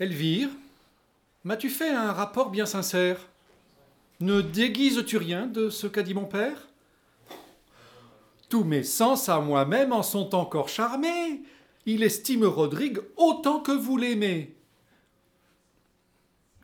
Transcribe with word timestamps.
Elvire, 0.00 0.48
m'as-tu 1.44 1.70
fait 1.70 1.90
un 1.90 2.12
rapport 2.12 2.50
bien 2.50 2.66
sincère? 2.66 3.28
Ne 4.18 4.40
déguises-tu 4.40 5.18
rien 5.18 5.46
de 5.46 5.70
ce 5.70 5.86
qu'a 5.86 6.02
dit 6.02 6.14
mon 6.14 6.24
père? 6.24 6.66
Tous 8.48 8.64
mes 8.64 8.82
sens 8.82 9.28
à 9.28 9.38
moi-même 9.38 9.92
en 9.92 10.02
sont 10.02 10.34
encore 10.34 10.68
charmés. 10.68 11.42
Il 11.86 12.02
estime 12.02 12.44
Rodrigue 12.44 13.00
autant 13.16 13.60
que 13.60 13.70
vous 13.70 13.96
l'aimez. 13.96 14.56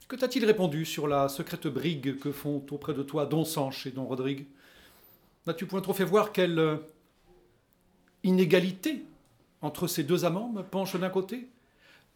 Que 0.09 0.16
t'a-t-il 0.16 0.45
répondu 0.45 0.84
sur 0.84 1.06
la 1.06 1.28
secrète 1.28 1.69
brigue 1.69 2.19
que 2.19 2.33
font 2.33 2.66
auprès 2.73 2.95
de 2.95 3.05
toi 3.05 3.27
Don 3.27 3.45
Sanche 3.45 3.87
et 3.87 3.92
Don 3.92 4.06
Rodrigue? 4.06 4.48
N'as-tu 5.47 5.66
point 5.66 5.80
trop 5.80 5.95
fait 5.95 6.05
voir 6.05 6.33
quelle 6.33 6.80
inégalité 8.24 9.05
entre 9.62 9.87
ces 9.87 10.02
deux 10.02 10.24
amants 10.24 10.48
me 10.48 10.62
penche 10.62 10.97
d'un 10.97 11.10
côté? 11.10 11.48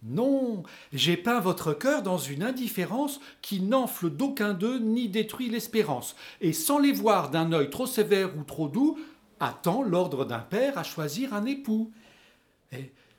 Non, 0.04 0.64
j'ai 0.92 1.16
peint 1.16 1.40
votre 1.40 1.72
cœur 1.72 2.02
dans 2.02 2.18
une 2.18 2.42
indifférence 2.42 3.20
qui 3.40 3.62
n'enfle 3.62 4.10
d'aucun 4.10 4.52
d'eux 4.52 4.78
ni 4.78 5.08
détruit 5.08 5.48
l'espérance, 5.48 6.14
et 6.42 6.52
sans 6.52 6.78
les 6.78 6.92
voir 6.92 7.30
d'un 7.30 7.52
œil 7.52 7.70
trop 7.70 7.86
sévère 7.86 8.36
ou 8.36 8.42
trop 8.44 8.68
doux, 8.68 8.98
attend 9.40 9.82
l'ordre 9.82 10.26
d'un 10.26 10.40
père 10.40 10.76
à 10.76 10.82
choisir 10.82 11.32
un 11.32 11.46
époux. 11.46 11.90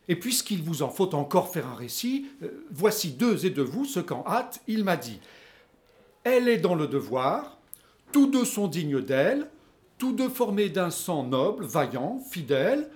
Et, 0.08 0.16
puisqu'il 0.16 0.62
vous 0.62 0.84
en 0.84 0.90
faut 0.90 1.16
encore 1.16 1.52
faire 1.52 1.68
un 1.68 1.76
récit, 1.76 2.28
euh, 2.44 2.66
voici 2.70 3.12
deux 3.12 3.48
et 3.48 3.50
de 3.50 3.64
vous 3.64 3.86
ce 3.86 4.00
qu'en 4.00 4.24
hâte 4.28 4.62
il 4.68 4.84
m'a 4.84 4.98
dit. 4.98 5.20
Elle 6.24 6.48
est 6.48 6.58
dans 6.58 6.76
le 6.76 6.88
devoir, 6.88 7.58
tous 8.12 8.28
deux 8.28 8.46
sont 8.46 8.68
dignes 8.68 9.02
d'elle, 9.02 9.50
tous 9.98 10.12
deux 10.12 10.30
formés 10.30 10.70
d'un 10.70 10.92
sang 10.92 11.24
noble, 11.24 11.66
vaillant, 11.66 12.20
fidèle, 12.20 12.90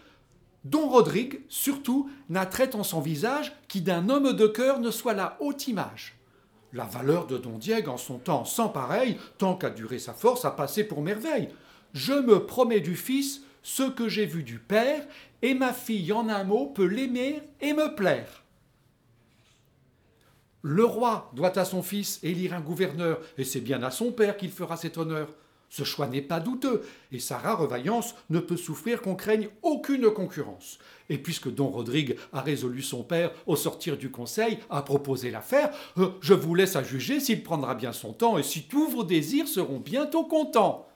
Don 0.65 0.89
Rodrigue, 0.89 1.41
surtout, 1.47 2.09
n'a 2.29 2.45
trait 2.45 2.75
en 2.75 2.83
son 2.83 2.99
visage 2.99 3.53
qui 3.67 3.81
d'un 3.81 4.09
homme 4.09 4.33
de 4.33 4.47
cœur 4.47 4.79
ne 4.79 4.91
soit 4.91 5.13
la 5.13 5.37
haute 5.39 5.67
image. 5.67 6.15
La 6.73 6.83
valeur 6.83 7.27
de 7.27 7.37
Don 7.37 7.57
Diego 7.57 7.91
en 7.91 7.97
son 7.97 8.19
temps 8.19 8.45
sans 8.45 8.69
pareil, 8.69 9.17
tant 9.37 9.55
qu'a 9.55 9.69
duré 9.69 9.99
sa 9.99 10.13
force, 10.13 10.45
a 10.45 10.51
passé 10.51 10.83
pour 10.83 11.01
merveille. 11.01 11.49
Je 11.93 12.13
me 12.13 12.45
promets 12.45 12.81
du 12.81 12.95
fils 12.95 13.41
ce 13.63 13.83
que 13.83 14.07
j'ai 14.07 14.25
vu 14.25 14.43
du 14.43 14.59
père, 14.59 15.05
et 15.41 15.53
ma 15.53 15.73
fille 15.73 16.11
en 16.11 16.29
un 16.29 16.43
mot 16.43 16.67
peut 16.67 16.85
l'aimer 16.85 17.41
et 17.61 17.73
me 17.73 17.95
plaire. 17.95 18.43
Le 20.61 20.83
roi 20.83 21.31
doit 21.33 21.57
à 21.57 21.65
son 21.65 21.81
fils 21.81 22.19
élire 22.21 22.53
un 22.53 22.59
gouverneur, 22.59 23.19
et 23.37 23.45
c'est 23.45 23.61
bien 23.61 23.81
à 23.81 23.91
son 23.91 24.11
père 24.11 24.35
qu'il 24.35 24.51
fera 24.51 24.75
cet 24.75 24.97
honneur. 24.97 25.29
Ce 25.69 25.83
choix 25.83 26.07
n'est 26.07 26.23
pas 26.23 26.39
douteux, 26.39 26.81
et 27.11 27.19
sa 27.19 27.37
rare 27.37 27.67
vaillance 27.67 28.15
ne 28.29 28.39
peut 28.39 28.57
souffrir 28.57 29.01
qu'on 29.01 29.15
craigne 29.15 29.49
aucune 29.61 30.09
concurrence. 30.11 30.79
Et 31.09 31.19
puisque 31.19 31.53
Don 31.53 31.69
Rodrigue 31.69 32.17
a 32.33 32.41
résolu 32.41 32.81
son 32.81 33.03
père, 33.03 33.31
au 33.45 33.55
sortir 33.55 33.95
du 33.95 34.09
conseil, 34.09 34.57
à 34.69 34.81
proposer 34.81 35.29
l'affaire, 35.29 35.71
euh, 35.97 36.09
je 36.21 36.33
vous 36.33 36.55
laisse 36.55 36.75
à 36.75 36.83
juger 36.83 37.19
s'il 37.19 37.43
prendra 37.43 37.75
bien 37.75 37.93
son 37.93 38.13
temps 38.13 38.37
et 38.37 38.43
si 38.43 38.63
tous 38.63 38.89
vos 38.89 39.03
désirs 39.03 39.47
seront 39.47 39.79
bientôt 39.79 40.23
contents. 40.23 40.87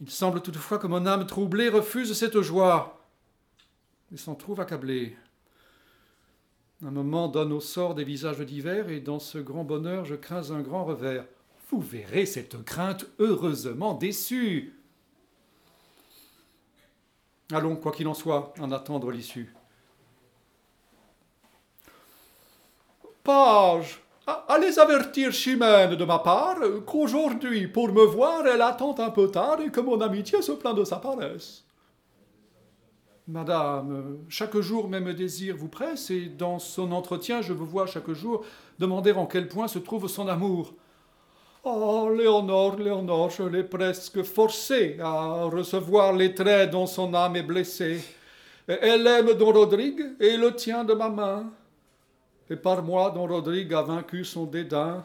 Il 0.00 0.10
semble 0.10 0.42
toutefois 0.42 0.78
que 0.78 0.86
mon 0.86 1.06
âme 1.06 1.26
troublée 1.26 1.70
refuse 1.70 2.12
cette 2.12 2.40
joie 2.40 3.00
et 4.12 4.16
s'en 4.16 4.34
trouve 4.34 4.60
accablée. 4.60 5.16
Un 6.84 6.90
moment 6.92 7.26
donne 7.26 7.52
au 7.52 7.60
sort 7.60 7.94
des 7.94 8.04
visages 8.04 8.38
divers, 8.38 8.88
et 8.88 9.00
dans 9.00 9.18
ce 9.18 9.38
grand 9.38 9.64
bonheur 9.64 10.04
je 10.04 10.14
crains 10.14 10.52
un 10.52 10.60
grand 10.60 10.84
revers. 10.84 11.24
Vous 11.70 11.80
verrez 11.80 12.24
cette 12.24 12.64
crainte 12.64 13.04
heureusement 13.18 13.94
déçue. 13.94 14.74
Allons, 17.52 17.76
quoi 17.76 17.92
qu'il 17.92 18.08
en 18.08 18.14
soit, 18.14 18.54
en 18.58 18.72
attendre 18.72 19.10
l'issue. 19.10 19.54
Page, 23.22 24.00
allez 24.48 24.78
avertir 24.78 25.32
Chimène 25.32 25.94
de 25.94 26.04
ma 26.04 26.18
part 26.18 26.58
qu'aujourd'hui, 26.86 27.68
pour 27.68 27.92
me 27.92 28.04
voir, 28.04 28.46
elle 28.46 28.62
attend 28.62 28.98
un 28.98 29.10
peu 29.10 29.30
tard 29.30 29.60
et 29.60 29.70
que 29.70 29.80
mon 29.80 30.00
amitié 30.00 30.40
se 30.40 30.52
plaint 30.52 30.76
de 30.76 30.84
sa 30.84 30.96
paresse. 30.96 31.64
Madame, 33.26 34.24
chaque 34.30 34.58
jour 34.58 34.88
même 34.88 35.12
désir 35.12 35.54
vous 35.54 35.68
presse, 35.68 36.10
et 36.10 36.26
dans 36.26 36.58
son 36.58 36.92
entretien, 36.92 37.42
je 37.42 37.52
vous 37.52 37.66
vois 37.66 37.86
chaque 37.86 38.10
jour 38.12 38.42
demander 38.78 39.12
en 39.12 39.26
quel 39.26 39.48
point 39.48 39.68
se 39.68 39.78
trouve 39.78 40.08
son 40.08 40.28
amour. 40.28 40.72
Oh, 41.64 42.08
Léonore, 42.16 42.76
Léonore, 42.76 43.30
je 43.30 43.42
l'ai 43.42 43.64
presque 43.64 44.22
forcée 44.22 44.96
à 45.00 45.44
recevoir 45.44 46.12
les 46.12 46.32
traits 46.32 46.70
dont 46.70 46.86
son 46.86 47.12
âme 47.14 47.36
est 47.36 47.42
blessée. 47.42 48.00
Elle 48.66 49.06
aime 49.06 49.34
Don 49.34 49.52
Rodrigue 49.52 50.02
et 50.20 50.36
le 50.36 50.54
tient 50.54 50.84
de 50.84 50.94
ma 50.94 51.08
main. 51.08 51.50
Et 52.48 52.56
par 52.56 52.82
moi, 52.82 53.10
Don 53.10 53.26
Rodrigue 53.26 53.74
a 53.74 53.82
vaincu 53.82 54.24
son 54.24 54.44
dédain. 54.44 55.04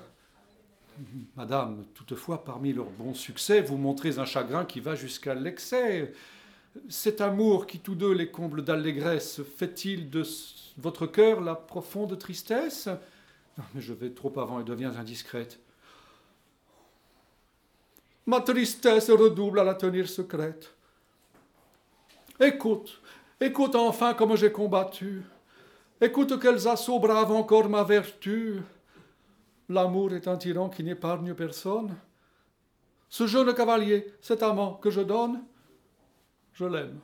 Madame, 1.35 1.85
toutefois, 1.95 2.43
parmi 2.43 2.71
leurs 2.71 2.91
bons 2.91 3.15
succès, 3.15 3.61
vous 3.61 3.77
montrez 3.77 4.19
un 4.19 4.25
chagrin 4.25 4.63
qui 4.63 4.79
va 4.79 4.95
jusqu'à 4.95 5.33
l'excès. 5.33 6.13
Cet 6.87 7.19
amour 7.19 7.65
qui 7.65 7.79
tous 7.79 7.95
deux 7.95 8.13
les 8.13 8.29
comble 8.29 8.63
d'allégresse, 8.63 9.41
fait-il 9.57 10.09
de 10.09 10.23
votre 10.77 11.07
cœur 11.07 11.41
la 11.41 11.55
profonde 11.55 12.17
tristesse? 12.19 12.89
Mais 13.73 13.81
je 13.81 13.93
vais 13.93 14.11
trop 14.11 14.31
avant 14.37 14.59
et 14.59 14.63
deviens 14.63 14.95
indiscrète. 14.95 15.59
Ma 18.25 18.39
tristesse 18.41 19.09
redouble 19.09 19.59
à 19.59 19.63
la 19.63 19.75
tenir 19.75 20.07
secrète. 20.07 20.73
Écoute, 22.39 23.01
écoute 23.39 23.75
enfin 23.75 24.13
comme 24.13 24.35
j'ai 24.35 24.51
combattu. 24.51 25.23
Écoute 25.99 26.39
quels 26.39 26.67
assauts 26.67 26.99
bravent 26.99 27.35
encore 27.35 27.69
ma 27.69 27.83
vertu. 27.83 28.61
L'amour 29.69 30.13
est 30.13 30.27
un 30.27 30.37
tyran 30.37 30.69
qui 30.69 30.83
n'épargne 30.83 31.33
personne. 31.33 31.95
Ce 33.09 33.27
jeune 33.27 33.53
cavalier, 33.53 34.13
cet 34.21 34.41
amant 34.41 34.73
que 34.75 34.89
je 34.89 35.01
donne, 35.01 35.43
je 36.53 36.65
l'aime. 36.65 36.99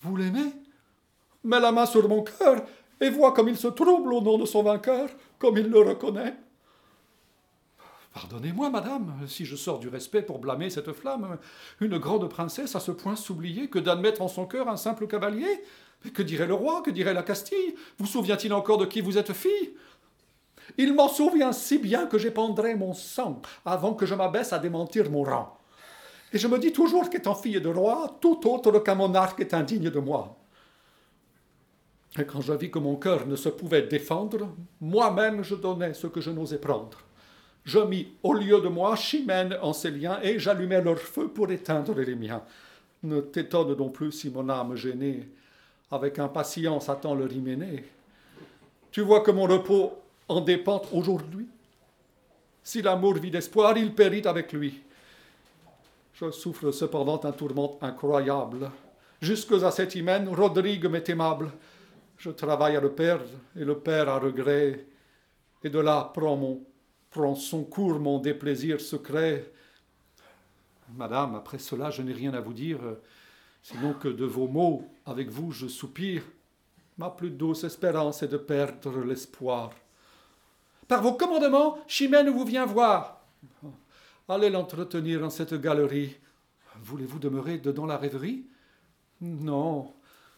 Vous 0.00 0.16
l'aimez? 0.16 0.52
Mets 1.42 1.60
la 1.60 1.72
main 1.72 1.86
sur 1.86 2.08
mon 2.08 2.22
cœur 2.22 2.64
et 3.00 3.10
vois 3.10 3.32
comme 3.32 3.48
il 3.48 3.56
se 3.56 3.68
trouble 3.68 4.12
au 4.12 4.20
nom 4.20 4.38
de 4.38 4.44
son 4.44 4.62
vainqueur, 4.62 5.08
comme 5.38 5.56
il 5.56 5.68
le 5.68 5.80
reconnaît. 5.80 6.36
Pardonnez-moi, 8.12 8.70
madame, 8.70 9.14
si 9.28 9.44
je 9.44 9.54
sors 9.54 9.78
du 9.78 9.88
respect 9.88 10.22
pour 10.22 10.40
blâmer 10.40 10.68
cette 10.68 10.92
flamme. 10.92 11.38
Une 11.80 11.98
grande 11.98 12.28
princesse 12.28 12.74
à 12.74 12.80
ce 12.80 12.90
point 12.90 13.14
s'oublier 13.14 13.68
que 13.68 13.78
d'admettre 13.78 14.20
en 14.20 14.28
son 14.28 14.46
cœur 14.46 14.68
un 14.68 14.76
simple 14.76 15.06
cavalier 15.06 15.62
que 16.14 16.22
dirait 16.22 16.46
le 16.46 16.54
roi 16.54 16.82
Que 16.82 16.90
dirait 16.90 17.14
la 17.14 17.22
Castille? 17.22 17.74
Vous 17.98 18.06
souvient-il 18.06 18.52
encore 18.52 18.78
de 18.78 18.86
qui 18.86 19.00
vous 19.00 19.18
êtes 19.18 19.32
fille? 19.32 19.74
Il 20.78 20.94
m'en 20.94 21.08
souvient 21.08 21.52
si 21.52 21.78
bien 21.78 22.06
que 22.06 22.18
j'épandrai 22.18 22.74
mon 22.74 22.94
sang 22.94 23.42
avant 23.64 23.94
que 23.94 24.06
je 24.06 24.14
m'abaisse 24.14 24.52
à 24.52 24.58
démentir 24.58 25.10
mon 25.10 25.22
rang. 25.22 25.58
Et 26.32 26.38
je 26.38 26.48
me 26.48 26.58
dis 26.58 26.72
toujours 26.72 27.10
qu'étant 27.10 27.34
fille 27.34 27.60
de 27.60 27.68
roi, 27.68 28.18
tout 28.20 28.48
autre 28.48 28.78
qu'un 28.78 28.94
monarque 28.94 29.40
est 29.40 29.52
indigne 29.52 29.90
de 29.90 29.98
moi. 29.98 30.36
Et 32.18 32.24
quand 32.24 32.40
je 32.40 32.52
vis 32.52 32.70
que 32.70 32.78
mon 32.78 32.96
cœur 32.96 33.26
ne 33.26 33.36
se 33.36 33.48
pouvait 33.48 33.82
défendre, 33.82 34.48
moi-même 34.80 35.42
je 35.42 35.54
donnais 35.54 35.94
ce 35.94 36.06
que 36.06 36.20
je 36.20 36.30
n'osais 36.30 36.58
prendre. 36.58 36.98
Je 37.70 37.78
mis 37.78 38.08
au 38.24 38.32
lieu 38.32 38.60
de 38.60 38.66
moi 38.66 38.96
Chimène 38.96 39.56
en 39.62 39.72
ses 39.72 39.92
liens, 39.92 40.18
et 40.24 40.40
j'allumai 40.40 40.82
leur 40.82 40.98
feu 40.98 41.28
pour 41.28 41.52
éteindre 41.52 41.94
les 42.00 42.16
miens. 42.16 42.42
Ne 43.04 43.20
t'étonne 43.20 43.76
non 43.76 43.90
plus 43.90 44.10
si 44.10 44.28
mon 44.28 44.48
âme 44.48 44.74
gênée, 44.74 45.28
avec 45.88 46.18
impatience 46.18 46.88
attend 46.88 47.14
le 47.14 47.32
hyménée. 47.32 47.84
Tu 48.90 49.02
vois 49.02 49.20
que 49.20 49.30
mon 49.30 49.44
repos 49.44 49.92
en 50.26 50.40
dépend 50.40 50.82
aujourd'hui. 50.92 51.46
Si 52.64 52.82
l'amour 52.82 53.14
vit 53.14 53.30
d'espoir, 53.30 53.78
il 53.78 53.94
périt 53.94 54.26
avec 54.26 54.52
lui. 54.52 54.80
Je 56.14 56.32
souffre 56.32 56.72
cependant 56.72 57.20
un 57.22 57.30
tourment 57.30 57.78
incroyable. 57.82 58.68
Jusque 59.22 59.52
à 59.52 59.70
cet 59.70 59.94
hymen, 59.94 60.28
Rodrigue 60.28 60.86
m'est 60.86 61.08
aimable. 61.08 61.52
Je 62.18 62.30
travaille 62.30 62.74
à 62.74 62.80
le 62.80 62.90
perdre, 62.90 63.30
et 63.56 63.64
le 63.64 63.78
père 63.78 64.08
à 64.08 64.18
regret. 64.18 64.86
Et 65.62 65.70
de 65.70 65.78
là 65.78 66.10
prend, 66.12 66.36
mon, 66.36 66.60
prend 67.10 67.34
son 67.34 67.64
cours 67.64 67.98
mon 67.98 68.18
déplaisir 68.18 68.80
secret. 68.80 69.52
Madame, 70.94 71.34
après 71.34 71.58
cela, 71.58 71.90
je 71.90 72.02
n'ai 72.02 72.12
rien 72.12 72.32
à 72.34 72.40
vous 72.40 72.52
dire, 72.52 72.80
sinon 73.62 73.92
que 73.94 74.08
de 74.08 74.24
vos 74.24 74.48
mots, 74.48 74.84
avec 75.06 75.28
vous, 75.28 75.52
je 75.52 75.66
soupire. 75.66 76.22
Ma 76.98 77.10
plus 77.10 77.30
douce 77.30 77.64
espérance 77.64 78.22
est 78.22 78.28
de 78.28 78.36
perdre 78.36 79.00
l'espoir. 79.00 79.70
Par 80.86 81.02
vos 81.02 81.14
commandements, 81.14 81.78
Chimène 81.86 82.30
vous 82.30 82.44
vient 82.44 82.66
voir. 82.66 83.24
Allez 84.28 84.50
l'entretenir 84.50 85.24
en 85.24 85.30
cette 85.30 85.54
galerie. 85.54 86.16
Voulez-vous 86.82 87.18
demeurer 87.18 87.58
dedans 87.58 87.86
la 87.86 87.96
rêverie? 87.96 88.44
Non, 89.20 89.92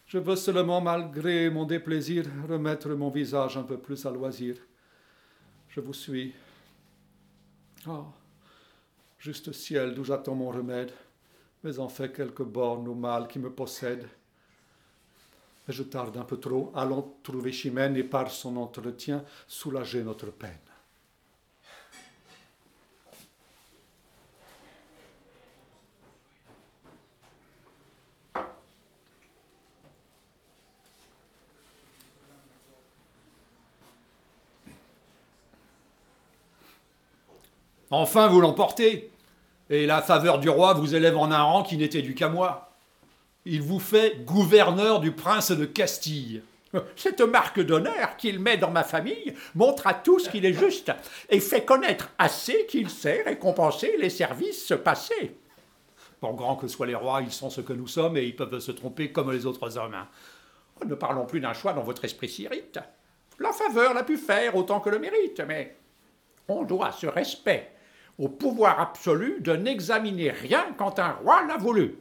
je 0.06 0.18
veux 0.18 0.36
seulement, 0.36 0.80
malgré 0.80 1.50
mon 1.50 1.64
déplaisir, 1.64 2.26
remettre 2.48 2.88
mon 2.90 3.10
visage 3.10 3.56
un 3.56 3.62
peu 3.62 3.78
plus 3.78 4.04
à 4.06 4.10
loisir. 4.10 4.56
Je 5.68 5.80
vous 5.80 5.94
suis. 5.94 6.34
Oh, 7.88 8.04
juste 9.18 9.52
ciel 9.52 9.94
d'où 9.94 10.04
j'attends 10.04 10.36
mon 10.36 10.50
remède, 10.50 10.92
mais 11.64 11.78
en 11.78 11.88
fait 11.88 12.12
quelque 12.12 12.42
borne 12.42 12.86
ou 12.86 12.94
mal 12.94 13.26
qui 13.26 13.38
me 13.38 13.50
possède. 13.50 14.08
Je 15.68 15.82
tarde 15.82 16.16
un 16.16 16.24
peu 16.24 16.38
trop. 16.38 16.72
Allons 16.74 17.14
trouver 17.22 17.52
Chimène 17.52 17.96
et 17.96 18.04
par 18.04 18.30
son 18.30 18.56
entretien 18.56 19.24
soulager 19.46 20.02
notre 20.02 20.30
peine. 20.30 20.58
Enfin, 37.92 38.26
vous 38.26 38.40
l'emportez. 38.40 39.10
Et 39.68 39.84
la 39.84 40.00
faveur 40.00 40.38
du 40.38 40.48
roi 40.48 40.72
vous 40.72 40.94
élève 40.94 41.18
en 41.18 41.30
un 41.30 41.42
rang 41.42 41.62
qui 41.62 41.76
n'était 41.76 42.00
dû 42.00 42.14
qu'à 42.14 42.30
moi. 42.30 42.70
Il 43.44 43.60
vous 43.60 43.80
fait 43.80 44.24
gouverneur 44.24 44.98
du 44.98 45.12
prince 45.12 45.52
de 45.52 45.66
Castille. 45.66 46.42
Cette 46.96 47.20
marque 47.20 47.60
d'honneur 47.60 48.16
qu'il 48.16 48.38
met 48.38 48.56
dans 48.56 48.70
ma 48.70 48.82
famille 48.82 49.34
montre 49.54 49.86
à 49.86 49.92
tous 49.92 50.28
qu'il 50.28 50.46
est 50.46 50.54
juste 50.54 50.90
et 51.28 51.38
fait 51.38 51.66
connaître 51.66 52.08
assez 52.18 52.64
qu'il 52.64 52.88
sait 52.88 53.22
récompenser 53.26 53.94
les 54.00 54.08
services 54.08 54.72
passés. 54.82 55.36
Pour 56.18 56.32
grand 56.32 56.56
que 56.56 56.68
soient 56.68 56.86
les 56.86 56.94
rois, 56.94 57.20
ils 57.20 57.32
sont 57.32 57.50
ce 57.50 57.60
que 57.60 57.74
nous 57.74 57.88
sommes 57.88 58.16
et 58.16 58.24
ils 58.24 58.36
peuvent 58.36 58.58
se 58.58 58.72
tromper 58.72 59.12
comme 59.12 59.30
les 59.30 59.44
autres 59.44 59.76
hommes. 59.76 59.96
Ne 60.86 60.94
parlons 60.94 61.26
plus 61.26 61.40
d'un 61.40 61.52
choix 61.52 61.74
dont 61.74 61.82
votre 61.82 62.06
esprit 62.06 62.30
s'irrite. 62.30 62.78
La 63.38 63.52
faveur 63.52 63.92
l'a 63.92 64.02
pu 64.02 64.16
faire 64.16 64.56
autant 64.56 64.80
que 64.80 64.88
le 64.88 64.98
mérite, 64.98 65.42
mais 65.46 65.76
on 66.48 66.62
doit 66.62 66.92
ce 66.92 67.06
respect 67.06 67.70
au 68.18 68.28
pouvoir 68.28 68.80
absolu 68.80 69.40
de 69.40 69.54
n'examiner 69.56 70.30
rien 70.30 70.66
quand 70.76 70.98
un 70.98 71.12
roi 71.12 71.44
l'a 71.46 71.56
voulu. 71.56 71.96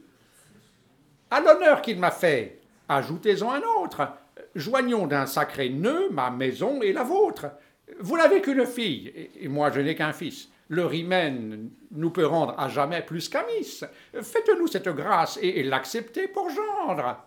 À 1.30 1.40
l'honneur 1.40 1.82
qu'il 1.82 2.00
m'a 2.00 2.12
fait, 2.12 2.60
ajoutez-en 2.90 3.52
un 3.52 3.62
autre. 3.82 4.08
Joignons 4.56 5.08
d'un 5.08 5.26
sacré 5.26 5.70
nœud 5.70 6.10
ma 6.12 6.30
maison 6.30 6.82
et 6.82 6.92
la 6.94 7.04
vôtre. 7.04 7.48
Vous 8.00 8.18
n'avez 8.18 8.42
qu'une 8.42 8.66
fille, 8.66 9.30
et 9.40 9.48
moi 9.48 9.72
je 9.72 9.80
n'ai 9.80 9.96
qu'un 9.96 10.14
fils. 10.14 10.50
Le 10.68 10.86
rimen 10.86 11.70
nous 11.92 12.10
peut 12.12 12.26
rendre 12.26 12.58
à 12.58 12.70
jamais 12.70 13.02
plus 13.02 13.28
qu'amis. 13.28 13.82
Faites-nous 14.14 14.68
cette 14.68 14.88
grâce 14.90 15.38
et 15.42 15.64
l'acceptez 15.64 16.28
pour 16.28 16.50
gendre. 16.50 17.18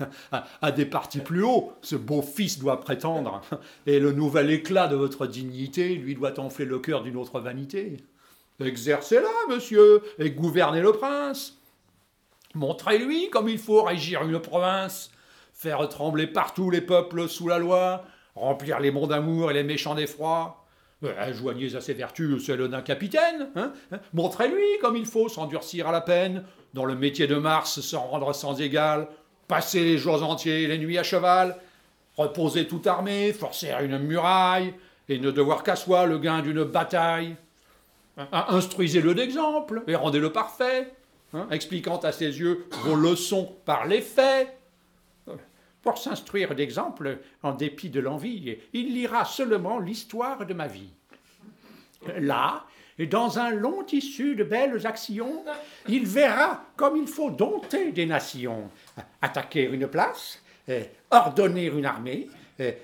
à 0.62 0.72
des 0.72 0.86
partis 0.86 1.20
plus 1.20 1.42
hauts, 1.42 1.72
ce 1.82 1.96
beau 1.96 2.22
fils 2.22 2.58
doit 2.58 2.80
prétendre, 2.80 3.42
et 3.86 3.98
le 4.00 4.12
nouvel 4.12 4.50
éclat 4.50 4.88
de 4.88 4.96
votre 4.96 5.26
dignité 5.26 5.94
lui 5.94 6.14
doit 6.14 6.38
enfler 6.38 6.64
le 6.64 6.78
cœur 6.78 7.02
d'une 7.02 7.16
autre 7.16 7.40
vanité. 7.40 7.98
Exercez-la, 8.60 9.54
monsieur, 9.54 10.02
et 10.18 10.30
gouvernez 10.30 10.80
le 10.80 10.92
prince. 10.92 11.56
Montrez-lui 12.54 13.30
comme 13.30 13.48
il 13.48 13.58
faut 13.58 13.82
régir 13.82 14.22
une 14.22 14.40
province, 14.40 15.10
faire 15.54 15.88
trembler 15.88 16.26
partout 16.26 16.70
les 16.70 16.80
peuples 16.80 17.28
sous 17.28 17.48
la 17.48 17.58
loi, 17.58 18.04
remplir 18.34 18.80
les 18.80 18.90
bons 18.90 19.06
d'amour 19.06 19.50
et 19.50 19.54
les 19.54 19.62
méchants 19.62 19.94
d'effroi. 19.94 20.64
Euh, 21.02 21.32
joignez 21.32 21.74
à 21.76 21.80
ses 21.80 21.94
vertus 21.94 22.44
celles 22.44 22.68
d'un 22.68 22.82
capitaine. 22.82 23.48
Hein, 23.56 23.72
hein. 23.92 24.00
Montrez-lui 24.12 24.78
comme 24.82 24.96
il 24.96 25.06
faut 25.06 25.28
s'endurcir 25.28 25.88
à 25.88 25.92
la 25.92 26.02
peine, 26.02 26.44
dans 26.74 26.84
le 26.84 26.94
métier 26.94 27.26
de 27.26 27.36
Mars 27.36 27.80
se 27.80 27.96
rendre 27.96 28.34
sans 28.34 28.60
égal, 28.60 29.08
passer 29.50 29.82
les 29.82 29.98
jours 29.98 30.22
entiers 30.22 30.62
et 30.62 30.68
les 30.68 30.78
nuits 30.78 30.96
à 30.96 31.02
cheval, 31.02 31.56
reposer 32.16 32.68
toute 32.68 32.86
armée, 32.86 33.32
forcer 33.32 33.72
une 33.82 33.98
muraille, 33.98 34.72
et 35.08 35.18
ne 35.18 35.32
devoir 35.32 35.64
qu'à 35.64 35.74
soi 35.74 36.06
le 36.06 36.20
gain 36.20 36.40
d'une 36.40 36.62
bataille. 36.62 37.34
Instruisez-le 38.30 39.12
d'exemple 39.12 39.82
et 39.88 39.96
rendez-le 39.96 40.30
parfait, 40.30 40.92
hein, 41.34 41.48
expliquant 41.50 41.96
à 41.96 42.12
ses 42.12 42.38
yeux 42.38 42.68
vos 42.84 42.94
leçons 42.94 43.56
par 43.64 43.86
les 43.86 44.02
faits. 44.02 44.56
Pour 45.82 45.98
s'instruire 45.98 46.54
d'exemple, 46.54 47.18
en 47.42 47.52
dépit 47.52 47.88
de 47.90 47.98
l'envie, 47.98 48.58
il 48.72 48.94
lira 48.94 49.24
seulement 49.24 49.80
l'histoire 49.80 50.46
de 50.46 50.54
ma 50.54 50.68
vie. 50.68 50.90
Là, 52.18 52.66
dans 53.06 53.38
un 53.38 53.50
long 53.50 53.82
tissu 53.82 54.36
de 54.36 54.44
belles 54.44 54.86
actions, 54.86 55.44
il 55.88 56.06
verra 56.06 56.62
comme 56.76 56.96
il 56.96 57.08
faut 57.08 57.30
dompter 57.30 57.92
des 57.92 58.06
nations, 58.06 58.70
attaquer 59.22 59.64
une 59.64 59.86
place, 59.86 60.42
ordonner 61.10 61.66
une 61.66 61.86
armée, 61.86 62.28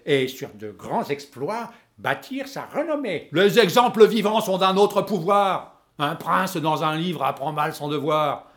et 0.04 0.28
sur 0.28 0.48
de 0.54 0.70
grands 0.70 1.04
exploits, 1.04 1.70
bâtir 1.98 2.48
sa 2.48 2.66
renommée. 2.66 3.28
Les 3.32 3.58
exemples 3.58 4.06
vivants 4.06 4.40
sont 4.40 4.58
d'un 4.58 4.76
autre 4.76 5.02
pouvoir. 5.02 5.82
Un 5.98 6.14
prince 6.14 6.56
dans 6.56 6.84
un 6.84 6.96
livre 6.96 7.22
apprend 7.22 7.52
mal 7.52 7.74
son 7.74 7.88
devoir. 7.88 8.50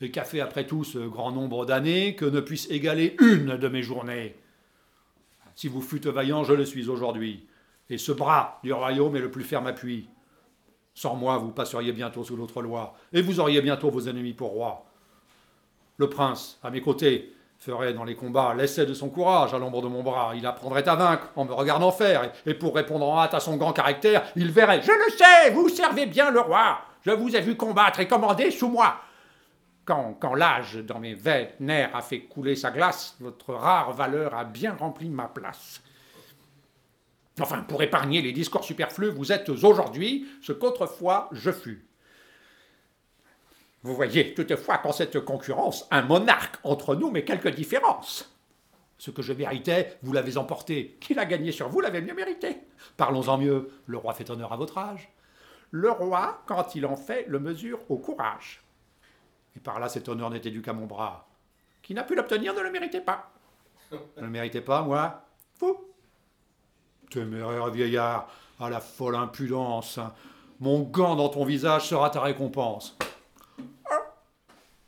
Et 0.00 0.10
qu'a 0.10 0.24
fait 0.24 0.40
après 0.40 0.66
tout 0.66 0.84
ce 0.84 0.98
grand 0.98 1.30
nombre 1.32 1.66
d'années 1.66 2.14
que 2.14 2.24
ne 2.24 2.40
puisse 2.40 2.70
égaler 2.70 3.16
une 3.20 3.56
de 3.56 3.68
mes 3.68 3.82
journées? 3.82 4.36
Si 5.54 5.68
vous 5.68 5.80
fûtes 5.80 6.06
vaillant, 6.06 6.44
je 6.44 6.52
le 6.52 6.64
suis 6.64 6.88
aujourd'hui. 6.88 7.46
Et 7.88 7.98
ce 7.98 8.12
bras 8.12 8.60
du 8.62 8.72
royaume 8.72 9.16
est 9.16 9.20
le 9.20 9.30
plus 9.30 9.44
ferme 9.44 9.66
appui. 9.66 10.08
Sans 10.94 11.14
moi, 11.14 11.36
vous 11.38 11.50
passeriez 11.50 11.92
bientôt 11.92 12.24
sous 12.24 12.36
l'autre 12.36 12.62
loi, 12.62 12.94
et 13.12 13.20
vous 13.20 13.40
auriez 13.40 13.60
bientôt 13.60 13.90
vos 13.90 14.08
ennemis 14.08 14.32
pour 14.32 14.50
rois. 14.50 14.85
Le 15.98 16.08
prince, 16.08 16.58
à 16.62 16.70
mes 16.70 16.80
côtés, 16.80 17.32
ferait 17.58 17.94
dans 17.94 18.04
les 18.04 18.14
combats 18.14 18.54
l'essai 18.54 18.86
de 18.86 18.94
son 18.94 19.08
courage 19.08 19.54
à 19.54 19.58
l'ombre 19.58 19.82
de 19.82 19.88
mon 19.88 20.02
bras. 20.02 20.32
Il 20.36 20.46
apprendrait 20.46 20.88
à 20.88 20.94
vaincre 20.94 21.30
en 21.36 21.44
me 21.44 21.52
regardant 21.52 21.90
faire, 21.90 22.30
et 22.44 22.54
pour 22.54 22.74
répondre 22.74 23.06
en 23.08 23.18
hâte 23.18 23.34
à 23.34 23.40
son 23.40 23.56
grand 23.56 23.72
caractère, 23.72 24.24
il 24.36 24.50
verrait 24.50 24.82
Je 24.82 24.92
le 24.92 25.16
sais, 25.16 25.50
vous 25.50 25.68
servez 25.68 26.06
bien 26.06 26.30
le 26.30 26.40
roi. 26.40 26.78
Je 27.02 27.10
vous 27.12 27.34
ai 27.34 27.40
vu 27.40 27.56
combattre 27.56 28.00
et 28.00 28.08
commander 28.08 28.50
sous 28.50 28.68
moi. 28.68 29.00
Quand, 29.84 30.34
l'âge 30.34 30.76
dans 30.78 30.98
mes 30.98 31.14
veines 31.14 31.70
a 31.70 32.02
fait 32.02 32.22
couler 32.22 32.56
sa 32.56 32.72
glace, 32.72 33.16
votre 33.20 33.54
rare 33.54 33.92
valeur 33.92 34.34
a 34.34 34.44
bien 34.44 34.74
rempli 34.74 35.08
ma 35.08 35.28
place. 35.28 35.80
Enfin, 37.40 37.60
pour 37.60 37.82
épargner 37.82 38.20
les 38.20 38.32
discours 38.32 38.64
superflus, 38.64 39.10
vous 39.10 39.30
êtes 39.30 39.48
aujourd'hui 39.48 40.26
ce 40.42 40.52
qu'autrefois 40.52 41.28
je 41.32 41.52
fus. 41.52 41.85
Vous 43.86 43.94
voyez 43.94 44.34
toutefois 44.34 44.78
qu'en 44.78 44.90
cette 44.90 45.20
concurrence, 45.20 45.86
un 45.92 46.02
monarque 46.02 46.56
entre 46.64 46.96
nous, 46.96 47.08
mais 47.08 47.24
quelques 47.24 47.54
différences. 47.54 48.36
Ce 48.98 49.12
que 49.12 49.22
je 49.22 49.32
méritais, 49.32 49.96
vous 50.02 50.12
l'avez 50.12 50.38
emporté. 50.38 50.96
Qui 51.00 51.14
l'a 51.14 51.24
gagné 51.24 51.52
sur 51.52 51.68
vous 51.68 51.80
l'avez 51.80 52.00
mieux 52.00 52.12
mérité. 52.12 52.58
Parlons-en 52.96 53.38
mieux. 53.38 53.70
Le 53.86 53.96
roi 53.96 54.12
fait 54.12 54.28
honneur 54.28 54.52
à 54.52 54.56
votre 54.56 54.76
âge. 54.76 55.08
Le 55.70 55.88
roi, 55.88 56.42
quand 56.46 56.74
il 56.74 56.84
en 56.84 56.96
fait, 56.96 57.26
le 57.28 57.38
mesure 57.38 57.78
au 57.88 57.96
courage. 57.96 58.64
Et 59.56 59.60
par 59.60 59.78
là, 59.78 59.88
cet 59.88 60.08
honneur 60.08 60.30
n'était 60.30 60.50
dû 60.50 60.62
qu'à 60.62 60.72
mon 60.72 60.86
bras. 60.86 61.28
Qui 61.80 61.94
n'a 61.94 62.02
pu 62.02 62.16
l'obtenir 62.16 62.54
ne 62.54 62.62
le 62.62 62.72
méritait 62.72 63.00
pas. 63.00 63.30
Ne 63.92 64.22
le 64.22 64.30
méritait 64.30 64.62
pas, 64.62 64.82
moi 64.82 65.22
Vous 65.60 65.78
Téméraire 67.08 67.70
vieillard, 67.70 68.28
à 68.58 68.68
la 68.68 68.80
folle 68.80 69.14
impudence. 69.14 70.00
Mon 70.58 70.80
gant 70.80 71.14
dans 71.14 71.28
ton 71.28 71.44
visage 71.44 71.86
sera 71.86 72.10
ta 72.10 72.20
récompense. 72.20 72.98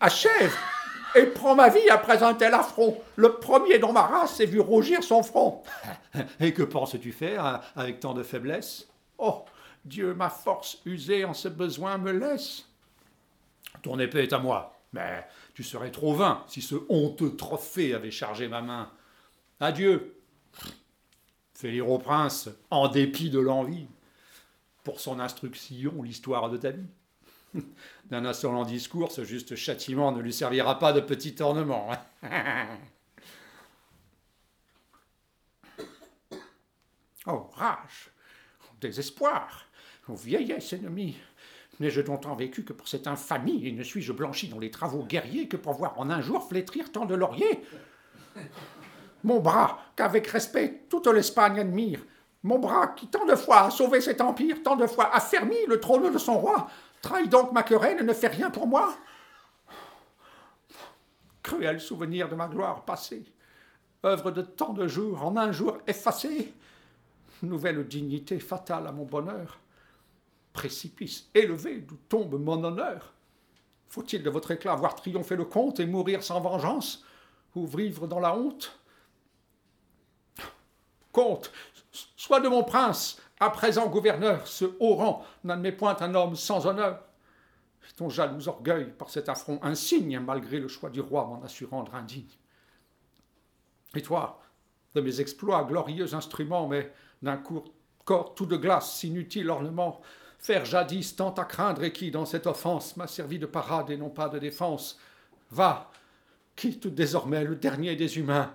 Achève 0.00 0.56
et 1.16 1.26
prends 1.26 1.54
ma 1.54 1.68
vie 1.68 1.88
après 1.90 2.22
un 2.22 2.34
tel 2.34 2.54
affront. 2.54 3.00
Le 3.16 3.34
premier 3.34 3.78
dont 3.78 3.92
ma 3.92 4.02
race 4.02 4.38
ait 4.40 4.46
vu 4.46 4.60
rougir 4.60 5.02
son 5.02 5.22
front. 5.22 5.62
Et 6.40 6.52
que 6.52 6.62
penses-tu 6.62 7.12
faire 7.12 7.44
hein, 7.44 7.60
avec 7.74 7.98
tant 8.00 8.14
de 8.14 8.22
faiblesse? 8.22 8.86
Oh, 9.16 9.44
Dieu, 9.84 10.14
ma 10.14 10.28
force 10.28 10.78
usée 10.84 11.24
en 11.24 11.34
ce 11.34 11.48
besoin 11.48 11.98
me 11.98 12.12
laisse. 12.12 12.66
Ton 13.82 13.98
épée 13.98 14.24
est 14.24 14.32
à 14.32 14.38
moi, 14.38 14.78
mais 14.92 15.26
tu 15.54 15.64
serais 15.64 15.90
trop 15.90 16.14
vain 16.14 16.44
si 16.46 16.62
ce 16.62 16.76
honteux 16.88 17.34
trophée 17.34 17.94
avait 17.94 18.10
chargé 18.10 18.46
ma 18.46 18.60
main. 18.60 18.90
Adieu, 19.60 20.18
Fais 21.58 21.72
lire 21.72 21.90
au 21.90 21.98
prince, 21.98 22.48
en 22.70 22.86
dépit 22.86 23.30
de 23.30 23.40
l'envie, 23.40 23.88
pour 24.84 25.00
son 25.00 25.18
instruction, 25.18 26.04
l'histoire 26.04 26.50
de 26.50 26.56
ta 26.56 26.70
vie. 26.70 26.86
D'un 28.10 28.24
insolent 28.24 28.64
discours, 28.64 29.12
ce 29.12 29.24
juste 29.24 29.54
châtiment 29.56 30.12
ne 30.12 30.20
lui 30.20 30.32
servira 30.32 30.78
pas 30.78 30.92
de 30.92 31.00
petit 31.00 31.36
ornement. 31.40 31.90
oh, 37.26 37.50
rage, 37.54 38.10
désespoir, 38.80 39.66
oh, 40.08 40.14
vieillesse 40.14 40.72
ennemie, 40.72 41.16
N'ai-je 41.80 42.00
tant 42.00 42.34
vécu 42.34 42.64
que 42.64 42.72
pour 42.72 42.88
cette 42.88 43.06
infamie, 43.06 43.66
et 43.66 43.72
ne 43.72 43.84
suis-je 43.84 44.12
blanchi 44.12 44.48
dans 44.48 44.58
les 44.58 44.70
travaux 44.70 45.04
guerriers 45.04 45.46
que 45.46 45.56
pour 45.56 45.74
voir 45.74 45.98
en 45.98 46.10
un 46.10 46.20
jour 46.20 46.48
flétrir 46.48 46.90
tant 46.90 47.04
de 47.04 47.14
lauriers? 47.14 47.62
Mon 49.22 49.38
bras, 49.38 49.78
qu'avec 49.94 50.26
respect 50.26 50.82
toute 50.88 51.06
l'Espagne 51.06 51.60
admire, 51.60 52.00
mon 52.42 52.58
bras 52.58 52.88
qui 52.88 53.06
tant 53.06 53.26
de 53.26 53.34
fois 53.36 53.62
a 53.62 53.70
sauvé 53.70 54.00
cet 54.00 54.20
empire, 54.20 54.62
tant 54.62 54.76
de 54.76 54.86
fois 54.86 55.14
a 55.14 55.20
fermi 55.20 55.56
le 55.68 55.78
trône 55.78 56.12
de 56.12 56.18
son 56.18 56.38
roi, 56.38 56.68
trahit 57.02 57.30
donc 57.30 57.52
ma 57.52 57.62
querelle 57.62 58.00
et 58.00 58.04
ne 58.04 58.12
fait 58.12 58.28
rien 58.28 58.50
pour 58.50 58.66
moi. 58.66 58.96
Cruel 61.42 61.80
souvenir 61.80 62.28
de 62.28 62.34
ma 62.34 62.48
gloire 62.48 62.84
passée, 62.84 63.24
œuvre 64.04 64.30
de 64.30 64.42
tant 64.42 64.72
de 64.72 64.86
jours 64.86 65.24
en 65.24 65.36
un 65.36 65.52
jour 65.52 65.78
effacée, 65.86 66.52
nouvelle 67.42 67.86
dignité 67.86 68.38
fatale 68.38 68.86
à 68.86 68.92
mon 68.92 69.04
bonheur, 69.04 69.58
précipice 70.52 71.30
élevé 71.34 71.78
d'où 71.78 71.96
tombe 72.08 72.40
mon 72.40 72.62
honneur. 72.64 73.12
Faut-il 73.88 74.22
de 74.22 74.30
votre 74.30 74.50
éclat 74.50 74.74
voir 74.74 74.94
triompher 74.94 75.36
le 75.36 75.44
comte 75.44 75.80
et 75.80 75.86
mourir 75.86 76.22
sans 76.22 76.40
vengeance? 76.40 77.04
Ou 77.54 77.66
vivre 77.66 78.06
dans 78.06 78.20
la 78.20 78.36
honte? 78.36 78.78
Comte, 81.10 81.50
sois 82.16 82.40
de 82.40 82.48
mon 82.48 82.62
prince, 82.62 83.20
à 83.40 83.50
présent 83.50 83.88
gouverneur, 83.88 84.46
ce 84.46 84.64
haut 84.80 84.94
rang 84.94 85.24
n'admet 85.44 85.72
point 85.72 85.96
un 86.00 86.14
homme 86.14 86.36
sans 86.36 86.66
honneur. 86.66 87.00
ton 87.96 88.08
jaloux 88.08 88.48
orgueil, 88.48 88.92
par 88.98 89.10
cet 89.10 89.28
affront 89.28 89.60
insigne, 89.62 90.18
malgré 90.20 90.58
le 90.58 90.68
choix 90.68 90.90
du 90.90 91.00
roi, 91.00 91.24
m'en 91.24 91.42
assurant 91.42 91.78
rendre 91.78 91.94
indigne. 91.94 92.26
Et 93.94 94.02
toi, 94.02 94.40
de 94.94 95.00
mes 95.00 95.20
exploits, 95.20 95.64
glorieux 95.64 96.14
instruments, 96.14 96.68
mais 96.68 96.92
d'un 97.22 97.36
court 97.36 97.72
corps 98.04 98.34
tout 98.34 98.46
de 98.46 98.56
glace, 98.56 99.02
inutile 99.04 99.50
ornement, 99.50 100.00
faire 100.38 100.64
jadis 100.64 101.14
tant 101.14 101.34
à 101.34 101.44
craindre 101.44 101.84
et 101.84 101.92
qui, 101.92 102.10
dans 102.10 102.24
cette 102.24 102.46
offense, 102.46 102.96
m'a 102.96 103.06
servi 103.06 103.38
de 103.38 103.46
parade 103.46 103.90
et 103.90 103.96
non 103.96 104.08
pas 104.08 104.28
de 104.28 104.38
défense. 104.38 104.98
Va, 105.50 105.90
quitte 106.56 106.86
désormais 106.86 107.44
le 107.44 107.56
dernier 107.56 107.96
des 107.96 108.18
humains. 108.18 108.52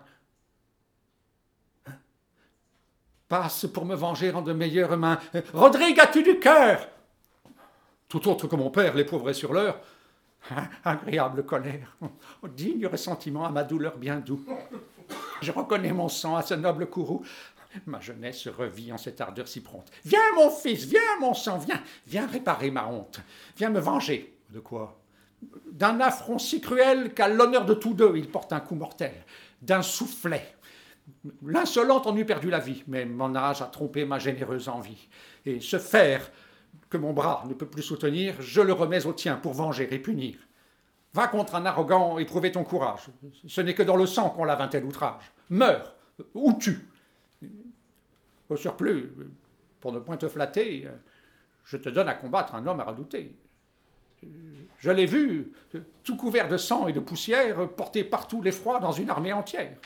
Passe 3.27 3.65
pour 3.65 3.86
me 3.86 3.96
venger 3.96 4.32
en 4.32 4.42
de 4.42 4.53
meilleures 4.53 4.98
mains. 4.98 5.20
Rodrigue, 5.53 6.00
as-tu 6.00 6.24
du 6.24 6.39
cœur? 6.39 6.88
Tout 8.08 8.27
autre 8.30 8.48
que 8.48 8.56
mon 8.56 8.70
père 8.70 8.94
l'éprouverait 8.94 9.34
sur 9.34 9.53
l'heure. 9.53 9.80
Agréable 10.84 11.46
colère, 11.46 11.98
digne 12.50 12.86
ressentiment 12.86 13.46
à 13.46 13.50
ma 13.50 13.63
douleur 13.63 13.98
bien 13.98 14.18
doux. 14.18 14.46
Je 15.42 15.51
reconnais 15.51 15.94
mon 15.94 16.10
sang 16.10 16.36
à 16.36 16.42
ce 16.42 16.53
noble 16.53 16.88
courroux. 16.88 17.24
Ma 17.88 18.00
jeunesse 18.00 18.48
revit 18.48 18.92
en 18.94 18.98
cette 18.98 19.20
ardeur 19.20 19.48
si 19.48 19.62
prompte. 19.62 19.92
Viens, 20.06 20.20
mon 20.36 20.51
fils, 20.51 20.86
viens, 20.86 21.00
mon 21.20 21.34
sang, 21.34 21.58
viens, 21.58 21.82
viens 22.06 22.27
réparer 22.27 22.70
ma 22.72 22.86
honte. 22.88 23.20
Viens 23.58 23.70
me 23.70 23.80
venger. 23.80 24.38
De 24.50 24.60
quoi? 24.60 25.00
D'un 25.72 26.00
affront 26.00 26.38
si 26.38 26.62
cruel 26.62 27.13
qu'à 27.13 27.27
l'honneur 27.27 27.65
de 27.65 27.74
tous 27.74 27.94
deux 27.94 28.15
il 28.15 28.30
porte 28.30 28.53
un 28.53 28.60
coup 28.60 28.75
mortel. 28.75 29.13
D'un 29.62 29.82
soufflet. 29.82 30.56
L'insolente 31.45 32.07
en 32.07 32.15
eût 32.15 32.25
perdu 32.25 32.50
la 32.50 32.60
vie, 32.60 32.83
mais 32.88 33.05
mon 33.05 33.36
âge 33.36 33.62
a 33.62 33.65
trompé 33.65 34.05
ma 34.05 34.19
généreuse 34.19 34.69
envie. 34.69 35.10
Et 35.45 35.60
ce 35.60 35.77
fer 35.77 36.31
que 36.89 36.98
mon 36.98 37.13
bras 37.13 37.43
ne 37.48 37.53
peut 37.53 37.65
plus 37.65 37.83
soutenir, 37.83 38.41
je 38.41 38.62
le 38.62 38.74
remets 38.74 39.05
au 39.05 39.13
tien 39.13 39.36
pour 39.36 39.53
venger 39.53 39.93
et 39.93 40.00
punir. 40.00 40.36
Va 41.13 41.27
contre 41.27 41.55
un 41.55 41.65
arrogant 41.65 42.17
et 42.17 42.25
prouver 42.25 42.51
ton 42.51 42.63
courage. 42.63 43.07
Ce 43.48 43.62
n'est 43.62 43.74
que 43.74 43.83
dans 43.83 43.95
le 43.95 44.05
sang 44.05 44.29
qu'on 44.29 44.45
lave 44.45 44.62
un 44.62 44.67
tel 44.67 44.86
outrage. 44.86 45.31
Meurs 45.50 45.95
ou 46.33 46.53
tue. 46.53 46.88
Au 48.50 48.55
surplus, 48.55 49.12
pour 49.79 49.91
ne 49.91 50.00
point 50.00 50.17
te 50.17 50.27
flatter, 50.27 50.88
je 51.63 51.77
te 51.77 51.89
donne 51.89 52.07
à 52.07 52.13
combattre 52.13 52.55
un 52.55 52.65
homme 52.65 52.79
à 52.79 52.86
redouter. 52.86 53.36
Je 54.79 54.91
l'ai 54.91 55.05
vu, 55.05 55.53
tout 56.03 56.17
couvert 56.17 56.48
de 56.48 56.57
sang 56.57 56.88
et 56.88 56.93
de 56.93 57.00
poussière, 57.00 57.69
porter 57.69 58.03
partout 58.03 58.41
l'effroi 58.41 58.79
dans 58.79 58.91
une 58.91 59.10
armée 59.10 59.33
entière. 59.33 59.77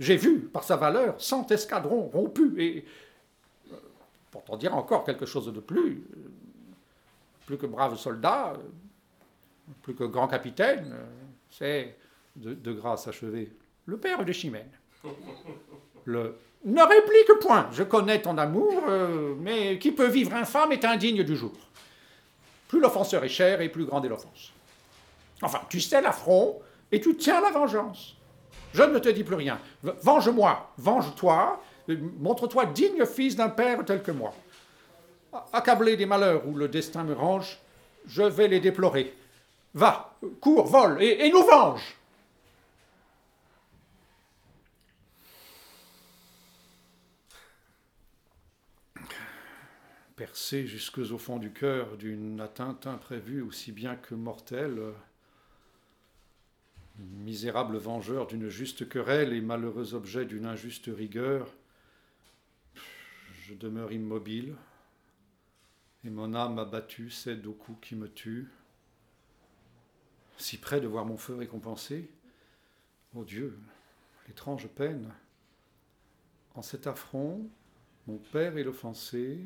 J'ai 0.00 0.16
vu, 0.16 0.40
par 0.40 0.64
sa 0.64 0.76
valeur, 0.76 1.20
cent 1.20 1.48
escadrons 1.52 2.08
rompus 2.08 2.52
et, 2.56 2.86
pour 4.30 4.42
t'en 4.44 4.56
dire 4.56 4.74
encore 4.74 5.04
quelque 5.04 5.26
chose 5.26 5.52
de 5.52 5.60
plus, 5.60 6.02
plus 7.44 7.58
que 7.58 7.66
brave 7.66 7.98
soldat, 7.98 8.54
plus 9.82 9.94
que 9.94 10.04
grand 10.04 10.26
capitaine, 10.26 10.96
c'est, 11.50 11.96
de, 12.34 12.72
grâce 12.72 13.08
achevée, 13.08 13.52
le 13.84 13.98
père 13.98 14.24
de 14.24 14.32
Chimène. 14.32 14.70
Le 16.06 16.38
ne 16.64 16.82
réplique 16.82 17.38
point, 17.40 17.68
je 17.72 17.82
connais 17.82 18.20
ton 18.20 18.36
amour, 18.36 18.84
euh, 18.88 19.34
mais 19.38 19.78
qui 19.78 19.92
peut 19.92 20.08
vivre 20.08 20.34
infâme 20.34 20.72
est 20.72 20.84
indigne 20.84 21.22
du 21.22 21.36
jour. 21.36 21.52
Plus 22.68 22.80
l'offenseur 22.80 23.22
est 23.24 23.30
cher 23.30 23.60
et 23.60 23.68
plus 23.68 23.84
grande 23.84 24.06
est 24.06 24.08
l'offense. 24.08 24.52
Enfin, 25.42 25.60
tu 25.68 25.80
sais 25.80 26.00
l'affront 26.00 26.60
et 26.90 27.00
tu 27.00 27.16
tiens 27.16 27.40
la 27.40 27.50
vengeance. 27.50 28.16
Je 28.72 28.82
ne 28.82 28.98
te 28.98 29.08
dis 29.08 29.24
plus 29.24 29.34
rien. 29.34 29.58
Venge-moi, 29.82 30.72
venge-toi, 30.78 31.60
montre-toi 32.18 32.66
digne 32.66 33.04
fils 33.04 33.36
d'un 33.36 33.48
père 33.48 33.84
tel 33.84 34.02
que 34.02 34.12
moi. 34.12 34.32
Accablé 35.52 35.96
des 35.96 36.06
malheurs 36.06 36.46
où 36.46 36.54
le 36.54 36.68
destin 36.68 37.04
me 37.04 37.14
range, 37.14 37.58
je 38.06 38.22
vais 38.22 38.48
les 38.48 38.60
déplorer. 38.60 39.14
Va, 39.74 40.16
cours, 40.40 40.66
vole, 40.66 41.02
et, 41.02 41.30
nous 41.30 41.44
venge. 41.44 41.96
Percé 50.16 50.66
jusque 50.66 50.98
au 50.98 51.18
fond 51.18 51.38
du 51.38 51.52
cœur 51.52 51.96
d'une 51.96 52.40
atteinte 52.40 52.86
imprévue 52.86 53.40
aussi 53.40 53.72
bien 53.72 53.96
que 53.96 54.14
mortelle, 54.14 54.92
misérable 56.98 57.76
vengeur 57.76 58.26
d'une 58.26 58.48
juste 58.48 58.88
querelle 58.88 59.32
et 59.32 59.40
malheureux 59.40 59.94
objet 59.94 60.24
d'une 60.24 60.46
injuste 60.46 60.90
rigueur, 60.92 61.52
je 63.42 63.54
demeure 63.54 63.92
immobile, 63.92 64.54
et 66.04 66.10
mon 66.10 66.34
âme 66.34 66.58
abattue 66.58 67.10
cède 67.10 67.46
au 67.46 67.52
coup 67.52 67.76
qui 67.80 67.94
me 67.94 68.08
tue. 68.08 68.48
Si 70.38 70.56
près 70.56 70.80
de 70.80 70.86
voir 70.86 71.04
mon 71.04 71.16
feu 71.16 71.34
récompensé, 71.34 72.08
ô 73.14 73.24
Dieu, 73.24 73.58
l'étrange 74.26 74.68
peine. 74.68 75.12
En 76.54 76.62
cet 76.62 76.86
affront, 76.86 77.48
mon 78.06 78.18
père 78.18 78.56
est 78.56 78.64
l'offensé, 78.64 79.40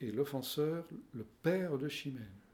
et 0.00 0.12
l'offenseur 0.12 0.84
le 1.14 1.24
père 1.42 1.78
de 1.78 1.88
Chimène 1.88 2.47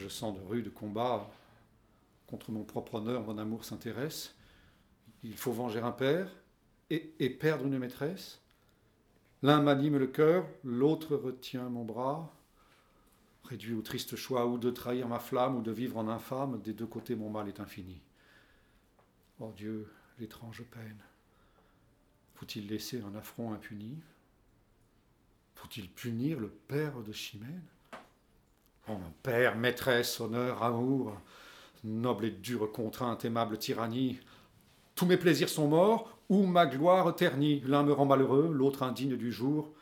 je 0.00 0.08
sens 0.08 0.34
de 0.34 0.40
rudes 0.40 0.72
combats 0.72 1.30
contre 2.26 2.52
mon 2.52 2.64
propre 2.64 2.96
honneur, 2.96 3.22
mon 3.22 3.38
amour 3.38 3.64
s'intéresse. 3.64 4.34
Il 5.22 5.36
faut 5.36 5.52
venger 5.52 5.80
un 5.80 5.92
père 5.92 6.28
et, 6.88 7.30
perdre 7.30 7.66
une 7.66 7.78
maîtresse. 7.78 8.40
L'un 9.42 9.62
m'anime 9.62 9.98
le 9.98 10.06
cœur, 10.06 10.46
l'autre 10.64 11.16
retient 11.16 11.68
mon 11.68 11.84
bras. 11.84 12.34
Réduit 13.44 13.74
au 13.74 13.82
triste 13.82 14.16
choix 14.16 14.46
ou 14.46 14.58
de 14.58 14.70
trahir 14.70 15.08
ma 15.08 15.18
flamme 15.18 15.56
ou 15.56 15.62
de 15.62 15.72
vivre 15.72 15.98
en 15.98 16.08
infâme, 16.08 16.60
des 16.62 16.72
deux 16.72 16.86
côtés 16.86 17.16
mon 17.16 17.30
mal 17.30 17.48
est 17.48 17.60
infini. 17.60 18.00
Oh 19.38 19.52
Dieu, 19.56 19.92
l'étrange 20.18 20.62
peine. 20.64 21.02
Faut-il 22.34 22.68
laisser 22.68 23.02
un 23.02 23.14
affront 23.14 23.52
impuni? 23.52 23.98
Faut-il 25.54 25.90
punir 25.90 26.40
le 26.40 26.48
père 26.48 27.02
de 27.02 27.12
Chimène? 27.12 27.66
Père, 29.22 29.56
maîtresse, 29.56 30.20
honneur, 30.20 30.62
amour, 30.62 31.14
noble 31.84 32.26
et 32.26 32.30
dure 32.30 32.70
contrainte, 32.72 33.24
aimable 33.24 33.58
tyrannie, 33.58 34.18
tous 34.94 35.06
mes 35.06 35.16
plaisirs 35.16 35.48
sont 35.48 35.68
morts, 35.68 36.18
ou 36.28 36.46
ma 36.46 36.66
gloire 36.66 37.14
ternie. 37.14 37.62
L'un 37.66 37.82
me 37.82 37.92
rend 37.92 38.06
malheureux, 38.06 38.50
l'autre 38.52 38.82
indigne 38.82 39.16
du 39.16 39.32
jour. 39.32 39.72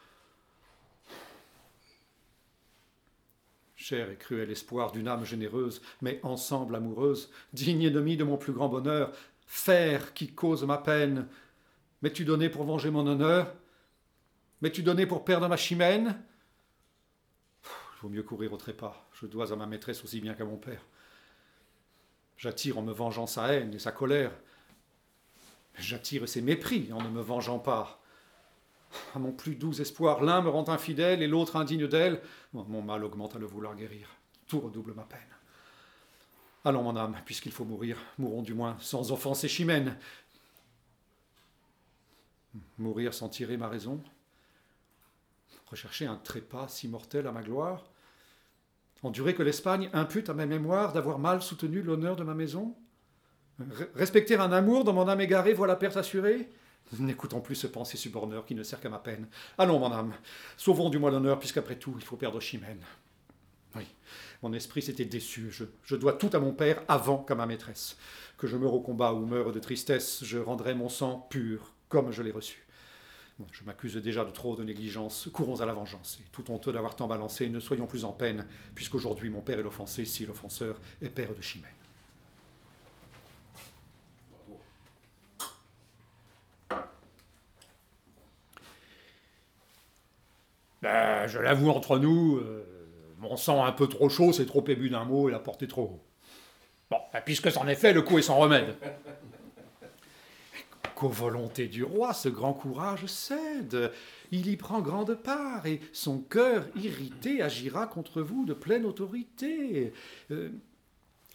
Cher 3.75 4.11
et 4.11 4.17
cruel 4.17 4.51
espoir 4.51 4.93
d'une 4.93 5.09
âme 5.09 5.25
généreuse, 5.25 5.83
mais 6.03 6.21
ensemble 6.23 6.77
amoureuse, 6.77 7.31
digne 7.53 7.83
ennemi 7.83 8.17
de 8.17 8.25
mon 8.25 8.37
plus 8.37 8.53
grand 8.53 8.69
bonheur, 8.69 9.13
fer 9.47 10.15
qui 10.15 10.29
cause 10.29 10.65
ma 10.65 10.79
peine, 10.79 11.27
m'es-tu 12.03 12.25
donné 12.25 12.49
pour 12.49 12.65
venger 12.65 12.91
mon 12.91 13.07
honneur? 13.07 13.55
M'es-tu 14.61 14.83
donné 14.83 15.07
pour 15.07 15.25
perdre 15.25 15.49
ma 15.49 15.57
chimène? 15.57 16.21
Vaut 18.01 18.09
mieux 18.09 18.23
courir 18.23 18.53
au 18.53 18.57
trépas. 18.57 19.09
Je 19.13 19.27
dois 19.27 19.53
à 19.53 19.57
ma 19.57 19.67
maîtresse 19.67 20.05
aussi 20.05 20.21
bien 20.21 20.35
qu'à 20.35 20.45
mon 20.45 20.57
père. 20.57 20.85
J'attire 22.37 22.79
en 22.79 22.83
me 22.83 22.93
vengeant 22.93 23.27
sa 23.27 23.53
haine 23.53 23.75
et 23.75 23.79
sa 23.79 23.93
colère. 23.93 24.33
J'attire 25.77 26.29
ses 26.29 26.41
mépris 26.41 26.93
en 26.93 27.03
ne 27.03 27.09
me 27.09 27.21
vengeant 27.21 27.59
pas. 27.59 28.01
À 29.15 29.19
mon 29.19 29.33
plus 29.33 29.57
doux 29.57 29.81
espoir, 29.81 30.23
l'un 30.23 30.41
me 30.43 30.49
rend 30.49 30.69
infidèle 30.69 31.23
et 31.23 31.27
l'autre 31.27 31.57
indigne 31.57 31.87
d'elle. 31.87 32.23
Mon 32.53 32.83
mal 32.83 33.05
augmente 33.05 33.37
à 33.37 33.39
le 33.39 33.47
vouloir 33.47 33.77
guérir. 33.77 34.09
Tout 34.47 34.61
redouble 34.61 34.95
ma 34.95 35.05
peine. 35.05 35.21
Allons, 36.65 36.83
mon 36.83 36.97
âme, 36.97 37.17
puisqu'il 37.25 37.53
faut 37.53 37.65
mourir, 37.65 37.99
mourons 38.19 38.43
du 38.43 38.55
moins 38.55 38.77
sans 38.81 39.13
offenser 39.13 39.49
Chimène. 39.49 39.97
Mourir 42.79 43.15
sans 43.15 43.29
tirer 43.29 43.57
ma 43.57 43.69
raison 43.69 44.03
rechercher 45.71 46.07
un 46.07 46.17
trépas 46.17 46.69
si 46.69 46.89
mortel 46.89 47.27
à 47.27 47.33
ma 47.33 47.43
gloire 47.43 47.85
Endurer 49.03 49.35
que 49.35 49.43
l'Espagne 49.45 49.91
impute 49.93 50.29
à 50.29 50.35
ma 50.35 50.47
mémoire 50.47 50.93
d'avoir 50.93 51.19
mal 51.19 51.41
soutenu 51.41 51.83
l'honneur 51.83 52.17
de 52.17 52.25
ma 52.25 52.35
maison 52.35 52.75
Respecter 53.95 54.37
un 54.37 54.53
amour 54.53 54.85
dont 54.85 54.93
mon 54.93 55.09
âme 55.09 55.21
égarée 55.21 55.53
voit 55.53 55.67
la 55.67 55.77
perte 55.77 55.97
assurée 55.97 56.49
N'écoutons 56.99 57.41
plus 57.41 57.55
ce 57.55 57.67
pensée 57.67 57.97
suborneur 57.97 58.47
qui 58.47 58.55
ne 58.55 58.63
sert 58.63 58.81
qu'à 58.81 58.89
ma 58.89 58.99
peine. 58.99 59.29
Allons, 59.59 59.79
mon 59.79 59.93
âme, 59.93 60.15
sauvons 60.57 60.89
du 60.89 60.99
moins 60.99 61.11
l'honneur, 61.11 61.39
puisqu'après 61.39 61.77
tout, 61.77 61.95
il 61.99 62.05
faut 62.05 62.17
perdre 62.17 62.41
Chimène. 62.41 62.83
Oui, 63.77 63.87
mon 64.43 64.55
esprit 64.55 64.81
s'était 64.81 65.05
déçu. 65.05 65.51
Je, 65.51 65.65
je, 65.85 65.97
dois 65.97 66.15
tout 66.15 66.31
à 66.33 66.39
mon 66.39 66.53
père 66.53 66.83
avant 66.89 67.19
qu'à 67.19 67.35
ma 67.35 67.45
maîtresse. 67.45 67.99
Que 68.39 68.47
je 68.47 68.57
meure 68.57 68.73
au 68.73 68.81
combat 68.81 69.13
ou 69.13 69.27
meure 69.27 69.53
de 69.53 69.61
tristesse, 69.61 70.25
je 70.25 70.39
rendrai 70.39 70.75
mon 70.75 70.89
sang 70.89 71.27
pur, 71.29 71.75
comme 71.91 72.11
je 72.11 72.23
l'ai 72.23 72.31
reçu 72.31 72.68
je 73.53 73.65
m'accuse 73.65 73.97
déjà 73.97 74.25
de 74.25 74.31
trop 74.31 74.57
de 74.57 74.65
négligence, 74.65 75.29
courons 75.33 75.61
à 75.61 75.67
la 75.67 75.73
vengeance, 75.73 76.19
et 76.21 76.29
tout 76.33 76.51
honteux 76.51 76.73
d'avoir 76.73 76.97
tant 76.97 77.07
balancé, 77.07 77.49
ne 77.49 77.61
soyons 77.61 77.87
plus 77.87 78.05
en 78.05 78.13
peine, 78.13 78.47
puisqu'aujourd'hui 78.75 79.31
mon 79.31 79.41
père 79.41 79.59
est 79.59 79.63
l'offensé, 79.63 80.05
si 80.05 80.27
l'offenseur 80.27 80.81
est 81.01 81.09
père 81.09 81.35
de 81.35 81.41
Chimène. 81.41 81.71
Ben, 90.83 91.27
je 91.27 91.39
l'avoue 91.39 91.71
entre 91.71 91.99
nous, 91.99 92.37
euh, 92.37 92.65
mon 93.19 93.37
sang 93.37 93.65
un 93.65 93.73
peu 93.73 93.89
trop 93.89 94.09
chaud, 94.09 94.33
c'est 94.33 94.47
trop 94.47 94.65
ébu 94.69 94.91
d'un 94.91 95.05
mot 95.05 95.29
et 95.29 95.33
l'a 95.33 95.41
porté 95.41 95.67
trop 95.67 95.83
haut. 95.83 96.05
Bon, 96.91 96.99
ben, 97.13 97.21
puisque 97.25 97.51
c'en 97.51 97.67
est 97.67 97.75
fait, 97.75 97.93
le 97.93 98.03
coup 98.03 98.19
est 98.19 98.23
sans 98.23 98.39
remède. 98.39 98.77
Qu'aux 100.99 101.09
volontés 101.09 101.69
du 101.69 101.85
roi, 101.85 102.13
ce 102.13 102.29
grand 102.29 102.53
courage 102.53 103.07
cède. 103.07 103.93
Il 104.33 104.49
y 104.49 104.57
prend 104.57 104.81
grande 104.81 105.15
part, 105.15 105.65
et 105.65 105.81
son 105.93 106.19
cœur 106.19 106.67
irrité 106.75 107.41
agira 107.41 107.87
contre 107.87 108.21
vous 108.21 108.45
de 108.45 108.53
pleine 108.53 108.85
autorité. 108.85 109.93
Euh, 110.33 110.51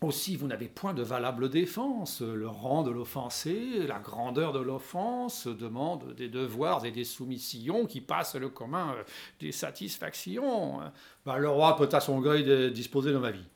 aussi, 0.01 0.35
vous 0.35 0.47
n'avez 0.47 0.67
point 0.67 0.93
de 0.93 1.01
valable 1.01 1.47
défense. 1.47 2.21
Le 2.21 2.49
rang 2.49 2.83
de 2.83 2.91
l'offensé, 2.91 3.87
la 3.87 3.99
grandeur 3.99 4.51
de 4.51 4.59
l'offense 4.59 5.47
demandent 5.47 6.13
des 6.13 6.27
devoirs 6.27 6.83
et 6.83 6.91
des 6.91 7.05
soumissions 7.05 7.85
qui 7.85 8.01
passent 8.01 8.35
le 8.35 8.49
commun 8.49 8.95
euh, 8.97 9.03
des 9.39 9.53
satisfactions. 9.53 10.81
Bah, 11.25 11.37
le 11.37 11.47
roi 11.47 11.77
peut 11.77 11.87
à 11.93 12.01
son 12.01 12.19
gré 12.19 12.43
disposer 12.71 13.13
de 13.13 13.17
ma 13.17 13.31
vie. 13.31 13.47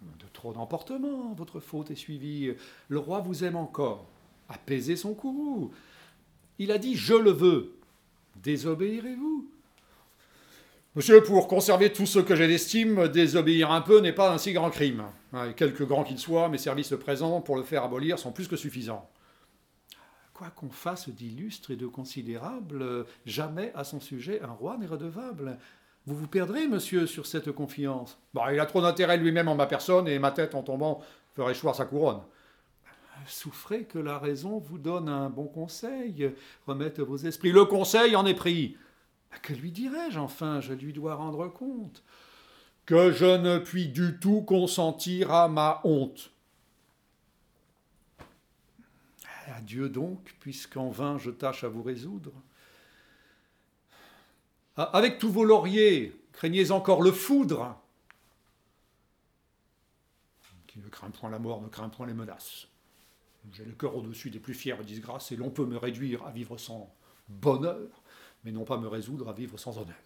De 0.00 0.26
trop 0.32 0.54
d'emportement, 0.54 1.34
votre 1.34 1.60
faute 1.60 1.90
est 1.90 1.94
suivie. 1.94 2.54
Le 2.88 2.98
roi 2.98 3.20
vous 3.20 3.44
aime 3.44 3.56
encore. 3.56 4.06
Apaisez 4.48 4.96
son 4.96 5.14
courroux. 5.14 5.70
Il 6.58 6.72
a 6.72 6.78
dit 6.78 6.96
Je 6.96 7.14
le 7.14 7.30
veux. 7.30 7.74
Désobéirez-vous 8.36 9.48
Monsieur, 10.94 11.22
pour 11.22 11.46
conserver 11.46 11.92
tout 11.92 12.06
ce 12.06 12.18
que 12.18 12.34
j'ai 12.34 12.48
d'estime, 12.48 13.08
désobéir 13.08 13.70
un 13.70 13.82
peu 13.82 14.00
n'est 14.00 14.12
pas 14.12 14.32
un 14.32 14.38
si 14.38 14.52
grand 14.52 14.70
crime. 14.70 15.04
Hein, 15.32 15.52
quelque 15.52 15.84
grand 15.84 16.02
qu'il 16.02 16.18
soit, 16.18 16.48
mes 16.48 16.58
services 16.58 16.94
présents 16.98 17.40
pour 17.40 17.56
le 17.56 17.62
faire 17.62 17.84
abolir 17.84 18.18
sont 18.18 18.32
plus 18.32 18.48
que 18.48 18.56
suffisants. 18.56 19.08
Quoi 20.32 20.50
qu'on 20.50 20.70
fasse 20.70 21.08
d'illustre 21.08 21.70
et 21.70 21.76
de 21.76 21.86
considérable, 21.86 23.06
jamais 23.26 23.70
à 23.74 23.84
son 23.84 24.00
sujet 24.00 24.40
un 24.42 24.52
roi 24.52 24.76
n'est 24.78 24.86
redevable. 24.86 25.58
Vous 26.06 26.16
vous 26.16 26.26
perdrez, 26.26 26.66
monsieur, 26.66 27.06
sur 27.06 27.26
cette 27.26 27.52
confiance. 27.52 28.18
Bah, 28.32 28.52
il 28.52 28.58
a 28.58 28.66
trop 28.66 28.80
d'intérêt 28.80 29.18
lui-même 29.18 29.48
en 29.48 29.54
ma 29.54 29.66
personne, 29.66 30.08
et 30.08 30.18
ma 30.18 30.30
tête 30.30 30.54
en 30.54 30.62
tombant 30.62 31.00
ferait 31.36 31.54
choir 31.54 31.74
sa 31.74 31.84
couronne. 31.84 32.22
Souffrez 33.28 33.84
que 33.84 33.98
la 33.98 34.18
raison 34.18 34.58
vous 34.58 34.78
donne 34.78 35.08
un 35.08 35.30
bon 35.30 35.46
conseil, 35.46 36.32
remette 36.66 37.00
vos 37.00 37.16
esprits. 37.16 37.52
Le 37.52 37.64
conseil 37.64 38.16
en 38.16 38.26
est 38.26 38.34
pris. 38.34 38.76
Que 39.42 39.52
lui 39.52 39.70
dirais-je 39.70 40.18
enfin 40.18 40.60
Je 40.60 40.72
lui 40.72 40.92
dois 40.92 41.14
rendre 41.14 41.48
compte. 41.48 42.02
Que 42.86 43.12
je 43.12 43.36
ne 43.36 43.58
puis 43.58 43.88
du 43.88 44.18
tout 44.18 44.42
consentir 44.42 45.32
à 45.32 45.48
ma 45.48 45.80
honte. 45.84 46.30
Adieu 49.54 49.88
donc, 49.88 50.34
puisqu'en 50.40 50.90
vain 50.90 51.18
je 51.18 51.30
tâche 51.30 51.64
à 51.64 51.68
vous 51.68 51.82
résoudre. 51.82 52.32
Ah, 54.76 54.84
avec 54.92 55.18
tous 55.18 55.30
vos 55.30 55.44
lauriers, 55.44 56.14
craignez 56.32 56.70
encore 56.70 57.02
le 57.02 57.12
foudre. 57.12 57.76
Qui 60.66 60.78
ne 60.78 60.88
craint 60.88 61.10
point 61.10 61.30
la 61.30 61.38
mort, 61.38 61.60
ne 61.62 61.68
craint 61.68 61.88
point 61.88 62.06
les 62.06 62.14
menaces. 62.14 62.68
J'ai 63.52 63.64
le 63.64 63.72
cœur 63.72 63.96
au-dessus 63.96 64.30
des 64.30 64.40
plus 64.40 64.54
fières 64.54 64.84
disgrâces, 64.84 65.32
et 65.32 65.36
l'on 65.36 65.50
peut 65.50 65.66
me 65.66 65.76
réduire 65.76 66.24
à 66.26 66.30
vivre 66.30 66.58
sans 66.58 66.94
bonheur, 67.28 68.02
mais 68.44 68.52
non 68.52 68.64
pas 68.64 68.78
me 68.78 68.88
résoudre 68.88 69.28
à 69.28 69.32
vivre 69.32 69.58
sans 69.58 69.78
honneur. 69.78 69.96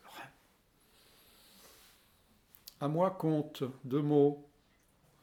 À 2.80 2.88
moi, 2.88 3.12
comte, 3.12 3.62
deux 3.84 4.02
mots. 4.02 4.44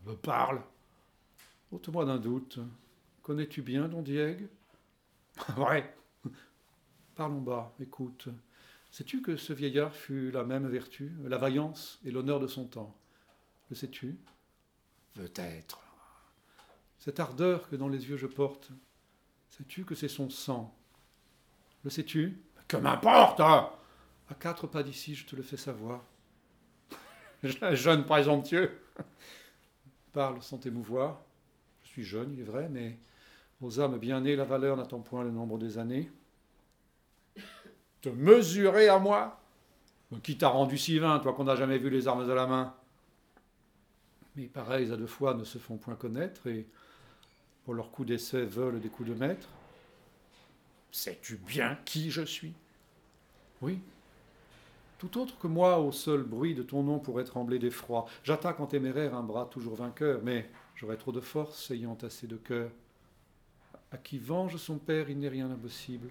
Me 0.06 0.16
parle. 0.16 0.62
Ôte-moi 1.74 2.06
d'un 2.06 2.18
doute. 2.18 2.60
Connais-tu 3.22 3.62
bien 3.62 3.90
Don 3.90 4.02
Diego? 4.02 4.46
Ouais. 5.58 5.94
Parlons 7.16 7.42
bas, 7.42 7.74
écoute. 7.82 8.30
Sais-tu 8.92 9.22
que 9.22 9.36
ce 9.36 9.52
vieillard 9.52 9.94
fut 9.94 10.32
la 10.32 10.46
même 10.46 10.68
vertu, 10.70 11.12
la 11.26 11.38
vaillance 11.38 12.00
et 12.06 12.12
l'honneur 12.12 12.40
de 12.40 12.48
son 12.48 12.66
temps? 12.66 12.96
Le 13.70 13.76
sais-tu? 13.76 14.18
Peut-être. 15.14 15.89
Cette 17.00 17.20
ardeur 17.20 17.70
que 17.70 17.76
dans 17.76 17.88
les 17.88 18.10
yeux 18.10 18.18
je 18.18 18.28
porte, 18.28 18.70
sais-tu 19.50 19.86
que 19.86 19.96
c'est 19.96 20.10
son 20.10 20.30
sang? 20.30 20.76
Le 21.84 21.90
sais-tu? 21.90 22.38
Que 22.68 22.78
m'importe 22.78 23.40
hein? 23.40 23.70
À 24.30 24.36
quatre 24.36 24.68
pas 24.68 24.84
d'ici, 24.84 25.16
je 25.16 25.26
te 25.26 25.36
le 25.36 25.42
fais 25.42 25.58
savoir. 25.58 26.04
jeune 27.74 28.06
présomptueux. 28.06 28.78
Parle 30.14 30.42
sans 30.44 30.58
t'émouvoir. 30.58 31.22
Je 31.84 31.88
suis 31.88 32.04
jeune, 32.04 32.34
il 32.34 32.42
est 32.42 32.44
vrai, 32.44 32.68
mais 32.70 32.98
aux 33.62 33.80
âmes 33.80 33.98
bien 33.98 34.22
nées, 34.22 34.36
la 34.36 34.44
valeur 34.44 34.78
n'attend 34.78 35.00
point 35.00 35.24
le 35.24 35.32
nombre 35.32 35.58
des 35.58 35.78
années. 35.78 36.12
Te 38.02 38.10
mesurer 38.10 38.90
à 38.90 39.00
moi? 39.00 39.40
Qui 40.24 40.38
t'a 40.38 40.50
rendu 40.50 40.78
si 40.78 41.00
vain, 41.00 41.20
toi 41.20 41.34
qu'on 41.34 41.44
n'a 41.46 41.56
jamais 41.56 41.78
vu 41.78 41.90
les 41.90 42.08
armes 42.08 42.30
à 42.30 42.34
la 42.34 42.48
main? 42.48 42.76
Mais 44.36 44.46
pareils 44.46 44.92
à 44.92 44.98
deux 44.98 45.08
fois 45.08 45.34
ne 45.34 45.44
se 45.44 45.58
font 45.58 45.78
point 45.78 45.96
connaître, 45.96 46.48
et 46.48 46.68
pour 47.70 47.76
leurs 47.76 47.92
coups 47.92 48.08
d'essai 48.08 48.46
veulent 48.46 48.82
des 48.82 48.90
coups 48.90 49.10
de 49.10 49.14
maître. 49.14 49.48
Sais-tu 50.92 51.36
bien 51.36 51.78
qui 51.86 52.10
je 52.10 52.24
suis? 52.24 52.56
Oui, 53.62 53.80
tout 54.98 55.20
autre 55.20 55.38
que 55.38 55.46
moi, 55.46 55.78
au 55.78 55.92
seul 55.92 56.24
bruit 56.24 56.56
de 56.56 56.64
ton 56.64 56.82
nom 56.82 56.98
pourrait 56.98 57.26
trembler 57.26 57.60
d'effroi. 57.60 58.08
J'attaque 58.24 58.60
en 58.60 58.66
téméraire 58.66 59.14
un 59.14 59.22
bras 59.22 59.46
toujours 59.46 59.76
vainqueur, 59.76 60.22
mais 60.24 60.50
j'aurais 60.76 60.98
trop 60.98 61.12
de 61.12 61.22
force 61.22 61.70
ayant 61.70 61.96
assez 62.02 62.26
de 62.26 62.38
cœur. 62.38 62.72
À 63.92 63.98
qui 63.98 64.18
venge 64.18 64.58
son 64.58 64.80
père, 64.80 65.08
il 65.12 65.20
n'est 65.20 65.30
rien 65.30 65.48
d'impossible. 65.48 66.10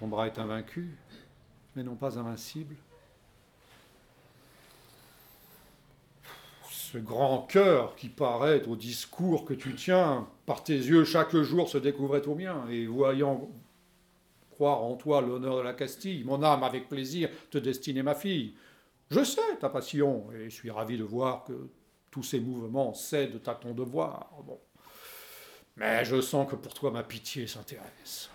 Ton 0.00 0.08
bras 0.08 0.26
est 0.26 0.38
invaincu, 0.38 0.98
mais 1.76 1.82
non 1.82 1.96
pas 1.96 2.18
invincible. 2.18 2.76
Ce 6.94 7.00
grand 7.00 7.40
cœur 7.40 7.96
qui 7.96 8.08
paraît 8.08 8.62
au 8.68 8.76
discours 8.76 9.44
que 9.44 9.52
tu 9.52 9.74
tiens, 9.74 10.28
par 10.46 10.62
tes 10.62 10.76
yeux 10.76 11.02
chaque 11.02 11.36
jour 11.36 11.68
se 11.68 11.76
découvrait 11.76 12.24
au 12.28 12.36
mien, 12.36 12.64
et 12.70 12.86
voyant 12.86 13.50
croire 14.52 14.80
en 14.84 14.94
toi 14.94 15.20
l'honneur 15.20 15.56
de 15.56 15.62
la 15.62 15.72
Castille, 15.72 16.22
mon 16.22 16.40
âme 16.44 16.62
avec 16.62 16.88
plaisir 16.88 17.30
te 17.50 17.58
destiner 17.58 18.04
ma 18.04 18.14
fille. 18.14 18.54
Je 19.10 19.24
sais 19.24 19.56
ta 19.58 19.70
passion 19.70 20.26
et 20.38 20.50
suis 20.50 20.70
ravi 20.70 20.96
de 20.96 21.02
voir 21.02 21.42
que 21.42 21.68
tous 22.12 22.22
ces 22.22 22.38
mouvements 22.38 22.94
cèdent 22.94 23.42
à 23.44 23.56
ton 23.56 23.74
devoir. 23.74 24.30
Mais 25.76 26.04
je 26.04 26.20
sens 26.20 26.48
que 26.48 26.54
pour 26.54 26.74
toi 26.74 26.92
ma 26.92 27.02
pitié 27.02 27.48
s'intéresse. 27.48 28.30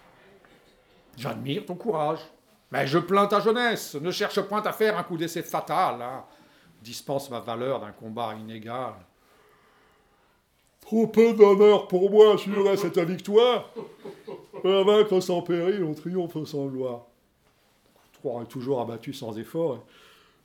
J'admire 1.15 1.65
ton 1.65 1.75
courage, 1.75 2.19
mais 2.73 2.85
je 2.87 2.99
plains 2.99 3.27
ta 3.27 3.39
jeunesse. 3.39 3.95
Ne 3.95 4.11
cherche 4.11 4.41
point 4.41 4.63
à 4.63 4.73
faire 4.73 4.97
un 4.97 5.03
coup 5.03 5.15
d'essai 5.15 5.43
fatal. 5.43 6.01
Hein. 6.01 6.25
Dispense 6.81 7.29
ma 7.29 7.39
valeur 7.39 7.81
d'un 7.81 7.91
combat 7.91 8.35
inégal. 8.35 8.93
Trop 10.81 11.07
peu 11.07 11.33
d'honneur 11.33 11.87
pour 11.87 12.09
moi 12.09 12.33
assurerait 12.33 12.77
cette 12.77 12.99
victoire. 12.99 13.71
Un 14.63 14.83
vaincre 14.83 15.19
sans 15.19 15.41
péril, 15.41 15.83
on 15.83 15.93
triomphe 15.93 16.43
sans 16.45 16.67
gloire. 16.67 17.05
Toi 18.21 18.43
est 18.43 18.47
toujours 18.47 18.81
abattu 18.81 19.13
sans 19.13 19.37
effort. 19.37 19.85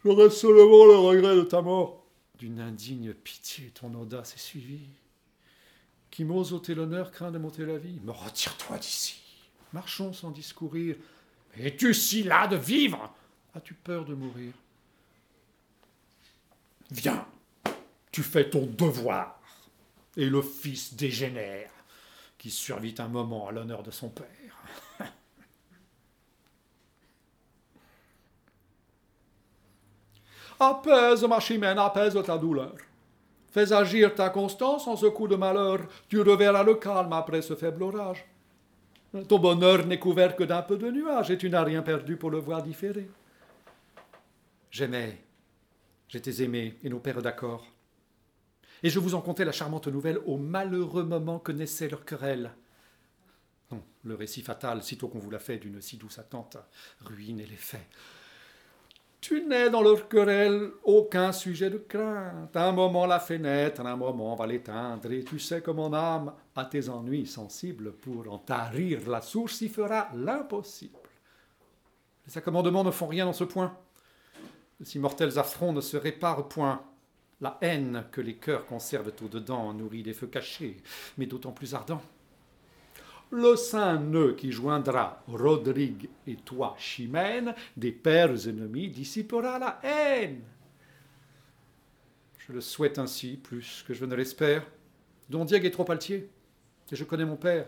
J'aurais 0.05 0.31
seulement 0.31 0.85
le 0.87 0.97
regret 0.97 1.37
de 1.37 1.43
ta 1.43 1.63
mort. 1.63 2.05
D'une 2.39 2.61
indigne 2.61 3.15
pitié, 3.15 3.71
ton 3.71 3.95
audace 3.95 4.35
est 4.35 4.41
suivie. 4.41 4.89
Qui 6.11 6.25
m'ose 6.25 6.53
ôter 6.53 6.75
l'honneur 6.75 7.11
craint 7.11 7.31
de 7.31 7.39
monter 7.39 7.65
la 7.65 7.79
vie. 7.79 8.01
Me 8.05 8.13
retire-toi 8.13 8.79
d'ici. 8.79 9.21
Marchons 9.73 10.13
sans 10.13 10.31
discourir. 10.31 10.97
Es-tu 11.59 11.95
si 11.95 12.23
las 12.23 12.49
de 12.49 12.57
vivre? 12.57 13.13
As-tu 13.55 13.75
peur 13.75 14.05
de 14.05 14.15
mourir? 14.15 14.53
Viens, 16.95 17.27
tu 18.13 18.23
fais 18.23 18.49
ton 18.49 18.67
devoir. 18.67 19.41
Et 20.17 20.27
le 20.27 20.43
fils 20.43 20.95
dégénère 20.95 21.71
qui 22.39 22.51
survit 22.51 22.95
un 22.99 23.09
moment 23.09 23.49
à 23.49 23.53
l'honneur 23.53 23.83
de 23.83 23.91
son 23.91 24.11
père. 24.11 24.29
apaise, 30.61 31.25
ma 31.25 31.41
chimène, 31.41 31.81
apaise 31.81 32.17
ta 32.25 32.39
douleur. 32.39 32.77
Fais 33.51 33.73
agir 33.73 34.15
ta 34.15 34.31
constance 34.31 34.87
en 34.87 34.95
ce 34.97 35.07
coup 35.07 35.27
de 35.27 35.35
malheur. 35.35 35.81
Tu 36.09 36.21
reverras 36.21 36.63
le 36.63 36.77
calme 36.77 37.13
après 37.13 37.43
ce 37.43 37.57
faible 37.57 37.83
orage. 37.83 38.25
Ton 39.29 39.41
bonheur 39.41 39.85
n'est 39.85 39.99
couvert 39.99 40.37
que 40.37 40.45
d'un 40.45 40.63
peu 40.63 40.77
de 40.77 40.93
nuages 40.93 41.33
et 41.33 41.39
tu 41.39 41.51
n'as 41.51 41.65
rien 41.65 41.83
perdu 41.83 42.17
pour 42.17 42.31
le 42.31 42.39
voir 42.39 42.63
différer. 42.63 43.11
J'aimais, 44.71 45.24
j'étais 46.09 46.43
aimé 46.43 46.79
et 46.83 46.89
nos 46.89 47.01
pères 47.01 47.23
d'accord. 47.23 47.67
Et 48.83 48.91
je 48.91 48.99
vous 48.99 49.15
en 49.15 49.21
contais 49.21 49.45
la 49.45 49.53
charmante 49.53 49.89
nouvelle 49.89 50.19
au 50.27 50.37
malheureux 50.37 51.05
moment 51.05 51.39
que 51.39 51.53
naissait 51.53 51.89
leur 51.89 52.05
querelle. 52.05 52.53
Non, 53.71 53.83
le 54.05 54.15
récit 54.15 54.43
fatal, 54.43 54.83
sitôt 54.83 55.09
qu'on 55.09 55.19
vous 55.19 55.31
l'a 55.31 55.39
fait 55.39 55.57
d'une 55.57 55.81
si 55.81 55.97
douce 55.97 56.19
attente, 56.19 56.59
ruine 57.01 57.39
les 57.39 57.57
faits. 57.57 57.89
Tu 59.23 59.43
n'es 59.47 59.71
dans 59.71 59.81
leur 59.81 60.07
querelle 60.07 60.73
aucun 60.83 61.33
sujet 61.33 61.71
de 61.71 61.79
crainte. 61.79 62.55
Un 62.55 62.73
moment 62.73 63.07
la 63.07 63.21
fait 63.21 63.39
naître, 63.39 63.81
un 63.81 63.97
moment 63.97 64.35
va 64.35 64.47
l'éteindre, 64.47 65.11
et 65.11 65.25
tu 65.25 65.39
sais 65.39 65.63
que 65.63 65.71
mon 65.71 65.95
âme 65.95 66.35
a 66.55 66.67
tes 66.67 66.91
ennuis 66.91 67.27
sensibles 67.27 67.93
pour 67.93 68.31
en 68.31 68.37
tarir 68.37 69.09
la 69.09 69.23
source 69.23 69.63
y 69.63 69.71
fera 69.71 70.11
l'impossible. 70.15 70.99
Les 72.27 72.37
accommodements 72.37 72.85
ne 72.85 72.91
font 72.91 73.07
rien 73.07 73.25
dans 73.25 73.33
ce 73.33 73.45
point. 73.45 73.75
Si 74.83 74.99
mortels 74.99 75.39
affronts 75.39 75.73
ne 75.73 75.81
se 75.81 75.97
réparent 75.97 76.49
point. 76.49 76.83
La 77.41 77.59
haine 77.61 78.05
que 78.13 78.21
les 78.21 78.37
cœurs 78.37 78.65
conservent 78.67 79.13
au-dedans 79.23 79.73
nourrit 79.73 80.03
des 80.03 80.15
feux 80.15 80.27
cachés, 80.27 80.77
mais 81.19 81.27
d'autant 81.27 81.53
plus 81.53 81.75
ardents. 81.75 82.03
Le 83.31 83.57
saint 83.57 83.99
nœud 83.99 84.35
qui 84.35 84.53
joindra 84.53 85.23
Rodrigue 85.27 86.09
et 86.27 86.37
toi, 86.37 86.77
Chimène, 86.79 87.55
des 87.77 87.93
pères 87.93 88.49
ennemis, 88.49 88.89
dissipera 88.89 89.59
la 89.59 89.81
haine. 89.83 90.43
Je 92.39 92.53
le 92.53 92.61
souhaite 92.61 92.99
ainsi, 92.99 93.37
plus 93.37 93.85
que 93.87 93.95
je 93.95 94.05
ne 94.05 94.15
l'espère. 94.15 94.65
Don 95.31 95.45
Diego 95.45 95.67
est 95.67 95.71
trop 95.71 95.91
altier, 95.91 96.31
et 96.93 96.97
je 96.97 97.05
connais 97.05 97.25
mon 97.25 97.37
père. 97.37 97.67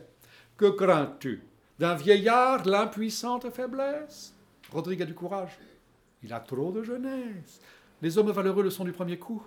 Que 0.57 0.67
crains-tu? 0.67 1.43
D'un 1.79 1.95
vieillard 1.95 2.65
l'impuissante 2.67 3.51
faiblesse? 3.51 4.35
Rodrigue 4.71 5.03
a 5.03 5.07
du 5.07 5.15
courage. 5.15 5.59
Il 6.23 6.33
a 6.33 6.41
trop 6.41 6.73
de 6.73 6.83
jeunesse. 6.83 7.61
Les 8.03 8.19
hommes 8.19 8.31
valeureux 8.31 8.63
le 8.63 8.71
sont 8.71 8.85
du 8.85 8.93
premier 8.93 9.19
coup. 9.19 9.43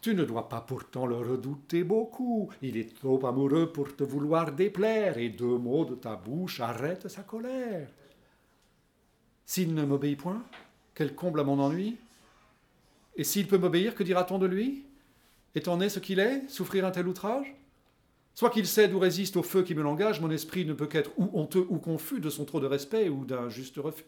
Tu 0.00 0.14
ne 0.14 0.24
dois 0.24 0.48
pas 0.48 0.60
pourtant 0.60 1.06
le 1.06 1.16
redouter 1.16 1.82
beaucoup. 1.82 2.50
Il 2.60 2.76
est 2.76 2.94
trop 2.94 3.24
amoureux 3.26 3.72
pour 3.72 3.96
te 3.96 4.04
vouloir 4.04 4.52
déplaire, 4.52 5.16
et 5.16 5.30
deux 5.30 5.56
mots 5.56 5.86
de 5.86 5.94
ta 5.94 6.14
bouche 6.14 6.60
arrêtent 6.60 7.08
sa 7.08 7.22
colère. 7.22 7.88
S'il 9.46 9.74
ne 9.74 9.84
m'obéit 9.84 10.18
point, 10.18 10.42
quel 10.94 11.14
comble 11.14 11.40
à 11.40 11.44
mon 11.44 11.58
ennui 11.58 11.96
Et 13.16 13.24
s'il 13.24 13.46
peut 13.46 13.58
m'obéir, 13.58 13.94
que 13.94 14.02
dira-t-on 14.02 14.38
de 14.38 14.46
lui? 14.46 14.84
Étant 15.54 15.76
né 15.76 15.88
ce 15.88 16.00
qu'il 16.00 16.18
est, 16.18 16.48
souffrir 16.50 16.84
un 16.84 16.90
tel 16.90 17.08
outrage? 17.08 17.54
Soit 18.34 18.50
qu'il 18.50 18.66
cède 18.66 18.92
ou 18.92 18.98
résiste 18.98 19.36
au 19.36 19.42
feu 19.42 19.62
qui 19.62 19.74
me 19.74 19.82
l'engage, 19.82 20.20
mon 20.20 20.30
esprit 20.30 20.64
ne 20.64 20.74
peut 20.74 20.86
qu'être 20.86 21.12
ou 21.16 21.30
honteux 21.32 21.66
ou 21.68 21.78
confus 21.78 22.20
de 22.20 22.28
son 22.30 22.44
trop 22.44 22.60
de 22.60 22.66
respect 22.66 23.08
ou 23.08 23.24
d'un 23.24 23.48
juste 23.48 23.76
refus. 23.76 24.04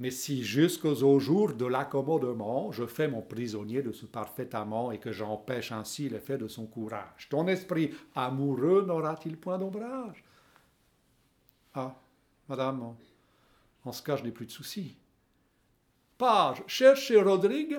Mais 0.00 0.10
si 0.10 0.42
jusqu'au 0.42 1.20
jour 1.20 1.52
de 1.52 1.66
l'accommodement, 1.66 2.72
je 2.72 2.86
fais 2.86 3.06
mon 3.06 3.20
prisonnier 3.20 3.82
de 3.82 3.92
ce 3.92 4.06
parfait 4.06 4.54
amant 4.54 4.90
et 4.92 4.98
que 4.98 5.12
j'empêche 5.12 5.72
ainsi 5.72 6.08
l'effet 6.08 6.38
de 6.38 6.48
son 6.48 6.66
courage, 6.66 7.28
ton 7.28 7.46
esprit 7.46 7.92
amoureux 8.14 8.82
n'aura-t-il 8.86 9.36
point 9.36 9.58
d'ombrage? 9.58 10.24
Ah, 11.74 11.94
madame, 12.48 12.96
en, 13.84 13.92
ce 13.92 14.02
cas, 14.02 14.16
je 14.16 14.24
n'ai 14.24 14.32
plus 14.32 14.46
de 14.46 14.50
soucis. 14.50 14.96
Page, 16.16 16.62
cherchez 16.66 17.20
Rodrigue 17.20 17.78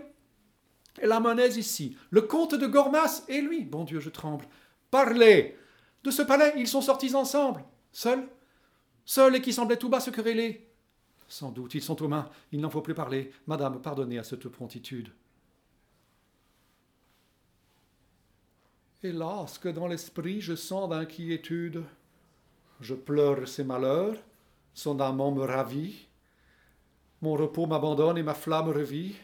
et 1.01 1.07
la 1.07 1.19
monnaie 1.19 1.49
ici. 1.49 1.97
Le 2.12 2.21
comte 2.21 2.53
de 2.53 2.67
Gormas 2.67 3.23
et 3.29 3.41
lui. 3.41 3.63
Bon 3.63 3.84
Dieu, 3.84 3.99
je 3.99 4.12
tremble. 4.12 4.45
Parlez 4.91 5.57
De 6.03 6.12
ce 6.12 6.21
palais, 6.21 6.53
ils 6.55 6.67
sont 6.67 6.81
sortis 6.81 7.15
ensemble. 7.15 7.63
Seuls 7.91 8.27
Seuls 9.05 9.36
et 9.36 9.41
qui 9.41 9.53
semblaient 9.53 9.77
tout 9.77 9.89
bas 9.89 9.99
se 9.99 10.12
quereller. 10.12 10.70
Sans 11.32 11.50
doute, 11.50 11.76
ils 11.76 11.82
sont 11.82 12.04
aux 12.04 12.10
mains. 12.10 12.30
Il 12.52 12.60
n'en 12.60 12.70
faut 12.70 12.82
plus 12.82 12.94
parler. 12.94 13.32
Madame, 13.48 13.82
pardonnez 13.82 14.20
à 14.20 14.24
cette 14.24 14.50
promptitude. 14.50 15.13
Hélas, 19.02 19.58
que 19.58 19.70
dans 19.70 19.88
l'esprit 19.88 20.41
je 20.41 20.56
sens 20.56 20.89
d'inquiétude. 20.89 21.84
Je 22.82 22.96
pleure 22.96 23.48
ses 23.48 23.63
malheurs, 23.63 24.17
son 24.74 25.00
amant 25.00 25.32
me 25.32 25.46
ravit, 25.46 26.10
mon 27.22 27.36
repos 27.36 27.65
m'abandonne 27.65 28.17
et 28.17 28.24
ma 28.24 28.34
flamme 28.34 28.70
revit. 28.70 29.15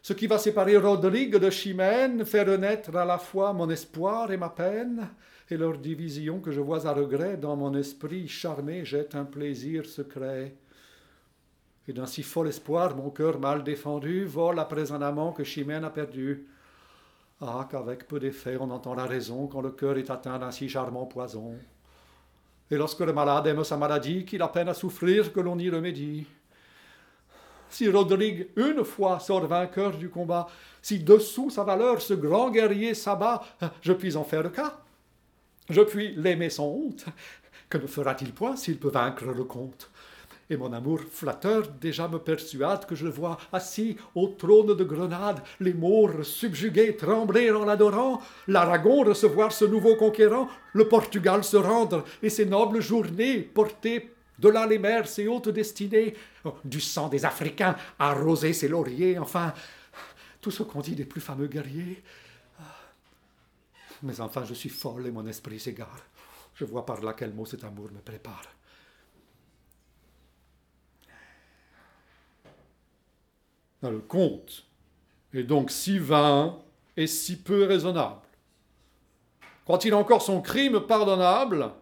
Ce 0.00 0.14
qui 0.14 0.26
va 0.26 0.38
séparer 0.38 0.78
Rodrigue 0.78 1.36
de 1.36 1.50
Chimène 1.50 2.24
fait 2.24 2.44
renaître 2.44 2.96
à 2.96 3.04
la 3.04 3.18
fois 3.18 3.52
mon 3.52 3.68
espoir 3.68 4.32
et 4.32 4.38
ma 4.38 4.48
peine, 4.48 5.10
et 5.50 5.58
leur 5.58 5.76
division 5.76 6.40
que 6.40 6.50
je 6.50 6.60
vois 6.60 6.86
à 6.86 6.94
regret 6.94 7.36
dans 7.36 7.56
mon 7.56 7.74
esprit 7.74 8.26
charmé 8.26 8.86
jette 8.86 9.14
un 9.14 9.24
plaisir 9.26 9.84
secret. 9.84 10.56
Et 11.88 11.92
d'un 11.92 12.06
si 12.06 12.22
fol 12.22 12.48
espoir, 12.48 12.96
mon 12.96 13.10
cœur 13.10 13.38
mal 13.38 13.64
défendu 13.64 14.24
vole 14.24 14.58
après 14.58 14.92
un 14.92 15.02
amant 15.02 15.32
que 15.32 15.44
Chimène 15.44 15.84
a 15.84 15.90
perdu. 15.90 16.46
Ah, 17.40 17.66
qu'avec 17.70 18.06
peu 18.06 18.20
d'effet 18.20 18.56
on 18.60 18.70
entend 18.70 18.94
la 18.94 19.06
raison 19.06 19.48
quand 19.48 19.60
le 19.60 19.72
cœur 19.72 19.98
est 19.98 20.10
atteint 20.10 20.38
d'un 20.38 20.52
si 20.52 20.68
charmant 20.68 21.06
poison. 21.06 21.56
Et 22.70 22.76
lorsque 22.76 23.00
le 23.00 23.12
malade 23.12 23.46
aime 23.48 23.64
sa 23.64 23.76
maladie, 23.76 24.24
qu'il 24.24 24.42
a 24.42 24.48
peine 24.48 24.68
à 24.68 24.74
souffrir 24.74 25.32
que 25.32 25.40
l'on 25.40 25.58
y 25.58 25.68
remédie 25.68 26.26
si 27.72 27.88
Rodrigue 27.88 28.48
une 28.56 28.84
fois 28.84 29.18
sort 29.18 29.46
vainqueur 29.46 29.96
du 29.96 30.10
combat, 30.10 30.46
si 30.80 30.98
dessous 31.00 31.50
sa 31.50 31.64
valeur 31.64 32.00
ce 32.00 32.14
grand 32.14 32.50
guerrier 32.50 32.94
s'abat, 32.94 33.42
je 33.80 33.92
puis 33.92 34.16
en 34.16 34.24
faire 34.24 34.42
le 34.42 34.50
cas. 34.50 34.78
Je 35.70 35.80
puis 35.80 36.14
l'aimer 36.16 36.50
sans 36.50 36.66
honte. 36.66 37.06
Que 37.68 37.78
ne 37.78 37.86
fera-t-il 37.86 38.32
point 38.32 38.56
s'il 38.56 38.78
peut 38.78 38.90
vaincre 38.90 39.24
le 39.24 39.44
comte? 39.44 39.90
Et 40.50 40.56
mon 40.56 40.72
amour 40.72 41.00
flatteur 41.10 41.68
déjà 41.80 42.08
me 42.08 42.18
persuade 42.18 42.86
que 42.86 42.94
je 42.94 43.06
vois 43.06 43.38
assis 43.52 43.96
au 44.14 44.28
trône 44.28 44.74
de 44.76 44.84
Grenade 44.84 45.42
les 45.60 45.74
Maures 45.74 46.24
subjugués 46.24 46.96
trembler 46.96 47.50
en 47.50 47.64
l'adorant, 47.64 48.20
l'Aragon 48.48 49.04
recevoir 49.04 49.52
ce 49.52 49.64
nouveau 49.64 49.96
conquérant, 49.96 50.48
le 50.72 50.88
Portugal 50.88 51.44
se 51.44 51.56
rendre 51.56 52.04
et 52.22 52.30
ses 52.30 52.46
nobles 52.46 52.80
journées 52.80 53.40
porter 53.40 54.10
de 54.38 54.48
là 54.48 54.66
les 54.66 54.78
mers, 54.78 55.06
ses 55.06 55.28
hautes 55.28 55.48
destinées, 55.48 56.14
du 56.64 56.80
sang 56.80 57.08
des 57.08 57.24
Africains 57.24 57.76
arroser 57.98 58.52
ses 58.52 58.68
lauriers, 58.68 59.18
enfin, 59.18 59.54
tout 60.40 60.50
ce 60.50 60.64
qu'on 60.64 60.80
dit 60.80 60.96
des 60.96 61.04
plus 61.04 61.20
fameux 61.20 61.46
guerriers. 61.46 62.02
Mais 64.02 64.20
enfin, 64.20 64.44
je 64.44 64.54
suis 64.54 64.68
folle 64.68 65.06
et 65.06 65.12
mon 65.12 65.26
esprit 65.26 65.60
s'égare. 65.60 66.00
Je 66.54 66.64
vois 66.64 66.84
par 66.84 67.00
là 67.02 67.14
quel 67.16 67.32
mot 67.32 67.46
cet 67.46 67.62
amour 67.62 67.90
me 67.92 68.00
prépare. 68.00 68.42
Le 73.90 74.00
conte 74.00 74.66
est 75.34 75.42
donc 75.42 75.70
si 75.70 75.98
vain 75.98 76.58
et 76.96 77.06
si 77.06 77.36
peu 77.36 77.64
raisonnable. 77.64 78.20
Croit-il 79.64 79.94
encore 79.94 80.22
son 80.22 80.40
crime 80.40 80.80
pardonnable? 80.80 81.72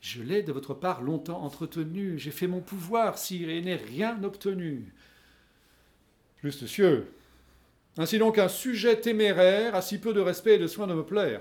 Je 0.00 0.22
l'ai 0.22 0.42
de 0.42 0.52
votre 0.52 0.74
part 0.74 1.02
longtemps 1.02 1.42
entretenu, 1.42 2.18
j'ai 2.18 2.30
fait 2.30 2.46
mon 2.46 2.60
pouvoir, 2.60 3.18
sire, 3.18 3.50
et 3.50 3.60
n'ai 3.60 3.74
rien 3.74 4.22
obtenu. 4.22 4.94
Juste 6.42 6.66
cieux. 6.66 7.12
Ainsi 7.96 8.18
donc 8.18 8.38
un 8.38 8.48
sujet 8.48 9.00
téméraire 9.00 9.74
a 9.74 9.82
si 9.82 9.98
peu 9.98 10.12
de 10.14 10.20
respect 10.20 10.54
et 10.54 10.58
de 10.58 10.68
soin 10.68 10.86
de 10.86 10.94
me 10.94 11.04
plaire. 11.04 11.40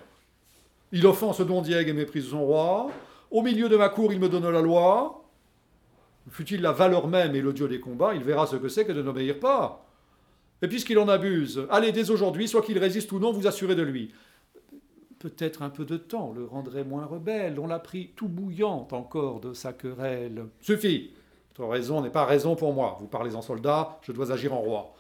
Il 0.92 1.06
offense 1.06 1.40
Don 1.42 1.62
Diego 1.62 1.90
et 1.90 1.94
méprise 1.94 2.30
son 2.30 2.44
roi. 2.44 2.90
Au 3.30 3.44
milieu 3.44 3.70
de 3.70 3.78
ma 3.78 3.90
cour, 3.90 4.12
il 4.12 4.20
me 4.20 4.30
donne 4.30 4.50
la 4.50 4.62
loi. 4.62 5.27
Fut-il 6.30 6.62
la 6.62 6.72
valeur 6.72 7.08
même 7.08 7.36
et 7.36 7.42
l'odieux 7.42 7.68
des 7.68 7.80
combats, 7.80 8.14
il 8.14 8.24
verra 8.24 8.48
ce 8.48 8.58
que 8.58 8.68
c'est 8.68 8.86
que 8.86 8.92
de 8.92 9.02
n'obéir 9.02 9.40
pas. 9.40 9.86
Et 10.62 10.68
puisqu'il 10.68 11.00
en 11.00 11.08
abuse, 11.08 11.66
allez 11.70 11.92
dès 11.92 12.10
aujourd'hui, 12.10 12.48
soit 12.48 12.62
qu'il 12.62 12.80
résiste 12.80 13.12
ou 13.12 13.20
non, 13.20 13.32
vous 13.32 13.48
assurez 13.48 13.76
de 13.76 13.84
lui. 13.84 14.12
Peut-être 15.20 15.62
un 15.62 15.70
peu 15.70 15.86
de 15.86 15.98
temps 15.98 16.34
le 16.36 16.46
rendrait 16.46 16.84
moins 16.84 17.06
rebelle. 17.06 17.60
On 17.60 17.68
l'a 17.68 17.80
pris 17.80 18.12
tout 18.16 18.28
bouillante 18.28 18.94
encore 18.94 19.40
de 19.40 19.54
sa 19.54 19.74
querelle. 19.74 20.46
Suffit. 20.62 21.12
Votre 21.56 21.72
raison 21.72 22.02
n'est 22.02 22.12
pas 22.12 22.26
raison 22.26 22.56
pour 22.56 22.74
moi. 22.74 22.98
Vous 23.00 23.08
parlez 23.08 23.36
en 23.36 23.42
soldat, 23.42 24.00
je 24.04 24.12
dois 24.12 24.32
agir 24.32 24.54
en 24.54 24.62
roi. 24.62 24.94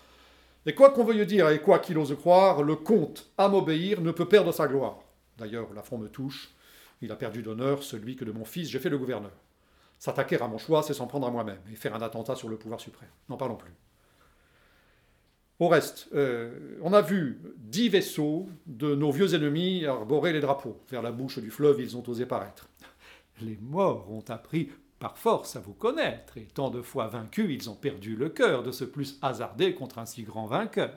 Et 0.65 0.73
quoi 0.73 0.89
qu'on 0.89 1.03
veuille 1.03 1.25
dire 1.25 1.49
et 1.49 1.61
quoi 1.61 1.79
qu'il 1.79 1.97
ose 1.97 2.15
croire, 2.15 2.63
le 2.63 2.75
comte, 2.75 3.29
à 3.37 3.47
m'obéir, 3.47 4.01
ne 4.01 4.11
peut 4.11 4.27
perdre 4.27 4.51
sa 4.51 4.67
gloire. 4.67 4.99
D'ailleurs, 5.37 5.67
l'affront 5.75 5.99
me 5.99 6.07
touche. 6.07 6.49
Il 7.01 7.11
a 7.11 7.15
perdu 7.15 7.43
d'honneur 7.43 7.83
celui 7.83 8.15
que 8.15 8.25
de 8.25 8.31
mon 8.31 8.43
fils 8.43 8.69
j'ai 8.69 8.79
fait 8.79 8.89
le 8.89 8.97
gouverneur. 8.97 9.31
S'attaquer 9.99 10.39
à 10.41 10.47
mon 10.47 10.57
choix, 10.57 10.83
c'est 10.83 10.93
s'en 10.93 11.07
prendre 11.07 11.27
à 11.27 11.31
moi-même 11.31 11.60
et 11.71 11.75
faire 11.75 11.95
un 11.95 12.01
attentat 12.01 12.36
sur 12.36 12.49
le 12.49 12.57
pouvoir 12.57 12.79
suprême. 12.79 13.10
N'en 13.29 13.38
parlons 13.38 13.55
plus. 13.55 13.73
Au 15.60 15.69
reste, 15.69 16.07
euh, 16.13 16.77
on 16.83 16.93
a 16.93 17.01
vu 17.01 17.41
dix 17.57 17.89
vaisseaux 17.89 18.47
de 18.67 18.93
nos 18.93 19.10
vieux 19.10 19.33
ennemis 19.33 19.86
arborer 19.86 20.31
les 20.31 20.39
drapeaux. 20.39 20.79
Vers 20.91 21.01
la 21.01 21.12
bouche 21.12 21.39
du 21.39 21.49
fleuve, 21.49 21.81
ils 21.81 21.97
ont 21.97 22.03
osé 22.07 22.27
paraître. 22.27 22.69
Les 23.41 23.57
morts 23.60 24.12
ont 24.12 24.23
appris 24.27 24.69
par 24.99 25.17
force 25.17 25.55
à 25.55 25.60
vous 25.60 25.73
connaître, 25.73 26.38
et 26.38 26.45
tant 26.45 26.69
de 26.69 26.81
fois 26.81 27.07
vaincus, 27.07 27.47
ils 27.49 27.69
ont 27.69 27.75
perdu 27.75 28.15
le 28.15 28.29
cœur 28.29 28.63
de 28.63 28.71
se 28.71 28.83
plus 28.83 29.17
hasarder 29.21 29.73
contre 29.75 29.99
un 29.99 30.05
si 30.05 30.23
grand 30.23 30.47
vainqueur. 30.47 30.93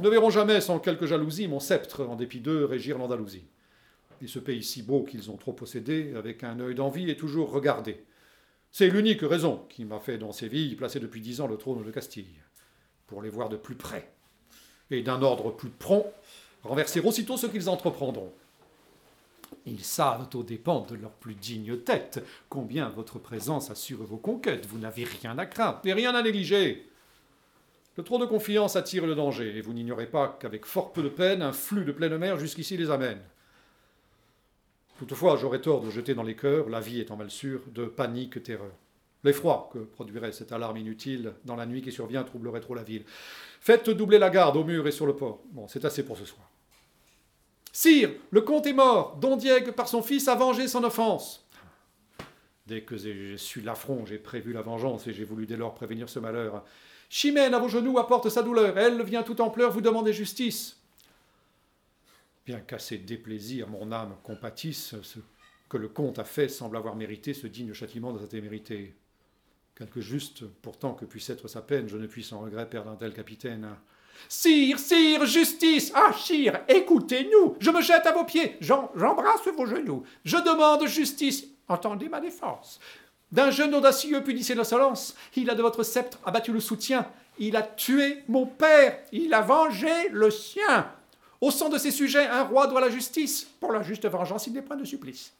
Ne 0.00 0.08
verront 0.08 0.30
jamais 0.30 0.60
sans 0.60 0.78
quelque 0.78 1.06
jalousie 1.06 1.48
mon 1.48 1.60
sceptre, 1.60 2.04
en 2.04 2.16
dépit 2.16 2.40
d'eux, 2.40 2.64
régir 2.64 2.98
l'Andalousie. 2.98 3.46
Et 4.22 4.26
ce 4.26 4.38
pays 4.38 4.62
si 4.62 4.82
beau 4.82 5.02
qu'ils 5.02 5.30
ont 5.30 5.36
trop 5.36 5.52
possédé, 5.52 6.14
avec 6.16 6.44
un 6.44 6.58
œil 6.60 6.74
d'envie, 6.74 7.10
est 7.10 7.16
toujours 7.16 7.50
regardé. 7.50 8.04
C'est 8.72 8.88
l'unique 8.88 9.22
raison 9.22 9.64
qui 9.68 9.84
m'a 9.84 10.00
fait 10.00 10.18
dans 10.18 10.32
Séville 10.32 10.76
placer 10.76 11.00
depuis 11.00 11.20
dix 11.20 11.40
ans 11.40 11.46
le 11.46 11.56
trône 11.56 11.84
de 11.84 11.90
Castille 11.90 12.40
pour 13.06 13.22
les 13.22 13.30
voir 13.30 13.48
de 13.48 13.56
plus 13.56 13.76
près, 13.76 14.10
et 14.90 15.02
d'un 15.02 15.22
ordre 15.22 15.50
plus 15.50 15.70
prompt, 15.70 16.12
renverser 16.62 17.00
aussitôt 17.00 17.36
ce 17.36 17.46
qu'ils 17.46 17.68
entreprendront. 17.68 18.32
Ils 19.64 19.84
savent 19.84 20.28
aux 20.34 20.42
dépens 20.42 20.80
de 20.80 20.96
leur 20.96 21.12
plus 21.12 21.34
digne 21.34 21.76
tête 21.78 22.24
combien 22.48 22.88
votre 22.88 23.18
présence 23.18 23.70
assure 23.70 24.02
vos 24.02 24.16
conquêtes. 24.16 24.66
Vous 24.66 24.78
n'avez 24.78 25.04
rien 25.04 25.38
à 25.38 25.46
craindre 25.46 25.80
et 25.84 25.92
rien 25.92 26.14
à 26.14 26.22
négliger. 26.22 26.88
Le 27.96 28.02
trop 28.02 28.18
de 28.18 28.26
confiance 28.26 28.76
attire 28.76 29.06
le 29.06 29.14
danger, 29.14 29.56
et 29.56 29.60
vous 29.60 29.72
n'ignorez 29.72 30.06
pas 30.06 30.36
qu'avec 30.40 30.66
fort 30.66 30.92
peu 30.92 31.02
de 31.02 31.08
peine, 31.08 31.42
un 31.42 31.52
flux 31.52 31.84
de 31.84 31.92
pleine 31.92 32.18
mer 32.18 32.38
jusqu'ici 32.38 32.76
les 32.76 32.90
amène. 32.90 33.20
Toutefois, 34.98 35.36
j'aurais 35.36 35.60
tort 35.60 35.82
de 35.82 35.90
jeter 35.90 36.14
dans 36.14 36.22
les 36.22 36.36
cœurs, 36.36 36.68
la 36.68 36.80
vie 36.80 37.00
étant 37.00 37.16
mal 37.16 37.30
sûre, 37.30 37.60
de 37.74 37.84
panique, 37.84 38.42
terreur. 38.42 38.72
L'effroi 39.24 39.70
que 39.72 39.80
produirait 39.80 40.32
cette 40.32 40.52
alarme 40.52 40.76
inutile 40.76 41.34
dans 41.44 41.56
la 41.56 41.66
nuit 41.66 41.82
qui 41.82 41.92
survient 41.92 42.22
troublerait 42.22 42.60
trop 42.60 42.74
la 42.74 42.82
ville. 42.82 43.04
Faites 43.60 43.90
doubler 43.90 44.18
la 44.18 44.30
garde 44.30 44.56
au 44.56 44.64
mur 44.64 44.86
et 44.86 44.92
sur 44.92 45.06
le 45.06 45.16
port. 45.16 45.42
Bon, 45.52 45.66
c'est 45.68 45.84
assez 45.84 46.04
pour 46.04 46.16
ce 46.16 46.24
soir. 46.24 46.48
Sire, 47.72 48.10
le 48.30 48.40
comte 48.40 48.66
est 48.66 48.72
mort. 48.72 49.16
Don 49.20 49.36
Diego, 49.36 49.72
par 49.72 49.88
son 49.88 50.02
fils, 50.02 50.28
a 50.28 50.34
vengé 50.34 50.68
son 50.68 50.84
offense. 50.84 51.46
Dès 52.66 52.82
que 52.82 52.96
j'ai 52.96 53.36
su 53.36 53.60
l'affront, 53.60 54.06
j'ai 54.06 54.18
prévu 54.18 54.52
la 54.52 54.62
vengeance 54.62 55.06
et 55.06 55.12
j'ai 55.12 55.24
voulu 55.24 55.46
dès 55.46 55.56
lors 55.56 55.74
prévenir 55.74 56.08
ce 56.08 56.18
malheur. 56.18 56.64
Chimène 57.10 57.54
à 57.54 57.58
vos 57.58 57.68
genoux 57.68 57.98
apporte 57.98 58.28
sa 58.28 58.42
douleur. 58.42 58.78
Elle 58.78 59.02
vient 59.02 59.22
tout 59.22 59.40
en 59.40 59.50
pleurs 59.50 59.72
vous 59.72 59.82
demander 59.82 60.12
justice. 60.12 60.80
Bien 62.46 62.60
qu'à 62.60 62.78
ses 62.78 62.98
déplaisirs, 62.98 63.68
mon 63.68 63.90
âme 63.90 64.14
compatisse, 64.22 64.94
ce 65.02 65.18
que 65.68 65.76
le 65.76 65.88
comte 65.88 66.20
a 66.20 66.24
fait 66.24 66.48
semble 66.48 66.76
avoir 66.76 66.94
mérité 66.94 67.34
ce 67.34 67.48
digne 67.48 67.72
châtiment 67.72 68.12
de 68.12 68.20
sa 68.20 68.28
témérité. 68.28 68.94
Quelque 69.76 70.00
juste 70.00 70.44
pourtant 70.62 70.94
que 70.94 71.04
puisse 71.04 71.28
être 71.28 71.48
sa 71.48 71.60
peine, 71.60 71.88
je 71.88 71.96
ne 71.96 72.06
puis 72.06 72.22
sans 72.22 72.38
regret 72.38 72.70
perdre 72.70 72.90
un 72.90 72.96
tel 72.96 73.12
capitaine. 73.12 73.68
Sire, 74.28 74.78
sire, 74.78 75.26
justice 75.26 75.90
Ah, 75.92 76.12
sire, 76.12 76.60
écoutez-nous 76.68 77.56
Je 77.58 77.70
me 77.70 77.82
jette 77.82 78.06
à 78.06 78.12
vos 78.12 78.24
pieds, 78.24 78.56
j'embrasse 78.60 79.46
vos 79.56 79.66
genoux. 79.66 80.04
Je 80.24 80.36
demande 80.36 80.86
justice. 80.86 81.48
Entendez 81.68 82.08
ma 82.08 82.20
défense. 82.20 82.78
D'un 83.32 83.50
jeune 83.50 83.74
audacieux 83.74 84.22
punissez 84.22 84.54
l'insolence. 84.54 85.16
Il 85.34 85.50
a 85.50 85.56
de 85.56 85.62
votre 85.62 85.82
sceptre 85.82 86.20
abattu 86.24 86.52
le 86.52 86.60
soutien. 86.60 87.10
Il 87.40 87.56
a 87.56 87.62
tué 87.62 88.22
mon 88.28 88.46
père. 88.46 89.00
Il 89.10 89.34
a 89.34 89.42
vengé 89.42 90.08
le 90.12 90.30
sien. 90.30 90.92
Au 91.40 91.50
sang 91.50 91.68
de 91.68 91.78
ses 91.78 91.90
sujets, 91.90 92.26
un 92.26 92.44
roi 92.44 92.66
doit 92.66 92.80
la 92.80 92.90
justice. 92.90 93.44
Pour 93.60 93.72
la 93.72 93.82
juste 93.82 94.06
vengeance, 94.06 94.46
il 94.46 94.54
n'est 94.54 94.62
point 94.62 94.76
de 94.76 94.84
supplice. 94.84 95.34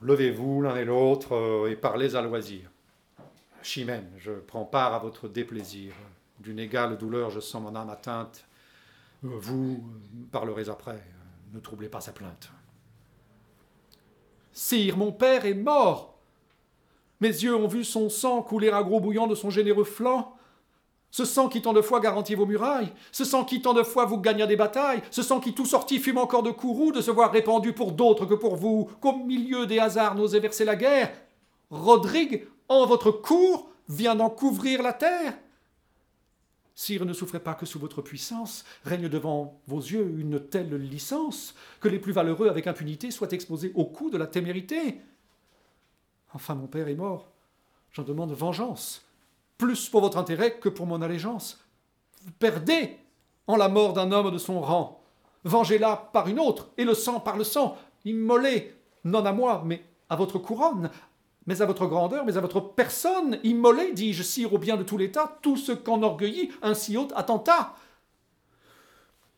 Levez-vous 0.00 0.62
l'un 0.62 0.76
et 0.76 0.84
l'autre 0.84 1.34
euh, 1.34 1.70
et 1.70 1.76
parlez 1.76 2.16
à 2.16 2.22
loisir. 2.22 2.70
Chimène, 3.62 4.10
je 4.18 4.32
prends 4.32 4.64
part 4.64 4.94
à 4.94 4.98
votre 4.98 5.28
déplaisir. 5.28 5.94
D'une 6.40 6.58
égale 6.58 6.98
douleur, 6.98 7.30
je 7.30 7.38
sens 7.38 7.62
mon 7.62 7.76
âme 7.76 7.88
atteinte. 7.88 8.44
Euh, 9.24 9.28
vous 9.38 9.82
parlerez 10.32 10.68
après. 10.68 11.02
Ne 11.52 11.60
troublez 11.60 11.88
pas 11.88 12.00
sa 12.00 12.12
plainte. 12.12 12.50
Sire, 14.52 14.96
mon 14.96 15.12
père 15.12 15.46
est 15.46 15.54
mort. 15.54 16.18
Mes 17.20 17.28
yeux 17.28 17.54
ont 17.54 17.68
vu 17.68 17.84
son 17.84 18.10
sang 18.10 18.42
couler 18.42 18.70
à 18.70 18.82
gros 18.82 19.00
bouillon 19.00 19.28
de 19.28 19.36
son 19.36 19.50
généreux 19.50 19.84
flanc. 19.84 20.36
Ce 21.12 21.26
sang 21.26 21.50
qui 21.50 21.60
tant 21.60 21.74
de 21.74 21.82
fois 21.82 22.00
garantit 22.00 22.34
vos 22.34 22.46
murailles, 22.46 22.90
ce 23.12 23.26
sang 23.26 23.44
qui 23.44 23.60
tant 23.60 23.74
de 23.74 23.82
fois 23.82 24.06
vous 24.06 24.16
gagna 24.16 24.46
des 24.46 24.56
batailles, 24.56 25.02
ce 25.10 25.22
sang 25.22 25.40
qui 25.40 25.52
tout 25.52 25.66
sorti 25.66 25.98
fume 25.98 26.16
encore 26.16 26.42
de 26.42 26.50
courroux 26.50 26.90
de 26.90 27.02
se 27.02 27.10
voir 27.10 27.30
répandu 27.30 27.74
pour 27.74 27.92
d'autres 27.92 28.24
que 28.24 28.32
pour 28.32 28.56
vous, 28.56 28.88
qu'au 28.98 29.18
milieu 29.18 29.66
des 29.66 29.78
hasards 29.78 30.14
n'osait 30.14 30.40
verser 30.40 30.64
la 30.64 30.74
guerre. 30.74 31.12
Rodrigue, 31.68 32.48
en 32.66 32.86
votre 32.86 33.10
cour, 33.10 33.68
vient 33.90 34.14
d'en 34.14 34.30
couvrir 34.30 34.82
la 34.82 34.94
terre. 34.94 35.34
Sire, 36.74 37.04
ne 37.04 37.12
souffrez 37.12 37.40
pas 37.40 37.54
que 37.54 37.66
sous 37.66 37.78
votre 37.78 38.00
puissance 38.00 38.64
règne 38.86 39.10
devant 39.10 39.60
vos 39.66 39.80
yeux 39.80 40.14
une 40.18 40.40
telle 40.40 40.74
licence, 40.76 41.54
que 41.80 41.88
les 41.88 41.98
plus 41.98 42.12
valeureux 42.12 42.48
avec 42.48 42.66
impunité 42.66 43.10
soient 43.10 43.32
exposés 43.32 43.72
au 43.74 43.84
coup 43.84 44.08
de 44.08 44.16
la 44.16 44.26
témérité. 44.26 45.02
Enfin, 46.32 46.54
mon 46.54 46.68
père 46.68 46.88
est 46.88 46.94
mort. 46.94 47.30
J'en 47.92 48.02
demande 48.02 48.32
vengeance 48.32 49.04
plus 49.62 49.88
pour 49.88 50.00
votre 50.00 50.18
intérêt 50.18 50.58
que 50.58 50.68
pour 50.68 50.86
mon 50.86 51.02
allégeance. 51.02 51.64
Vous 52.24 52.32
perdez 52.32 52.96
en 53.46 53.54
la 53.54 53.68
mort 53.68 53.92
d'un 53.92 54.10
homme 54.10 54.32
de 54.32 54.38
son 54.38 54.60
rang. 54.60 55.00
Vengez-la 55.44 56.10
par 56.12 56.26
une 56.26 56.40
autre, 56.40 56.70
et 56.76 56.84
le 56.84 56.94
sang 56.94 57.20
par 57.20 57.36
le 57.36 57.44
sang. 57.44 57.76
Immolez, 58.04 58.74
non 59.04 59.24
à 59.24 59.32
moi, 59.32 59.62
mais 59.64 59.84
à 60.08 60.16
votre 60.16 60.40
couronne, 60.40 60.90
mais 61.46 61.62
à 61.62 61.66
votre 61.66 61.86
grandeur, 61.86 62.24
mais 62.24 62.36
à 62.36 62.40
votre 62.40 62.58
personne. 62.58 63.38
Immolez, 63.44 63.92
dis-je, 63.92 64.24
sire, 64.24 64.52
au 64.52 64.58
bien 64.58 64.76
de 64.76 64.82
tout 64.82 64.98
l'État, 64.98 65.38
tout 65.42 65.56
ce 65.56 65.70
qu'enorgueillit 65.70 66.50
un 66.62 66.74
si 66.74 66.96
haut 66.96 67.08
attentat. 67.14 67.76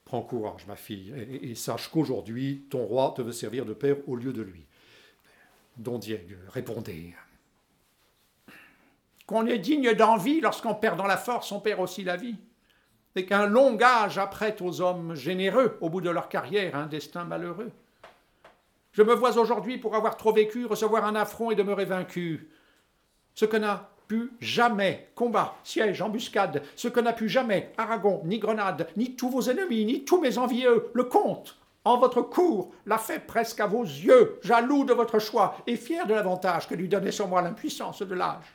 Prends 0.07 0.23
courage, 0.23 0.67
ma 0.67 0.77
fille, 0.77 1.13
et, 1.43 1.55
sache 1.55 1.89
qu'aujourd'hui, 1.89 2.65
ton 2.71 2.87
roi 2.87 3.13
te 3.15 3.21
veut 3.21 3.33
servir 3.33 3.67
de 3.67 3.75
père 3.75 3.97
au 4.07 4.17
lieu 4.17 4.33
de 4.33 4.41
lui. 4.41 4.65
Don 5.77 5.99
Diego, 5.99 6.37
répondez 6.51 7.15
qu'on 9.27 9.47
est 9.47 9.59
digne 9.59 9.95
d'envie 9.95 10.41
lorsqu'on 10.41 10.75
perd 10.75 10.97
dans 10.97 11.07
la 11.07 11.17
force, 11.17 11.51
on 11.53 11.61
perd 11.61 11.81
aussi 11.81 12.05
la 12.05 12.17
vie, 12.17 12.37
et 13.17 13.27
qu'un 13.27 13.47
long 13.47 13.81
âge 13.81 14.19
apprête 14.19 14.61
aux 14.61 14.81
hommes 14.81 15.15
généreux, 15.15 15.79
au 15.81 15.89
bout 15.89 16.01
de 16.01 16.11
leur 16.11 16.29
carrière, 16.29 16.75
un 16.77 16.87
destin 16.87 17.25
malheureux. 17.25 17.71
Je 18.93 19.03
me 19.03 19.15
vois 19.15 19.37
aujourd'hui, 19.39 19.79
pour 19.79 19.97
avoir 19.97 20.17
trop 20.17 20.33
vécu, 20.33 20.67
recevoir 20.67 21.05
un 21.05 21.17
affront 21.17 21.51
et 21.51 21.57
demeurer 21.57 21.85
vaincu. 21.85 22.49
Ce 23.35 23.45
que 23.45 23.57
n'a 23.57 23.91
pu 24.07 24.33
jamais 24.41 25.09
combat, 25.15 25.57
siège, 25.65 26.03
embuscade, 26.03 26.63
ce 26.77 26.89
que 26.89 27.01
n'a 27.01 27.13
pu 27.13 27.29
jamais 27.29 27.73
Aragon, 27.77 28.23
ni 28.25 28.39
Grenade, 28.39 28.89
ni 28.97 29.17
tous 29.17 29.31
vos 29.31 29.43
ennemis, 29.43 29.85
ni 29.85 30.05
tous 30.05 30.21
mes 30.21 30.39
envieux, 30.39 30.91
le 30.93 31.05
comte, 31.05 31.59
en 31.85 31.99
votre 31.99 32.23
cour, 32.23 32.73
l'a 32.87 32.99
fait 32.99 33.19
presque 33.19 33.61
à 33.61 33.67
vos 33.67 33.83
yeux, 33.83 34.39
jaloux 34.43 34.85
de 34.85 34.95
votre 34.95 35.19
choix 35.19 35.57
et 35.67 35.77
fier 35.77 36.07
de 36.07 36.15
l'avantage 36.15 36.69
que 36.69 36.75
lui 36.75 36.89
donnait 36.89 37.11
sur 37.11 37.29
moi 37.29 37.43
l'impuissance 37.43 38.03
de 38.03 38.15
l'âge. 38.15 38.55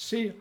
Sire, 0.00 0.32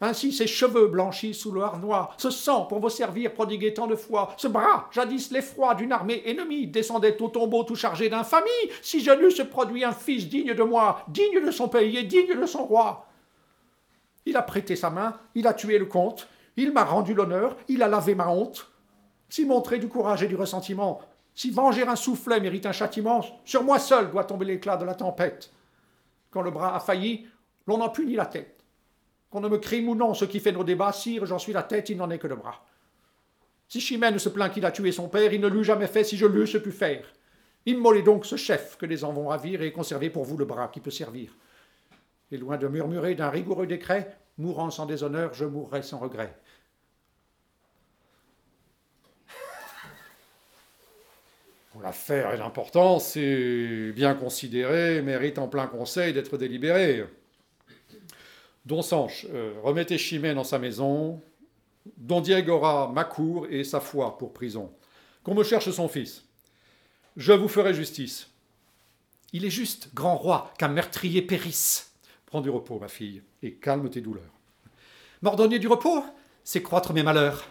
ainsi 0.00 0.32
ces 0.32 0.46
cheveux 0.46 0.86
blanchis 0.86 1.34
sous 1.34 1.52
le 1.52 1.60
harnois, 1.60 2.14
ce 2.16 2.30
sang 2.30 2.64
pour 2.64 2.80
vous 2.80 2.88
servir 2.88 3.34
prodigué 3.34 3.74
tant 3.74 3.86
de 3.86 3.94
fois, 3.94 4.32
ce 4.38 4.48
bras, 4.48 4.88
jadis 4.92 5.30
l'effroi 5.30 5.74
d'une 5.74 5.92
armée 5.92 6.22
ennemie, 6.24 6.66
descendait 6.66 7.20
au 7.20 7.28
tombeau 7.28 7.64
tout 7.64 7.74
chargé 7.74 8.08
d'infamie, 8.08 8.48
si 8.80 9.04
je 9.04 9.10
n'eusse 9.10 9.42
produit 9.50 9.84
un 9.84 9.92
fils 9.92 10.30
digne 10.30 10.54
de 10.54 10.62
moi, 10.62 11.04
digne 11.08 11.44
de 11.44 11.50
son 11.50 11.68
pays 11.68 11.98
et 11.98 12.04
digne 12.04 12.40
de 12.40 12.46
son 12.46 12.64
roi. 12.64 13.06
Il 14.24 14.38
a 14.38 14.42
prêté 14.42 14.74
sa 14.74 14.88
main, 14.88 15.18
il 15.34 15.46
a 15.46 15.52
tué 15.52 15.76
le 15.76 15.84
comte, 15.84 16.26
il 16.56 16.72
m'a 16.72 16.84
rendu 16.84 17.12
l'honneur, 17.12 17.58
il 17.68 17.82
a 17.82 17.88
lavé 17.88 18.14
ma 18.14 18.28
honte. 18.28 18.70
Si 19.28 19.44
montrer 19.44 19.78
du 19.78 19.88
courage 19.88 20.22
et 20.22 20.28
du 20.28 20.36
ressentiment, 20.36 21.02
si 21.34 21.50
venger 21.50 21.86
un 21.86 21.94
soufflet 21.94 22.40
mérite 22.40 22.64
un 22.64 22.72
châtiment, 22.72 23.22
sur 23.44 23.62
moi 23.64 23.78
seul 23.78 24.10
doit 24.10 24.24
tomber 24.24 24.46
l'éclat 24.46 24.78
de 24.78 24.86
la 24.86 24.94
tempête. 24.94 25.52
Quand 26.30 26.40
le 26.40 26.50
bras 26.50 26.74
a 26.74 26.80
failli, 26.80 27.26
l'on 27.66 27.82
en 27.82 27.90
punit 27.90 28.14
la 28.14 28.24
tête. 28.24 28.57
Qu'on 29.30 29.40
ne 29.40 29.48
me 29.48 29.58
crime 29.58 29.88
ou 29.88 29.94
non 29.94 30.14
ce 30.14 30.24
qui 30.24 30.40
fait 30.40 30.52
nos 30.52 30.64
débats, 30.64 30.92
sire, 30.92 31.26
j'en 31.26 31.38
suis 31.38 31.52
la 31.52 31.62
tête, 31.62 31.90
il 31.90 31.96
n'en 31.96 32.10
est 32.10 32.18
que 32.18 32.26
le 32.26 32.36
bras. 32.36 32.64
Si 33.68 33.80
Chimène 33.80 34.18
se 34.18 34.30
plaint 34.30 34.52
qu'il 34.52 34.64
a 34.64 34.70
tué 34.70 34.92
son 34.92 35.08
père, 35.08 35.32
il 35.32 35.40
ne 35.40 35.48
l'eût 35.48 35.64
jamais 35.64 35.86
fait 35.86 36.04
si 36.04 36.16
je 36.16 36.24
l'eusse 36.24 36.62
pu 36.62 36.72
faire. 36.72 37.04
Immolez 37.66 38.02
donc 38.02 38.24
ce 38.24 38.36
chef 38.36 38.78
que 38.78 38.86
les 38.86 39.04
ans 39.04 39.12
vont 39.12 39.28
ravir 39.28 39.60
et 39.60 39.72
conservez 39.72 40.08
pour 40.08 40.24
vous 40.24 40.38
le 40.38 40.46
bras 40.46 40.68
qui 40.68 40.80
peut 40.80 40.90
servir. 40.90 41.36
Et 42.32 42.38
loin 42.38 42.56
de 42.56 42.66
murmurer 42.66 43.14
d'un 43.14 43.28
rigoureux 43.28 43.66
décret, 43.66 44.16
mourant 44.38 44.70
sans 44.70 44.86
déshonneur, 44.86 45.34
je 45.34 45.44
mourrai 45.44 45.82
sans 45.82 45.98
regret. 45.98 46.34
L'affaire 51.82 52.32
est 52.32 52.38
d'importance 52.38 53.16
et 53.16 53.92
bien 53.94 54.14
considérée, 54.14 55.00
mérite 55.00 55.38
en 55.38 55.46
plein 55.46 55.66
conseil 55.66 56.12
d'être 56.12 56.36
délibérée. 56.36 57.04
Don 58.68 58.82
Sanche, 58.82 59.24
euh, 59.30 59.54
remettez 59.62 59.96
Chimène 59.96 60.34
dans 60.34 60.44
sa 60.44 60.58
maison. 60.58 61.22
Don 61.96 62.20
Diego 62.20 62.52
aura 62.52 62.92
ma 62.94 63.04
cour 63.04 63.46
et 63.48 63.64
sa 63.64 63.80
foi 63.80 64.18
pour 64.18 64.34
prison. 64.34 64.70
Qu'on 65.22 65.34
me 65.34 65.42
cherche 65.42 65.70
son 65.70 65.88
fils. 65.88 66.26
Je 67.16 67.32
vous 67.32 67.48
ferai 67.48 67.72
justice. 67.72 68.28
Il 69.32 69.46
est 69.46 69.50
juste, 69.50 69.94
grand 69.94 70.18
roi, 70.18 70.52
qu'un 70.58 70.68
meurtrier 70.68 71.22
périsse. 71.22 71.94
Prends 72.26 72.42
du 72.42 72.50
repos, 72.50 72.78
ma 72.78 72.88
fille, 72.88 73.22
et 73.42 73.54
calme 73.54 73.88
tes 73.88 74.02
douleurs. 74.02 74.34
M'ordonner 75.22 75.58
du 75.58 75.66
repos, 75.66 76.04
c'est 76.44 76.62
croître 76.62 76.92
mes 76.92 77.02
malheurs. 77.02 77.48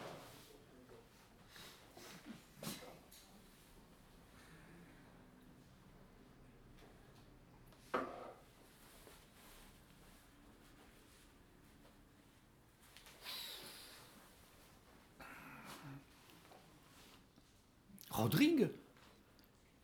Rodrigue 18.27 18.69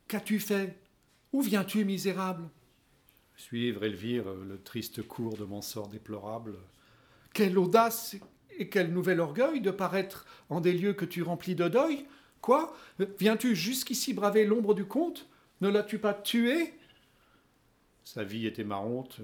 Qu'as-tu 0.10 0.38
fait? 0.42 0.78
Où 1.32 1.42
viens-tu, 1.42 1.86
misérable? 1.86 2.50
Suivre 3.38 3.86
Elvire 3.86 4.34
le 4.34 4.62
triste 4.62 5.02
cours 5.02 5.38
de 5.38 5.46
mon 5.46 5.62
sort 5.62 5.88
déplorable. 5.88 6.58
Quelle 7.34 7.58
audace 7.58 8.18
et 8.58 8.68
quel 8.68 8.92
nouvel 8.92 9.22
orgueil 9.22 9.62
de 9.62 9.72
paraître 9.72 10.26
en 10.50 10.60
des 10.60 10.74
lieux 10.74 10.92
que 10.92 11.06
tu 11.06 11.24
remplis 11.24 11.56
de 11.56 11.70
deuil. 11.70 12.06
Quoi? 12.42 12.76
Viens-tu 13.18 13.56
jusqu'ici 13.56 14.14
braver 14.14 14.44
l'ombre 14.44 14.74
du 14.74 14.84
comte? 14.84 15.26
Ne 15.62 15.70
l'as-tu 15.70 15.98
pas 15.98 16.14
tué? 16.14 16.74
Sa 18.04 18.26
vie 18.26 18.46
était 18.46 18.66
ma 18.66 18.80
honte. 18.80 19.22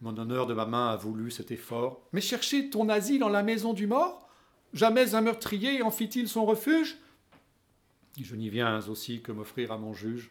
Mon 0.00 0.16
honneur 0.16 0.46
de 0.46 0.54
ma 0.54 0.64
main 0.64 0.88
a 0.88 0.96
voulu 0.96 1.30
cet 1.30 1.50
effort. 1.50 2.00
Mais 2.14 2.22
chercher 2.22 2.70
ton 2.70 2.88
asile 2.88 3.24
en 3.24 3.28
la 3.28 3.42
maison 3.42 3.74
du 3.74 3.86
mort? 3.86 4.26
Jamais 4.72 5.14
un 5.14 5.20
meurtrier 5.20 5.82
en 5.82 5.90
fit-il 5.90 6.30
son 6.30 6.46
refuge? 6.46 6.96
Je 8.20 8.36
n'y 8.36 8.48
viens 8.48 8.80
aussi 8.88 9.22
que 9.22 9.32
m'offrir 9.32 9.72
à 9.72 9.78
mon 9.78 9.92
juge. 9.92 10.30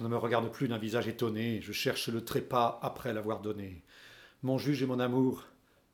Ne 0.00 0.08
me 0.08 0.16
regarde 0.16 0.50
plus 0.50 0.68
d'un 0.68 0.78
visage 0.78 1.06
étonné, 1.06 1.60
je 1.60 1.72
cherche 1.72 2.08
le 2.08 2.24
trépas 2.24 2.78
après 2.82 3.12
l'avoir 3.12 3.40
donné. 3.40 3.84
Mon 4.42 4.56
juge 4.56 4.82
est 4.82 4.86
mon 4.86 4.98
amour, 4.98 5.44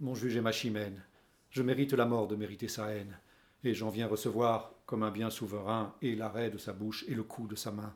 mon 0.01 0.15
juge 0.15 0.37
est 0.37 0.41
ma 0.41 0.53
chimène. 0.53 1.03
Je 1.51 1.63
mérite 1.63 1.95
la 1.95 2.07
mort 2.07 2.29
de 2.29 2.37
mériter 2.37 2.69
sa 2.69 2.91
haine, 2.91 3.19
et 3.65 3.75
j'en 3.75 3.91
viens 3.91 4.07
recevoir, 4.07 4.73
comme 4.87 5.03
un 5.03 5.11
bien 5.11 5.31
souverain, 5.31 5.95
et 6.01 6.15
l'arrêt 6.15 6.51
de 6.51 6.59
sa 6.59 6.73
bouche 6.73 7.05
et 7.09 7.15
le 7.15 7.25
coup 7.25 7.49
de 7.49 7.57
sa 7.57 7.73
main. 7.73 7.95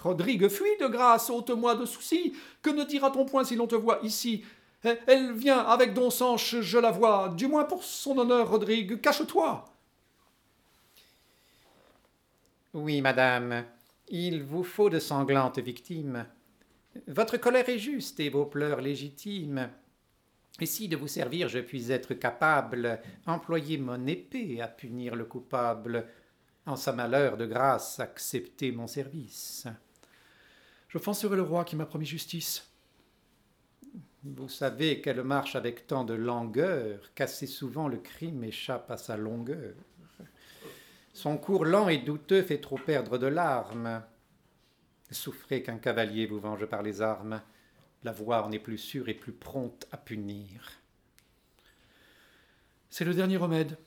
Rodrigue, 0.00 0.48
fuis 0.48 0.76
de 0.80 0.86
grâce, 0.86 1.28
ôte-moi 1.30 1.74
de 1.74 1.86
soucis. 1.86 2.34
Que 2.62 2.70
ne 2.70 2.84
dira-t-on 2.84 3.24
point 3.24 3.44
si 3.44 3.56
l'on 3.56 3.66
te 3.66 3.74
voit 3.74 3.98
ici? 4.02 4.44
Elle 4.82 5.32
vient 5.32 5.58
avec 5.58 5.94
Don 5.94 6.10
Sanche, 6.10 6.60
je 6.60 6.78
la 6.78 6.92
vois. 6.92 7.30
Du 7.36 7.48
moins 7.48 7.64
pour 7.64 7.82
son 7.82 8.16
honneur, 8.18 8.48
Rodrigue, 8.48 9.00
cache-toi. 9.00 9.64
Oui, 12.76 13.00
madame, 13.00 13.64
il 14.06 14.42
vous 14.42 14.62
faut 14.62 14.90
de 14.90 14.98
sanglantes 14.98 15.58
victimes. 15.58 16.26
Votre 17.06 17.38
colère 17.38 17.66
est 17.70 17.78
juste 17.78 18.20
et 18.20 18.28
vos 18.28 18.44
pleurs 18.44 18.82
légitimes. 18.82 19.70
Et 20.60 20.66
si 20.66 20.86
de 20.86 20.94
vous 20.94 21.08
servir 21.08 21.48
je 21.48 21.60
puis 21.60 21.90
être 21.90 22.12
capable, 22.12 23.00
employez 23.24 23.78
mon 23.78 24.06
épée 24.06 24.60
à 24.60 24.68
punir 24.68 25.16
le 25.16 25.24
coupable. 25.24 26.06
En 26.66 26.76
sa 26.76 26.92
malheur 26.92 27.38
de 27.38 27.46
grâce, 27.46 27.98
acceptez 27.98 28.72
mon 28.72 28.86
service. 28.86 29.66
J'offenserai 30.90 31.36
le 31.36 31.42
roi 31.44 31.64
qui 31.64 31.76
m'a 31.76 31.86
promis 31.86 32.04
justice. 32.04 32.70
Vous 34.22 34.50
savez 34.50 35.00
qu'elle 35.00 35.22
marche 35.22 35.56
avec 35.56 35.86
tant 35.86 36.04
de 36.04 36.12
langueur 36.12 37.10
qu'assez 37.14 37.46
souvent 37.46 37.88
le 37.88 37.96
crime 37.96 38.44
échappe 38.44 38.90
à 38.90 38.98
sa 38.98 39.16
longueur. 39.16 39.72
Son 41.16 41.38
cours 41.38 41.64
lent 41.64 41.88
et 41.88 41.96
douteux 41.96 42.42
fait 42.42 42.58
trop 42.58 42.76
perdre 42.76 43.16
de 43.16 43.26
larmes. 43.26 44.02
Souffrez 45.10 45.62
qu'un 45.62 45.78
cavalier 45.78 46.26
vous 46.26 46.38
venge 46.38 46.66
par 46.66 46.82
les 46.82 47.00
armes. 47.00 47.40
La 48.04 48.12
voix 48.12 48.44
en 48.44 48.52
est 48.52 48.58
plus 48.58 48.76
sûre 48.76 49.08
et 49.08 49.14
plus 49.14 49.32
prompte 49.32 49.88
à 49.92 49.96
punir. 49.96 50.72
C'est 52.90 53.06
le 53.06 53.14
dernier 53.14 53.38
remède. 53.38 53.78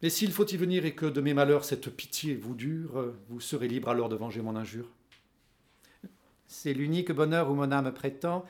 Et 0.00 0.10
s'il 0.10 0.30
faut 0.30 0.46
y 0.46 0.56
venir 0.56 0.84
et 0.84 0.94
que 0.94 1.06
de 1.06 1.20
mes 1.20 1.34
malheurs 1.34 1.64
cette 1.64 1.90
pitié 1.90 2.36
vous 2.36 2.54
dure, 2.54 3.16
vous 3.28 3.40
serez 3.40 3.66
libre 3.66 3.88
alors 3.88 4.08
de 4.08 4.14
venger 4.14 4.40
mon 4.40 4.54
injure. 4.54 4.88
C'est 6.46 6.72
l'unique 6.72 7.10
bonheur 7.10 7.50
où 7.50 7.54
mon 7.54 7.72
âme 7.72 7.92
prétend, 7.92 8.44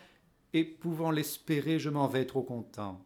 et 0.53 0.65
pouvant 0.65 1.11
l'espérer, 1.11 1.79
je 1.79 1.89
m'en 1.89 2.07
vais 2.07 2.27
trop 2.27 2.43
content. 2.43 3.03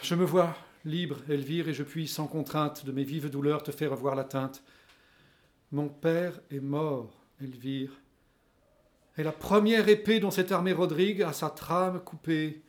Je 0.00 0.14
me 0.14 0.24
vois, 0.24 0.56
libre, 0.88 1.16
Elvire, 1.28 1.68
et 1.68 1.74
je 1.74 1.82
puis, 1.82 2.08
sans 2.08 2.26
contrainte 2.26 2.84
de 2.84 2.92
mes 2.92 3.04
vives 3.04 3.30
douleurs, 3.30 3.62
te 3.62 3.70
faire 3.70 3.94
voir 3.94 4.14
la 4.14 4.24
teinte. 4.24 4.62
Mon 5.70 5.88
père 5.88 6.40
est 6.50 6.60
mort, 6.60 7.10
Elvire, 7.40 7.92
et 9.18 9.22
la 9.22 9.32
première 9.32 9.88
épée 9.88 10.20
dont 10.20 10.30
s'est 10.30 10.52
armé 10.52 10.72
Rodrigue 10.72 11.22
a 11.22 11.32
sa 11.32 11.50
trame 11.50 12.00
coupée. 12.00 12.62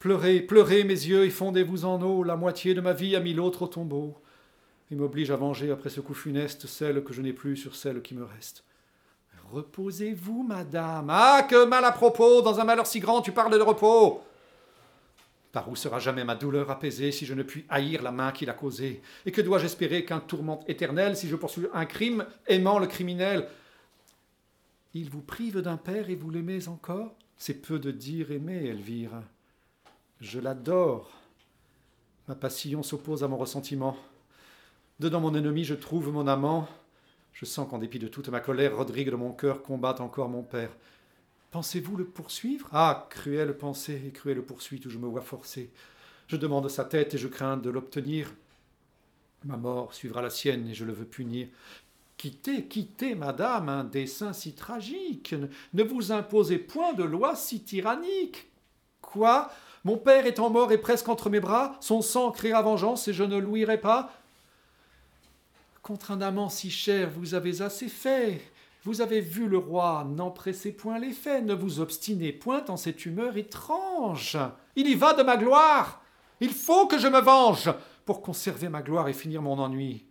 Pleurez, 0.00 0.40
pleurez, 0.40 0.82
mes 0.82 0.94
yeux, 0.94 1.24
et 1.24 1.30
fondez-vous 1.30 1.84
en 1.84 2.02
eau, 2.02 2.24
la 2.24 2.36
moitié 2.36 2.74
de 2.74 2.80
ma 2.80 2.92
vie 2.92 3.14
a 3.14 3.20
mis 3.20 3.34
l'autre 3.34 3.62
au 3.62 3.68
tombeau, 3.68 4.20
et 4.90 4.96
m'oblige 4.96 5.30
à 5.30 5.36
venger 5.36 5.70
après 5.70 5.90
ce 5.90 6.00
coup 6.00 6.14
funeste 6.14 6.66
celle 6.66 7.04
que 7.04 7.12
je 7.12 7.22
n'ai 7.22 7.32
plus 7.32 7.56
sur 7.56 7.76
celle 7.76 8.02
qui 8.02 8.14
me 8.14 8.24
reste. 8.24 8.64
Reposez-vous, 9.52 10.44
madame. 10.44 11.08
Ah, 11.10 11.46
que 11.48 11.64
mal 11.64 11.84
à 11.84 11.92
propos, 11.92 12.40
dans 12.42 12.60
un 12.60 12.64
malheur 12.64 12.86
si 12.86 13.00
grand, 13.00 13.20
tu 13.20 13.32
parles 13.32 13.52
de 13.52 13.62
repos. 13.62 14.22
Par 15.52 15.68
où 15.68 15.74
sera 15.74 15.98
jamais 15.98 16.24
ma 16.24 16.36
douleur 16.36 16.70
apaisée 16.70 17.10
si 17.10 17.26
je 17.26 17.34
ne 17.34 17.42
puis 17.42 17.64
haïr 17.68 18.02
la 18.02 18.12
main 18.12 18.30
qui 18.30 18.46
l'a 18.46 18.52
causée? 18.52 19.02
Et 19.26 19.32
que 19.32 19.40
dois-je 19.40 19.66
espérer 19.66 20.04
qu'un 20.04 20.20
tourment 20.20 20.60
éternel 20.68 21.16
si 21.16 21.28
je 21.28 21.36
poursuis 21.36 21.66
un 21.74 21.86
crime 21.86 22.24
aimant 22.46 22.78
le 22.78 22.86
criminel? 22.86 23.48
Il 24.94 25.10
vous 25.10 25.22
prive 25.22 25.60
d'un 25.60 25.76
père 25.76 26.08
et 26.08 26.14
vous 26.14 26.30
l'aimez 26.30 26.68
encore? 26.68 27.14
C'est 27.36 27.62
peu 27.62 27.78
de 27.78 27.90
dire 27.90 28.30
aimer, 28.30 28.66
Elvire. 28.66 29.22
Je 30.20 30.38
l'adore. 30.38 31.10
Ma 32.28 32.34
passion 32.34 32.82
s'oppose 32.82 33.24
à 33.24 33.28
mon 33.28 33.38
ressentiment. 33.38 33.96
Dedans 35.00 35.20
mon 35.20 35.34
ennemi, 35.34 35.64
je 35.64 35.74
trouve 35.74 36.12
mon 36.12 36.28
amant. 36.28 36.68
Je 37.32 37.44
sens 37.44 37.68
qu'en 37.68 37.78
dépit 37.78 37.98
de 37.98 38.08
toute 38.08 38.28
ma 38.28 38.40
colère, 38.40 38.76
Rodrigue 38.76 39.10
de 39.10 39.16
mon 39.16 39.32
cœur 39.32 39.62
combat 39.62 39.96
encore 40.00 40.28
mon 40.28 40.42
père. 40.42 40.70
Pensez-vous 41.50 41.96
le 41.96 42.04
poursuivre? 42.04 42.68
Ah, 42.72 43.06
cruelle 43.10 43.56
pensée 43.56 44.00
et 44.06 44.12
cruelle 44.12 44.42
poursuite 44.42 44.86
où 44.86 44.90
je 44.90 44.98
me 44.98 45.08
vois 45.08 45.20
forcé. 45.20 45.70
Je 46.28 46.36
demande 46.36 46.68
sa 46.68 46.84
tête 46.84 47.14
et 47.14 47.18
je 47.18 47.26
crains 47.26 47.56
de 47.56 47.70
l'obtenir. 47.70 48.32
Ma 49.44 49.56
mort 49.56 49.92
suivra 49.92 50.22
la 50.22 50.30
sienne 50.30 50.68
et 50.68 50.74
je 50.74 50.84
le 50.84 50.92
veux 50.92 51.04
punir. 51.04 51.48
Quittez, 52.16 52.66
quittez, 52.66 53.14
madame, 53.14 53.68
un 53.68 53.82
dessein 53.82 54.32
si 54.32 54.52
tragique. 54.52 55.34
Ne 55.72 55.82
vous 55.82 56.12
imposez 56.12 56.58
point 56.58 56.92
de 56.92 57.02
loi 57.02 57.34
si 57.34 57.62
tyrannique. 57.62 58.48
Quoi? 59.00 59.50
Mon 59.84 59.96
père 59.96 60.26
étant 60.26 60.50
mort 60.50 60.70
et 60.70 60.78
presque 60.78 61.08
entre 61.08 61.30
mes 61.30 61.40
bras, 61.40 61.76
son 61.80 62.02
sang 62.02 62.30
créera 62.30 62.62
vengeance 62.62 63.08
et 63.08 63.14
je 63.14 63.24
ne 63.24 63.38
l'ouïrai 63.38 63.80
pas 63.80 64.12
Contre 65.82 66.10
un 66.10 66.20
amant 66.20 66.50
si 66.50 66.70
cher, 66.70 67.10
vous 67.10 67.34
avez 67.34 67.62
assez 67.62 67.88
fait. 67.88 68.49
Vous 68.82 69.02
avez 69.02 69.20
vu 69.20 69.46
le 69.46 69.58
roi, 69.58 70.06
n'en 70.08 70.30
pressez 70.30 70.72
point 70.72 70.98
les 70.98 71.12
faits, 71.12 71.44
ne 71.44 71.54
vous 71.54 71.80
obstinez 71.80 72.32
point 72.32 72.64
en 72.68 72.76
cette 72.76 73.04
humeur 73.04 73.36
étrange. 73.36 74.38
Il 74.74 74.88
y 74.88 74.94
va 74.94 75.12
de 75.12 75.22
ma 75.22 75.36
gloire. 75.36 76.02
Il 76.40 76.50
faut 76.50 76.86
que 76.86 76.98
je 76.98 77.08
me 77.08 77.20
venge 77.20 77.70
pour 78.06 78.22
conserver 78.22 78.70
ma 78.70 78.80
gloire 78.80 79.08
et 79.08 79.12
finir 79.12 79.42
mon 79.42 79.58
ennui. 79.58 80.06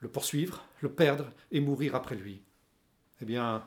Le 0.00 0.08
poursuivre, 0.08 0.62
le 0.80 0.90
perdre 0.90 1.24
et 1.50 1.60
mourir 1.60 1.94
après 1.94 2.14
lui. 2.14 2.42
Eh 3.22 3.24
bien, 3.24 3.64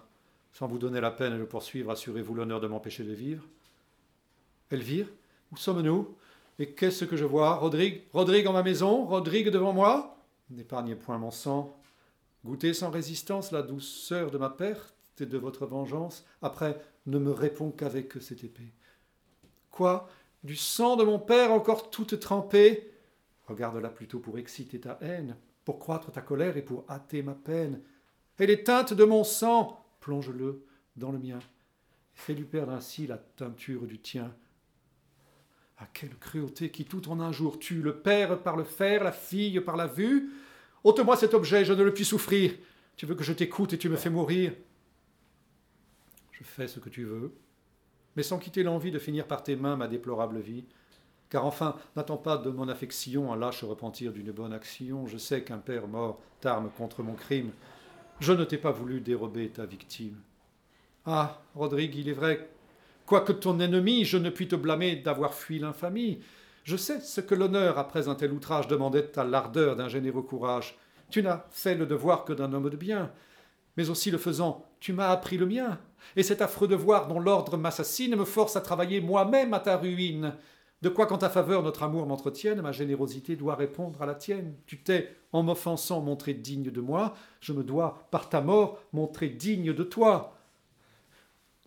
sans 0.54 0.68
vous 0.68 0.78
donner 0.78 1.02
la 1.02 1.12
peine 1.12 1.34
de 1.34 1.38
le 1.38 1.48
poursuivre, 1.48 1.92
assurez-vous 1.92 2.36
l'honneur 2.36 2.62
de 2.62 2.68
m'empêcher 2.68 3.04
de 3.04 3.14
vivre. 3.14 3.44
Elvire, 4.70 5.08
où 5.52 5.58
sommes-nous? 5.58 6.16
Et 6.60 6.74
qu'est-ce 6.74 7.06
que 7.06 7.18
je 7.18 7.26
vois? 7.26 7.56
Rodrigue 7.56 8.04
Rodrigue 8.14 8.48
en 8.48 8.54
ma 8.54 8.62
maison? 8.62 9.06
Rodrigue 9.06 9.50
devant 9.50 9.74
moi? 9.74 10.18
N'épargnez 10.52 10.96
point 10.96 11.18
mon 11.18 11.32
sang, 11.32 11.76
Goûtez 12.44 12.74
sans 12.74 12.90
résistance 12.90 13.52
la 13.52 13.62
douceur 13.62 14.32
de 14.32 14.38
ma 14.38 14.50
perte 14.50 14.96
et 15.20 15.26
de 15.26 15.38
votre 15.38 15.66
vengeance. 15.66 16.26
Après, 16.42 16.82
ne 17.06 17.20
me 17.20 17.32
réponds 17.32 17.72
qu'avec 17.72 18.14
cette 18.22 18.44
épée. 18.44 18.74
Quoi? 19.70 20.10
Du 20.44 20.56
sang 20.56 20.96
de 20.96 21.04
mon 21.04 21.20
père 21.20 21.52
encore 21.52 21.92
toute 21.92 22.20
trempée? 22.20 22.92
Regarde-la 23.48 23.90
plutôt 23.90 24.20
pour 24.20 24.40
exciter 24.40 24.80
ta 24.80 24.98
haine, 25.02 25.36
pour 25.66 25.78
croître 25.78 26.12
ta 26.12 26.22
colère 26.22 26.58
et 26.58 26.64
pour 26.64 26.86
hâter 26.90 27.22
ma 27.22 27.36
peine. 27.36 27.82
Et 28.40 28.48
les 28.48 28.64
teintes 28.64 28.94
de 28.94 29.04
mon 29.04 29.24
sang, 29.24 29.86
plonge-le 30.00 30.66
dans 30.96 31.12
le 31.12 31.20
mien. 31.20 31.40
Fais-lui 32.16 32.46
perdre 32.46 32.72
ainsi 32.72 33.06
la 33.06 33.18
teinture 33.18 33.86
du 33.86 34.00
tien. 34.00 34.34
Ah, 35.78 35.88
quelle 35.94 36.18
cruauté 36.18 36.72
qui 36.72 36.86
tout 36.86 37.10
en 37.10 37.20
un 37.20 37.32
jour 37.32 37.60
tue 37.60 37.82
le 37.82 38.00
père 38.00 38.42
par 38.42 38.56
le 38.58 38.64
fer, 38.64 39.04
la 39.04 39.12
fille 39.12 39.60
par 39.62 39.78
la 39.78 39.88
vue, 39.88 40.32
Ôte-moi 40.84 41.16
cet 41.16 41.34
objet, 41.34 41.64
je 41.64 41.74
ne 41.74 41.84
le 41.84 41.94
puis 41.94 42.06
souffrir. 42.06 42.54
Tu 42.96 43.06
veux 43.06 43.16
que 43.16 43.24
je 43.24 43.34
t'écoute 43.34 43.74
et 43.74 43.78
tu 43.78 43.90
me 43.90 43.96
fais 43.96 44.10
mourir 44.10 44.54
Je 46.32 46.44
fais 46.44 46.68
ce 46.68 46.80
que 46.80 46.90
tu 46.90 47.04
veux, 47.04 47.34
mais 48.16 48.24
sans 48.24 48.40
quitter 48.40 48.64
l'envie 48.64 48.92
de 48.92 49.00
finir 49.00 49.28
par 49.28 49.44
tes 49.44 49.56
mains 49.56 49.76
ma 49.76 49.88
déplorable 49.88 50.40
vie. 50.40 50.66
Car 51.30 51.46
enfin, 51.46 51.78
n'attends 51.96 52.18
pas 52.18 52.38
de 52.38 52.50
mon 52.50 52.68
affection 52.68 53.32
un 53.32 53.38
lâche 53.38 53.64
repentir 53.64 54.12
d'une 54.12 54.32
bonne 54.32 54.52
action. 54.52 55.08
Je 55.08 55.18
sais 55.18 55.44
qu'un 55.44 55.60
père 55.60 55.88
mort 55.88 56.20
t'arme 56.42 56.70
contre 56.78 57.04
mon 57.04 57.14
crime. 57.14 57.52
Je 58.20 58.34
ne 58.34 58.44
t'ai 58.44 58.58
pas 58.58 58.72
voulu 58.72 59.00
dérober 59.00 59.50
ta 59.50 59.66
victime. 59.66 60.18
Ah, 61.06 61.42
Rodrigue, 61.56 61.96
il 61.96 62.10
est 62.10 62.14
vrai, 62.14 62.50
quoique 63.06 63.32
ton 63.32 63.60
ennemi, 63.60 64.06
je 64.06 64.18
ne 64.18 64.30
puis 64.30 64.48
te 64.48 64.56
blâmer 64.56 64.98
d'avoir 64.98 65.34
fui 65.34 65.58
l'infamie. 65.58 66.20
Je 66.64 66.78
sais 66.78 67.00
ce 67.00 67.22
que 67.22 67.36
l'honneur, 67.36 67.78
après 67.78 68.08
un 68.08 68.16
tel 68.16 68.32
outrage, 68.32 68.68
demandait 68.68 69.18
à 69.18 69.24
l'ardeur 69.24 69.76
d'un 69.76 69.90
généreux 69.90 70.22
courage. 70.22 70.78
Tu 71.10 71.24
n'as 71.24 71.46
fait 71.52 71.76
le 71.76 71.86
devoir 71.86 72.24
que 72.24 72.34
d'un 72.34 72.54
homme 72.54 72.70
de 72.70 72.78
bien, 72.78 73.12
mais 73.78 73.90
aussi 73.90 74.12
le 74.12 74.18
faisant, 74.18 74.66
tu 74.80 74.94
m'as 74.94 75.10
appris 75.10 75.38
le 75.38 75.46
mien. 75.46 75.80
Et 76.16 76.24
cet 76.24 76.42
affreux 76.42 76.68
devoir 76.68 77.08
dont 77.08 77.20
l'ordre 77.20 77.58
m'assassine 77.58 78.16
me 78.16 78.26
force 78.26 78.56
à 78.56 78.62
travailler 78.62 79.02
moi-même 79.02 79.54
à 79.54 79.60
ta 79.60 79.78
ruine. 79.78 80.34
De 80.82 80.90
quoi 80.90 81.06
qu'en 81.06 81.18
ta 81.18 81.30
faveur 81.30 81.62
notre 81.62 81.84
amour 81.84 82.08
m'entretienne, 82.08 82.62
ma 82.62 82.72
générosité 82.72 83.36
doit 83.36 83.56
répondre 83.56 84.02
à 84.02 84.08
la 84.08 84.16
tienne. 84.16 84.56
Tu 84.66 84.82
t'es, 84.82 85.16
en 85.32 85.44
m'offensant, 85.44 86.02
montré 86.02 86.34
digne 86.34 86.72
de 86.72 86.82
moi, 86.82 87.14
je 87.40 87.54
me 87.54 87.64
dois, 87.64 88.08
par 88.10 88.30
ta 88.30 88.42
mort, 88.42 88.80
montrer 88.92 89.30
digne 89.30 89.74
de 89.74 89.84
toi. 89.84 90.36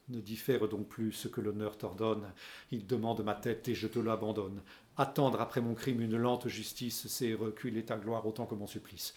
Ne 0.08 0.20
diffère 0.20 0.68
donc 0.68 0.88
plus 0.88 1.12
ce 1.12 1.28
que 1.28 1.40
l'honneur 1.40 1.78
t'ordonne. 1.78 2.24
Il 2.72 2.86
demande 2.86 3.24
ma 3.24 3.34
tête 3.34 3.68
et 3.68 3.74
je 3.74 3.86
te 3.86 3.98
l'abandonne. 3.98 4.60
Attendre 4.96 5.40
après 5.40 5.60
mon 5.60 5.74
crime 5.74 6.00
une 6.00 6.16
lente 6.16 6.48
justice, 6.48 7.08
c'est 7.08 7.34
reculer 7.34 7.84
ta 7.84 7.96
gloire 7.96 8.26
autant 8.26 8.46
que 8.46 8.54
mon 8.54 8.66
supplice. 8.66 9.14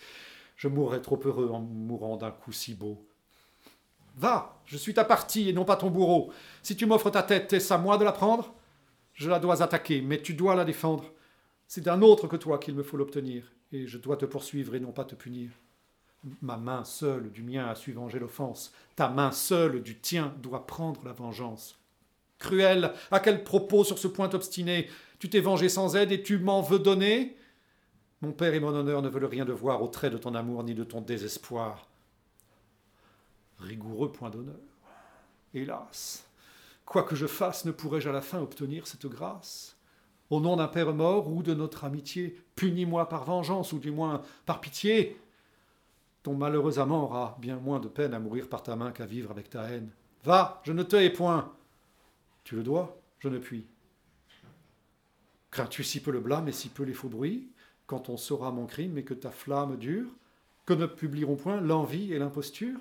Je 0.55 0.67
mourrais 0.67 1.01
trop 1.01 1.19
heureux 1.23 1.49
en 1.51 1.59
mourant 1.59 2.17
d'un 2.17 2.31
coup 2.31 2.51
si 2.51 2.73
beau. 2.73 3.05
Va, 4.15 4.59
je 4.65 4.77
suis 4.77 4.95
ta 4.95 5.05
partie 5.05 5.49
et 5.49 5.53
non 5.53 5.65
pas 5.65 5.75
ton 5.75 5.91
bourreau. 5.91 6.33
Si 6.63 6.75
tu 6.75 6.87
m'offres 6.87 7.11
ta 7.11 7.21
tête, 7.21 7.53
est-ce 7.53 7.71
à 7.71 7.77
moi 7.77 7.99
de 7.99 8.03
la 8.03 8.11
prendre? 8.11 8.55
Je 9.13 9.29
la 9.29 9.39
dois 9.39 9.61
attaquer, 9.61 10.01
mais 10.01 10.19
tu 10.21 10.33
dois 10.33 10.55
la 10.55 10.65
défendre. 10.65 11.11
C'est 11.67 11.81
d'un 11.81 12.01
autre 12.01 12.27
que 12.27 12.35
toi 12.35 12.57
qu'il 12.57 12.73
me 12.73 12.81
faut 12.81 12.97
l'obtenir, 12.97 13.51
et 13.71 13.85
je 13.85 13.99
dois 13.99 14.17
te 14.17 14.25
poursuivre 14.25 14.73
et 14.73 14.79
non 14.79 14.91
pas 14.91 15.05
te 15.05 15.13
punir. 15.13 15.51
Ma 16.41 16.57
main 16.57 16.83
seule 16.83 17.31
du 17.31 17.43
mien 17.43 17.67
a 17.67 17.75
su 17.75 17.91
venger 17.91 18.17
l'offense, 18.17 18.73
ta 18.95 19.09
main 19.09 19.31
seule 19.31 19.83
du 19.83 19.99
tien 19.99 20.33
doit 20.41 20.65
prendre 20.65 21.03
la 21.05 21.13
vengeance. 21.13 21.77
Cruel, 22.39 22.93
à 23.11 23.19
quel 23.19 23.43
propos 23.43 23.83
sur 23.83 23.97
ce 23.97 24.07
point 24.07 24.33
obstiné? 24.33 24.89
Tu 25.19 25.29
t'es 25.29 25.39
vengé 25.39 25.69
sans 25.69 25.95
aide 25.95 26.11
et 26.11 26.21
tu 26.21 26.37
m'en 26.37 26.61
veux 26.61 26.79
donner? 26.79 27.35
Mon 28.21 28.31
père 28.31 28.53
et 28.53 28.59
mon 28.59 28.73
honneur 28.73 29.01
ne 29.01 29.09
veulent 29.09 29.25
rien 29.25 29.45
devoir 29.45 29.81
au 29.81 29.87
trait 29.87 30.09
de 30.09 30.17
ton 30.17 30.35
amour 30.35 30.63
ni 30.63 30.73
de 30.73 30.83
ton 30.83 31.01
désespoir. 31.01 31.87
Rigoureux 33.59 34.11
point 34.11 34.29
d'honneur. 34.29 34.55
Hélas, 35.53 36.25
quoi 36.85 37.03
que 37.03 37.15
je 37.15 37.25
fasse, 37.25 37.65
ne 37.65 37.71
pourrai-je 37.71 38.09
à 38.09 38.11
la 38.11 38.21
fin 38.21 38.39
obtenir 38.39 38.85
cette 38.85 39.07
grâce? 39.07 39.75
Au 40.29 40.39
nom 40.39 40.57
d'un 40.57 40.67
père 40.67 40.93
mort 40.93 41.31
ou 41.31 41.41
de 41.41 41.53
notre 41.53 41.85
amitié, 41.85 42.39
punis-moi 42.55 43.07
par 43.07 43.23
vengeance 43.23 43.71
ou 43.73 43.79
du 43.79 43.91
moins 43.91 44.21
par 44.45 44.61
pitié. 44.61 45.19
Ton 46.21 46.35
malheureux 46.35 46.79
amant 46.79 47.03
aura 47.03 47.37
bien 47.39 47.55
moins 47.57 47.79
de 47.79 47.87
peine 47.87 48.13
à 48.13 48.19
mourir 48.19 48.49
par 48.49 48.61
ta 48.61 48.75
main 48.75 48.91
qu'à 48.91 49.05
vivre 49.05 49.31
avec 49.31 49.49
ta 49.49 49.63
haine. 49.63 49.89
Va, 50.23 50.61
je 50.65 50.73
ne 50.73 50.83
te 50.83 50.95
hais 50.97 51.09
point. 51.09 51.53
Tu 52.47 52.55
le 52.55 52.63
dois, 52.63 52.97
je 53.19 53.27
ne 53.27 53.39
puis. 53.39 53.67
Crains-tu 55.51 55.83
si 55.83 56.01
peu 56.01 56.11
le 56.11 56.21
blâme 56.21 56.47
et 56.47 56.53
si 56.53 56.69
peu 56.69 56.83
les 56.83 56.93
faux 56.93 57.09
bruits, 57.09 57.51
quand 57.87 58.07
on 58.07 58.15
saura 58.15 58.51
mon 58.51 58.65
crime 58.65 58.97
et 58.97 59.03
que 59.03 59.13
ta 59.13 59.31
flamme 59.31 59.75
dure, 59.75 60.07
que 60.65 60.73
ne 60.73 60.85
publieront 60.85 61.35
point 61.35 61.59
l'envie 61.59 62.13
et 62.13 62.19
l'imposture? 62.19 62.79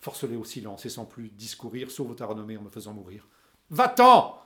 Force-les 0.00 0.34
au 0.34 0.42
silence 0.42 0.84
et 0.84 0.88
sans 0.88 1.04
plus 1.04 1.28
discourir, 1.28 1.92
sauve 1.92 2.16
ta 2.16 2.26
renommée 2.26 2.56
en 2.56 2.62
me 2.62 2.70
faisant 2.70 2.92
mourir. 2.92 3.28
Va-t'en 3.70 4.42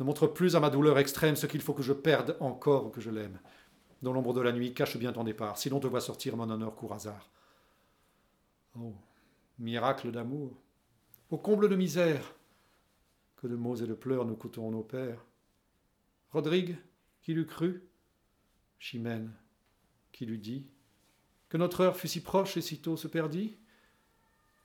Ne 0.00 0.04
montre 0.04 0.26
plus 0.26 0.56
à 0.56 0.60
ma 0.60 0.70
douleur 0.70 0.98
extrême 0.98 1.36
ce 1.36 1.46
qu'il 1.46 1.62
faut 1.62 1.72
que 1.72 1.84
je 1.84 1.92
perde 1.92 2.36
encore 2.40 2.86
ou 2.86 2.90
que 2.90 3.00
je 3.00 3.10
l'aime. 3.10 3.38
Dans 4.02 4.12
l'ombre 4.12 4.34
de 4.34 4.40
la 4.40 4.50
nuit, 4.50 4.74
cache 4.74 4.96
bien 4.96 5.12
ton 5.12 5.22
départ, 5.22 5.56
sinon 5.56 5.78
te 5.78 5.86
voit 5.86 6.00
sortir 6.00 6.36
mon 6.36 6.50
honneur 6.50 6.74
court 6.74 6.94
hasard. 6.94 7.30
Oh, 8.76 8.96
miracle 9.60 10.10
d'amour, 10.10 10.50
au 11.30 11.38
comble 11.38 11.68
de 11.68 11.76
misère, 11.76 12.34
de 13.48 13.56
mots 13.56 13.76
et 13.76 13.86
de 13.86 13.94
pleurs 13.94 14.24
nous 14.24 14.36
coûteront 14.36 14.70
nos 14.70 14.82
pères. 14.82 15.24
Rodrigue, 16.32 16.76
qui 17.22 17.34
l'eût 17.34 17.46
cru? 17.46 17.82
Chimène, 18.78 19.32
qui 20.12 20.26
l'eût 20.26 20.38
dit? 20.38 20.66
Que 21.48 21.56
notre 21.56 21.82
heure 21.82 21.96
fut 21.96 22.08
si 22.08 22.22
proche 22.22 22.56
et 22.56 22.60
si 22.60 22.78
tôt 22.78 22.96
se 22.96 23.08
perdit? 23.08 23.56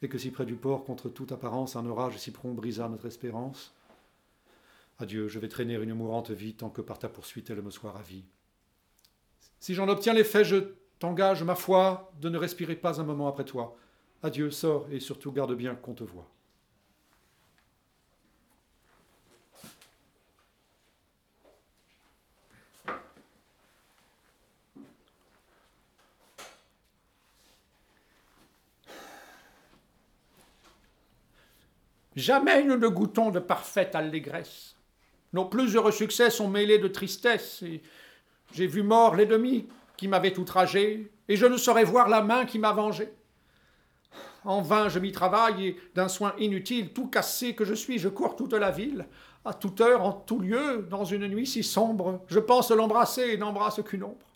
Et 0.01 0.09
que 0.09 0.17
si 0.17 0.32
près 0.32 0.45
du 0.45 0.55
port, 0.55 0.86
contre 0.86 1.09
toute 1.09 1.32
apparence, 1.32 1.75
un 1.75 1.86
orage 1.86 2.17
si 2.17 2.32
prompt 2.32 2.55
brisa 2.55 2.89
notre 2.89 3.05
espérance? 3.05 3.73
Adieu, 4.97 5.27
je 5.27 5.39
vais 5.39 5.47
traîner 5.47 5.75
une 5.75 5.93
mourante 5.93 6.32
vie 6.32 6.55
tant 6.55 6.69
que 6.69 6.82
par 6.82 6.99
ta 6.99 7.07
poursuite 7.07 7.49
elle 7.49 7.61
me 7.61 7.71
soit 7.71 7.91
ravie. 7.91 8.25
Si 9.59 9.73
j'en 9.73 9.88
obtiens 9.88 10.13
l'effet, 10.13 10.43
je 10.43 10.73
t'engage, 10.99 11.43
ma 11.43 11.55
foi, 11.55 12.11
de 12.19 12.30
ne 12.30 12.38
respirer 12.38 12.75
pas 12.75 12.99
un 12.99 13.03
moment 13.03 13.27
après 13.27 13.45
toi. 13.45 13.77
Adieu, 14.23 14.51
sors 14.51 14.88
et 14.91 14.99
surtout 14.99 15.32
garde 15.32 15.53
bien 15.53 15.75
qu'on 15.75 15.93
te 15.93 16.03
voit. 16.03 16.30
Jamais 32.20 32.63
nous 32.65 32.76
ne 32.76 32.89
goûtons 32.89 33.32
de 33.32 33.39
parfaite 33.39 33.95
allégresse. 33.95 34.76
Nos 35.32 35.45
plus 35.45 35.76
heureux 35.76 35.93
succès 35.93 36.30
sont 36.30 36.49
mêlés 36.49 36.78
de 36.78 36.89
tristesse. 36.89 37.63
J'ai 38.51 38.67
vu 38.67 38.84
mort 38.84 39.15
l'ennemi 39.15 39.70
qui 39.95 40.09
m'avait 40.09 40.38
outragé, 40.38 41.11
et 41.30 41.38
je 41.38 41.45
ne 41.45 41.55
saurais 41.55 41.86
voir 41.86 42.09
la 42.09 42.22
main 42.22 42.45
qui 42.45 42.59
m'a 42.59 42.74
vengé. 42.74 43.09
En 44.43 44.61
vain 44.61 44.89
je 44.89 44.99
m'y 44.99 45.13
travaille, 45.13 45.67
et 45.67 45.78
d'un 45.95 46.09
soin 46.09 46.34
inutile, 46.39 46.91
tout 46.91 47.07
cassé 47.07 47.55
que 47.55 47.63
je 47.63 47.74
suis, 47.74 47.99
je 47.99 48.09
cours 48.09 48.36
toute 48.36 48.53
la 48.53 48.72
ville, 48.72 49.07
à 49.45 49.53
toute 49.53 49.80
heure, 49.80 50.03
en 50.03 50.11
tout 50.11 50.39
lieu, 50.39 50.86
dans 50.89 51.05
une 51.05 51.28
nuit 51.28 51.47
si 51.47 51.63
sombre. 51.63 52.26
Je 52.28 52.39
pense 52.39 52.70
l'embrasser 52.72 53.30
et 53.30 53.38
n'embrasse 53.38 53.82
qu'une 53.82 54.03
ombre. 54.03 54.28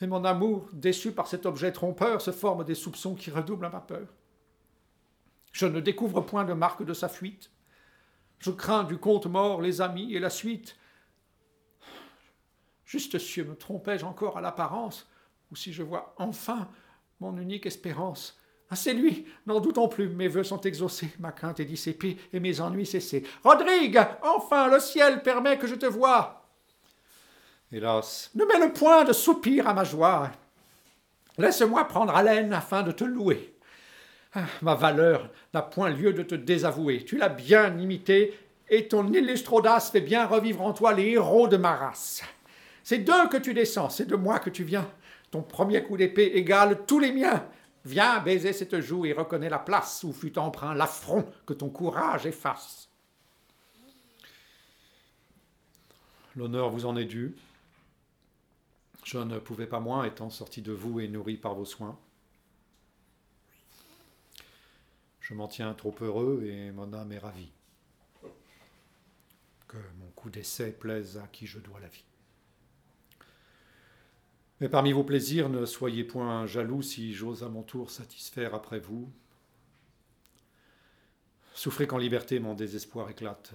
Et 0.00 0.06
mon 0.06 0.24
amour, 0.24 0.66
déçu 0.72 1.12
par 1.12 1.26
cet 1.26 1.44
objet 1.44 1.72
trompeur, 1.72 2.22
se 2.22 2.30
forme 2.30 2.64
des 2.64 2.74
soupçons 2.74 3.14
qui 3.14 3.30
redoublent 3.30 3.68
ma 3.70 3.80
peur. 3.80 4.06
Je 5.56 5.64
ne 5.64 5.80
découvre 5.80 6.20
point 6.20 6.44
de 6.44 6.52
marque 6.52 6.84
de 6.84 6.92
sa 6.92 7.08
fuite. 7.08 7.50
Je 8.40 8.50
crains 8.50 8.84
du 8.84 8.98
compte 8.98 9.24
mort 9.24 9.62
les 9.62 9.80
amis 9.80 10.12
et 10.12 10.20
la 10.20 10.28
suite. 10.28 10.76
Juste 12.84 13.18
cieux, 13.18 13.44
me 13.44 13.56
trompais-je 13.56 14.04
encore 14.04 14.36
à 14.36 14.42
l'apparence, 14.42 15.10
ou 15.50 15.56
si 15.56 15.72
je 15.72 15.82
vois 15.82 16.14
enfin 16.18 16.68
mon 17.20 17.38
unique 17.38 17.64
espérance? 17.64 18.38
Ah, 18.68 18.76
c'est 18.76 18.92
lui, 18.92 19.24
n'en 19.46 19.60
doutons 19.60 19.88
plus, 19.88 20.10
mes 20.10 20.28
voeux 20.28 20.44
sont 20.44 20.60
exaucés, 20.60 21.08
ma 21.20 21.32
crainte 21.32 21.58
est 21.58 21.64
dissipée 21.64 22.18
et 22.34 22.40
mes 22.40 22.60
ennuis 22.60 22.84
cessés. 22.84 23.26
Rodrigue, 23.42 23.98
enfin 24.22 24.68
le 24.68 24.78
ciel 24.78 25.22
permet 25.22 25.56
que 25.56 25.66
je 25.66 25.74
te 25.74 25.86
voie. 25.86 26.50
Hélas. 27.72 28.30
Ne 28.34 28.44
mets 28.44 28.58
le 28.58 28.74
point 28.74 29.04
de 29.04 29.14
soupir 29.14 29.66
à 29.66 29.72
ma 29.72 29.84
joie. 29.84 30.32
Laisse-moi 31.38 31.86
prendre 31.86 32.14
haleine 32.14 32.52
afin 32.52 32.82
de 32.82 32.92
te 32.92 33.04
louer. 33.04 33.55
Ah, 34.38 34.44
ma 34.60 34.74
valeur 34.74 35.30
n'a 35.54 35.62
point 35.62 35.88
lieu 35.88 36.12
de 36.12 36.22
te 36.22 36.34
désavouer. 36.34 37.06
Tu 37.06 37.16
l'as 37.16 37.30
bien 37.30 37.78
imité, 37.78 38.38
et 38.68 38.86
ton 38.86 39.10
illustre 39.10 39.54
audace 39.54 39.90
fait 39.90 40.02
bien 40.02 40.26
revivre 40.26 40.60
en 40.60 40.74
toi 40.74 40.92
les 40.92 41.12
héros 41.12 41.48
de 41.48 41.56
ma 41.56 41.74
race. 41.74 42.22
C'est 42.84 42.98
d'eux 42.98 43.28
que 43.30 43.38
tu 43.38 43.54
descends, 43.54 43.88
c'est 43.88 44.04
de 44.04 44.14
moi 44.14 44.38
que 44.38 44.50
tu 44.50 44.62
viens. 44.62 44.86
Ton 45.30 45.40
premier 45.40 45.82
coup 45.82 45.96
d'épée 45.96 46.32
égale 46.34 46.84
tous 46.86 46.98
les 46.98 47.12
miens. 47.12 47.48
Viens 47.86 48.20
baiser 48.20 48.52
cette 48.52 48.78
joue 48.80 49.06
et 49.06 49.14
reconnais 49.14 49.48
la 49.48 49.58
place 49.58 50.04
où 50.04 50.12
fut 50.12 50.38
emprunt 50.38 50.74
l'affront 50.74 51.24
que 51.46 51.54
ton 51.54 51.70
courage 51.70 52.26
efface. 52.26 52.90
L'honneur 56.34 56.68
vous 56.68 56.84
en 56.84 56.96
est 56.96 57.06
dû. 57.06 57.34
Je 59.02 59.16
ne 59.16 59.38
pouvais 59.38 59.66
pas 59.66 59.80
moins, 59.80 60.04
étant 60.04 60.28
sorti 60.28 60.60
de 60.60 60.72
vous 60.72 61.00
et 61.00 61.08
nourri 61.08 61.38
par 61.38 61.54
vos 61.54 61.64
soins. 61.64 61.98
Je 65.28 65.34
m'en 65.34 65.48
tiens 65.48 65.74
trop 65.74 65.92
heureux 66.02 66.44
et 66.44 66.70
mon 66.70 66.92
âme 66.92 67.10
est 67.10 67.18
ravie. 67.18 67.50
Que 69.66 69.76
mon 69.98 70.06
coup 70.14 70.30
d'essai 70.30 70.70
plaise 70.70 71.18
à 71.18 71.26
qui 71.26 71.48
je 71.48 71.58
dois 71.58 71.80
la 71.80 71.88
vie. 71.88 72.04
Mais 74.60 74.68
parmi 74.68 74.92
vos 74.92 75.02
plaisirs, 75.02 75.48
ne 75.48 75.66
soyez 75.66 76.04
point 76.04 76.46
jaloux 76.46 76.80
si 76.80 77.12
j'ose 77.12 77.42
à 77.42 77.48
mon 77.48 77.64
tour 77.64 77.90
satisfaire 77.90 78.54
après 78.54 78.78
vous. 78.78 79.10
Souffrez 81.54 81.88
qu'en 81.88 81.98
liberté 81.98 82.38
mon 82.38 82.54
désespoir 82.54 83.10
éclate. 83.10 83.52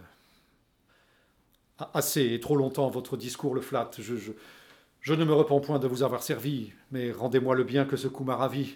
Assez 1.93 2.33
et 2.33 2.41
trop 2.41 2.57
longtemps 2.57 2.89
votre 2.89 3.15
discours 3.15 3.55
le 3.55 3.61
flatte. 3.61 4.01
Je 4.01 5.13
ne 5.13 5.23
me 5.23 5.33
repens 5.33 5.61
point 5.61 5.79
de 5.79 5.87
vous 5.87 6.03
avoir 6.03 6.21
servi, 6.21 6.73
mais 6.91 7.13
rendez-moi 7.13 7.55
le 7.55 7.63
bien 7.63 7.85
que 7.85 7.95
ce 7.95 8.09
coup 8.09 8.25
m'a 8.25 8.35
ravi. 8.35 8.75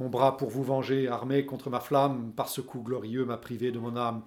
Mon 0.00 0.08
bras 0.08 0.36
pour 0.36 0.50
vous 0.50 0.64
venger, 0.64 1.06
armé 1.06 1.46
contre 1.46 1.70
ma 1.70 1.78
flamme, 1.78 2.32
par 2.32 2.48
ce 2.48 2.60
coup 2.60 2.80
glorieux 2.80 3.24
m'a 3.24 3.36
privé 3.36 3.70
de 3.70 3.78
mon 3.78 3.96
âme. 3.96 4.22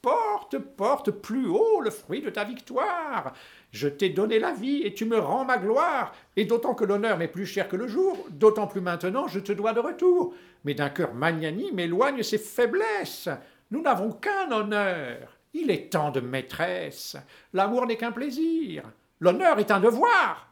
Porte, 0.00 0.58
porte 0.58 1.10
plus 1.10 1.48
haut 1.48 1.80
le 1.80 1.90
fruit 1.90 2.22
de 2.22 2.30
ta 2.30 2.44
victoire. 2.44 3.32
Je 3.72 3.88
t'ai 3.88 4.10
donné 4.10 4.38
la 4.38 4.52
vie 4.52 4.82
et 4.84 4.94
tu 4.94 5.04
me 5.04 5.18
rends 5.18 5.44
ma 5.44 5.58
gloire. 5.58 6.14
Et 6.36 6.44
d'autant 6.44 6.74
que 6.74 6.84
l'honneur 6.84 7.18
m'est 7.18 7.26
plus 7.26 7.46
cher 7.46 7.68
que 7.68 7.74
le 7.74 7.88
jour, 7.88 8.16
d'autant 8.30 8.68
plus 8.68 8.80
maintenant 8.80 9.26
je 9.26 9.40
te 9.40 9.52
dois 9.52 9.72
de 9.72 9.80
retour. 9.80 10.34
Mais 10.64 10.74
d'un 10.74 10.88
cœur 10.88 11.14
magnanime 11.14 11.80
éloigne 11.80 12.22
ses 12.22 12.38
faiblesses. 12.38 13.28
Nous 13.72 13.82
n'avons 13.82 14.12
qu'un 14.12 14.52
honneur. 14.52 15.36
Il 15.52 15.72
est 15.72 15.92
temps 15.92 16.12
de 16.12 16.20
maîtresse. 16.20 17.16
L'amour 17.52 17.86
n'est 17.86 17.96
qu'un 17.96 18.12
plaisir. 18.12 18.84
L'honneur 19.18 19.58
est 19.58 19.72
un 19.72 19.80
devoir. 19.80 20.48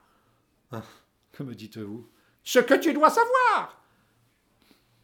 Ah, 0.72 0.82
que 1.30 1.44
me 1.44 1.54
dites-vous? 1.54 2.08
Ce 2.42 2.58
que 2.58 2.74
tu 2.74 2.92
dois 2.92 3.10
savoir. 3.10 3.85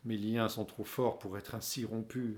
Mes 0.05 0.17
liens 0.17 0.49
sont 0.49 0.65
trop 0.65 0.85
forts 0.85 1.19
pour 1.19 1.39
être 1.39 1.55
ainsi 1.55 1.85
rompus. 1.85 2.37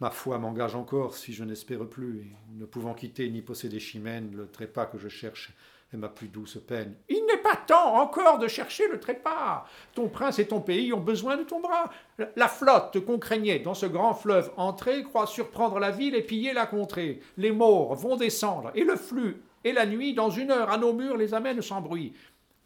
Ma 0.00 0.10
foi 0.10 0.38
m'engage 0.38 0.74
encore 0.74 1.14
si 1.14 1.32
je 1.32 1.42
n'espère 1.42 1.86
plus, 1.88 2.34
ne 2.54 2.66
pouvant 2.66 2.92
quitter 2.92 3.30
ni 3.30 3.40
posséder 3.40 3.80
Chimène, 3.80 4.36
le 4.36 4.50
trépas 4.50 4.84
que 4.84 4.98
je 4.98 5.08
cherche 5.08 5.52
est 5.92 5.96
ma 5.96 6.08
plus 6.08 6.28
douce 6.28 6.58
peine. 6.66 6.94
Il 7.08 7.24
n'est 7.26 7.42
pas 7.42 7.56
temps 7.56 7.94
encore 7.94 8.38
de 8.38 8.48
chercher 8.48 8.88
le 8.88 9.00
trépas. 9.00 9.64
Ton 9.94 10.08
prince 10.08 10.38
et 10.38 10.48
ton 10.48 10.60
pays 10.60 10.92
ont 10.92 11.00
besoin 11.00 11.36
de 11.36 11.44
ton 11.44 11.60
bras. 11.60 11.90
La 12.36 12.48
flotte 12.48 13.02
qu'on 13.06 13.18
craignait 13.18 13.60
dans 13.60 13.74
ce 13.74 13.86
grand 13.86 14.12
fleuve 14.12 14.52
entré 14.56 15.02
croit 15.02 15.26
surprendre 15.26 15.78
la 15.78 15.90
ville 15.90 16.14
et 16.14 16.22
piller 16.22 16.52
la 16.52 16.66
contrée. 16.66 17.20
Les 17.38 17.52
morts 17.52 17.94
vont 17.94 18.16
descendre, 18.16 18.70
et 18.74 18.84
le 18.84 18.96
flux 18.96 19.42
et 19.64 19.72
la 19.72 19.84
nuit, 19.84 20.14
dans 20.14 20.30
une 20.30 20.52
heure, 20.52 20.70
à 20.70 20.78
nos 20.78 20.92
murs, 20.92 21.16
les 21.16 21.34
amènent 21.34 21.60
sans 21.60 21.80
bruit. 21.80 22.12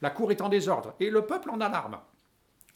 La 0.03 0.11
cour 0.11 0.33
est 0.33 0.43
en 0.43 0.51
désordre, 0.51 0.95
et 1.01 1.09
le 1.09 1.25
peuple 1.25 1.51
en 1.51 1.61
alarme. 1.61 1.99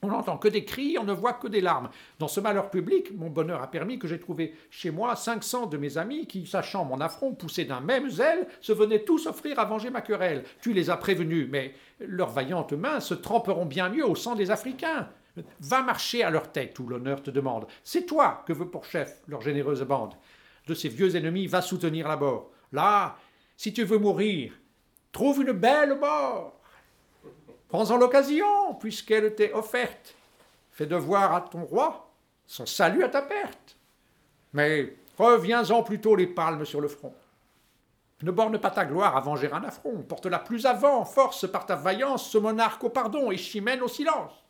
On 0.04 0.08
n'entend 0.08 0.36
que 0.36 0.48
des 0.48 0.66
cris, 0.66 0.98
on 1.00 1.04
ne 1.04 1.14
voit 1.14 1.32
que 1.32 1.48
des 1.48 1.62
larmes. 1.62 1.88
Dans 2.18 2.28
ce 2.28 2.38
malheur 2.38 2.68
public, 2.68 3.10
mon 3.16 3.30
bonheur 3.30 3.62
a 3.62 3.70
permis 3.70 3.98
que 3.98 4.06
j'ai 4.06 4.20
trouvé 4.20 4.54
chez 4.68 4.90
moi 4.90 5.16
500 5.16 5.64
de 5.64 5.78
mes 5.78 5.96
amis 5.96 6.26
qui, 6.26 6.46
sachant 6.46 6.84
mon 6.84 7.00
affront 7.00 7.32
poussé 7.32 7.64
d'un 7.64 7.80
même 7.80 8.10
zèle, 8.10 8.46
se 8.60 8.72
venaient 8.72 9.04
tous 9.04 9.26
offrir 9.26 9.58
à 9.58 9.64
venger 9.64 9.88
ma 9.88 10.02
querelle. 10.02 10.44
Tu 10.60 10.74
les 10.74 10.90
as 10.90 10.98
prévenus, 10.98 11.48
mais 11.50 11.72
leurs 12.00 12.28
vaillantes 12.28 12.74
mains 12.74 13.00
se 13.00 13.14
tremperont 13.14 13.64
bien 13.64 13.88
mieux 13.88 14.06
au 14.06 14.14
sang 14.14 14.34
des 14.34 14.50
Africains. 14.50 15.08
Va 15.60 15.80
marcher 15.80 16.22
à 16.22 16.28
leur 16.28 16.52
tête 16.52 16.78
où 16.78 16.86
l'honneur 16.86 17.22
te 17.22 17.30
demande. 17.30 17.66
C'est 17.82 18.04
toi 18.04 18.44
que 18.46 18.52
veut 18.52 18.68
pour 18.68 18.84
chef 18.84 19.22
leur 19.26 19.40
généreuse 19.40 19.84
bande. 19.84 20.12
De 20.66 20.74
ces 20.74 20.90
vieux 20.90 21.16
ennemis, 21.16 21.46
va 21.46 21.62
soutenir 21.62 22.08
la 22.08 22.16
bord. 22.16 22.50
Là, 22.72 23.16
si 23.56 23.72
tu 23.72 23.84
veux 23.84 23.98
mourir, 23.98 24.52
trouve 25.12 25.40
une 25.40 25.52
belle 25.52 25.98
mort. 25.98 26.53
Prends-en 27.74 27.96
l'occasion, 27.96 28.74
puisqu'elle 28.78 29.34
t'est 29.34 29.52
offerte. 29.52 30.14
Fais 30.70 30.86
devoir 30.86 31.34
à 31.34 31.40
ton 31.40 31.64
roi 31.64 32.08
son 32.46 32.66
salut 32.66 33.02
à 33.02 33.08
ta 33.08 33.20
perte. 33.20 33.76
Mais 34.52 34.94
reviens-en 35.18 35.82
plutôt 35.82 36.14
les 36.14 36.28
palmes 36.28 36.64
sur 36.64 36.80
le 36.80 36.86
front. 36.86 37.12
Ne 38.22 38.30
borne 38.30 38.60
pas 38.60 38.70
ta 38.70 38.84
gloire 38.84 39.16
à 39.16 39.20
venger 39.20 39.50
un 39.52 39.64
affront. 39.64 40.02
Porte-la 40.02 40.38
plus 40.38 40.66
avant, 40.66 41.04
force 41.04 41.50
par 41.50 41.66
ta 41.66 41.74
vaillance 41.74 42.30
ce 42.30 42.38
monarque 42.38 42.84
au 42.84 42.90
pardon 42.90 43.32
et 43.32 43.36
chimène 43.36 43.82
au 43.82 43.88
silence. 43.88 44.44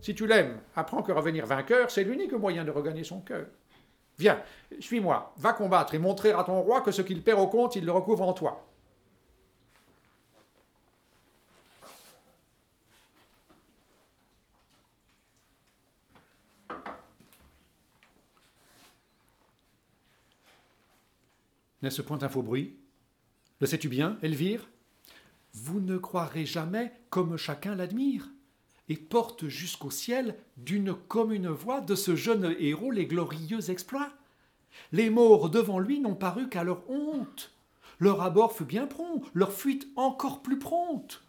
Si 0.00 0.14
tu 0.14 0.26
l'aimes, 0.26 0.60
apprends 0.74 1.02
que 1.02 1.12
revenir 1.12 1.44
vainqueur, 1.44 1.90
c'est 1.90 2.04
l'unique 2.04 2.32
moyen 2.32 2.64
de 2.64 2.70
regagner 2.70 3.04
son 3.04 3.20
cœur. 3.20 3.48
Viens, 4.18 4.40
suis-moi, 4.78 5.34
va 5.36 5.52
combattre 5.52 5.92
et 5.92 5.98
montrer 5.98 6.32
à 6.32 6.42
ton 6.44 6.58
roi 6.62 6.80
que 6.80 6.90
ce 6.90 7.02
qu'il 7.02 7.22
perd 7.22 7.38
au 7.38 7.48
compte, 7.48 7.76
il 7.76 7.84
le 7.84 7.92
recouvre 7.92 8.26
en 8.26 8.32
toi. 8.32 8.64
N'est-ce 21.82 22.02
point 22.02 22.22
un 22.22 22.28
faux 22.28 22.42
bruit? 22.42 22.76
Le 23.60 23.66
sais-tu 23.66 23.88
bien, 23.88 24.18
Elvire? 24.22 24.68
Vous 25.54 25.80
ne 25.80 25.96
croirez 25.96 26.44
jamais 26.44 26.92
comme 27.08 27.36
chacun 27.36 27.74
l'admire 27.74 28.28
et 28.88 28.96
porte 28.96 29.46
jusqu'au 29.48 29.90
ciel 29.90 30.36
d'une 30.56 30.94
commune 30.94 31.48
voix 31.48 31.80
de 31.80 31.94
ce 31.94 32.16
jeune 32.16 32.54
héros 32.58 32.90
les 32.90 33.06
glorieux 33.06 33.70
exploits. 33.70 34.12
Les 34.92 35.10
morts 35.10 35.48
devant 35.48 35.78
lui 35.78 36.00
n'ont 36.00 36.14
paru 36.14 36.48
qu'à 36.48 36.64
leur 36.64 36.88
honte. 36.90 37.52
Leur 37.98 38.20
abord 38.20 38.52
fut 38.52 38.64
bien 38.64 38.86
prompt, 38.86 39.22
leur 39.32 39.52
fuite 39.52 39.88
encore 39.96 40.42
plus 40.42 40.58
prompte. 40.58 41.22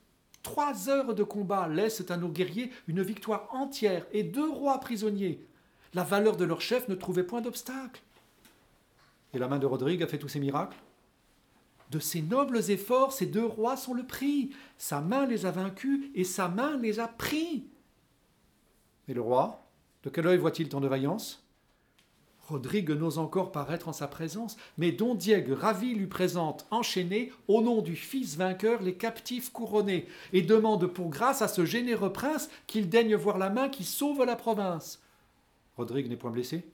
Trois 0.44 0.90
heures 0.90 1.14
de 1.14 1.24
combat 1.24 1.68
laissent 1.68 2.10
à 2.10 2.18
nos 2.18 2.30
guerriers 2.30 2.72
une 2.88 3.04
victoire 3.04 3.48
entière 3.52 4.06
et 4.12 4.24
deux 4.24 4.50
rois 4.50 4.80
prisonniers. 4.80 5.46
La 5.94 6.04
valeur 6.04 6.38
de 6.38 6.46
leur 6.46 6.62
chef 6.62 6.88
ne 6.88 6.96
trouvait 6.96 7.24
point 7.24 7.42
d'obstacle. 7.42 8.02
Et 9.34 9.40
la 9.40 9.48
main 9.48 9.60
de 9.60 9.66
Rodrigue 9.66 10.04
a 10.04 10.08
fait 10.08 10.18
tous 10.18 10.28
ces 10.28 10.40
miracles 10.40 10.78
De 11.90 12.00
ces 12.00 12.22
nobles 12.22 12.70
efforts, 12.70 13.14
ces 13.14 13.26
deux 13.26 13.46
rois 13.46 13.78
sont 13.78 13.94
le 13.94 14.06
prix. 14.06 14.52
Sa 14.78 15.02
main 15.02 15.26
les 15.26 15.46
a 15.46 15.52
vaincus 15.52 16.10
et 16.16 16.24
sa 16.24 16.48
main 16.48 16.78
les 16.78 17.00
a 17.00 17.08
pris. 17.08 17.68
Et 19.08 19.14
le 19.14 19.22
roi 19.22 19.68
De 20.04 20.10
quel 20.10 20.28
œil 20.28 20.38
voit-il 20.38 20.70
tant 20.70 20.82
de 20.82 20.88
vaillance? 20.88 21.46
Rodrigue 22.52 22.92
n'ose 22.92 23.18
encore 23.18 23.54
paraître 23.54 23.88
en 23.88 23.94
sa 23.94 24.10
présence, 24.10 24.58
mais 24.78 24.92
Don 24.92 25.16
Diego, 25.16 25.56
ravi, 25.56 25.96
lui 25.96 26.08
présente, 26.08 26.66
enchaîné, 26.70 27.32
au 27.48 27.62
nom 27.62 27.82
du 27.82 27.96
fils 27.96 28.36
vainqueur, 28.36 28.82
les 28.82 28.96
captifs 28.96 29.52
couronnés, 29.52 30.06
et 30.34 30.42
demande 30.42 30.88
pour 30.88 31.10
grâce 31.10 31.42
à 31.42 31.48
ce 31.48 31.64
généreux 31.64 32.12
prince 32.12 32.50
qu'il 32.68 32.90
daigne 32.90 33.16
voir 33.16 33.38
la 33.38 33.50
main 33.50 33.70
qui 33.70 33.86
sauve 33.86 34.26
la 34.26 34.36
province. 34.36 35.02
Rodrigue 35.78 36.10
n'est 36.10 36.18
point 36.18 36.32
blessé 36.32 36.66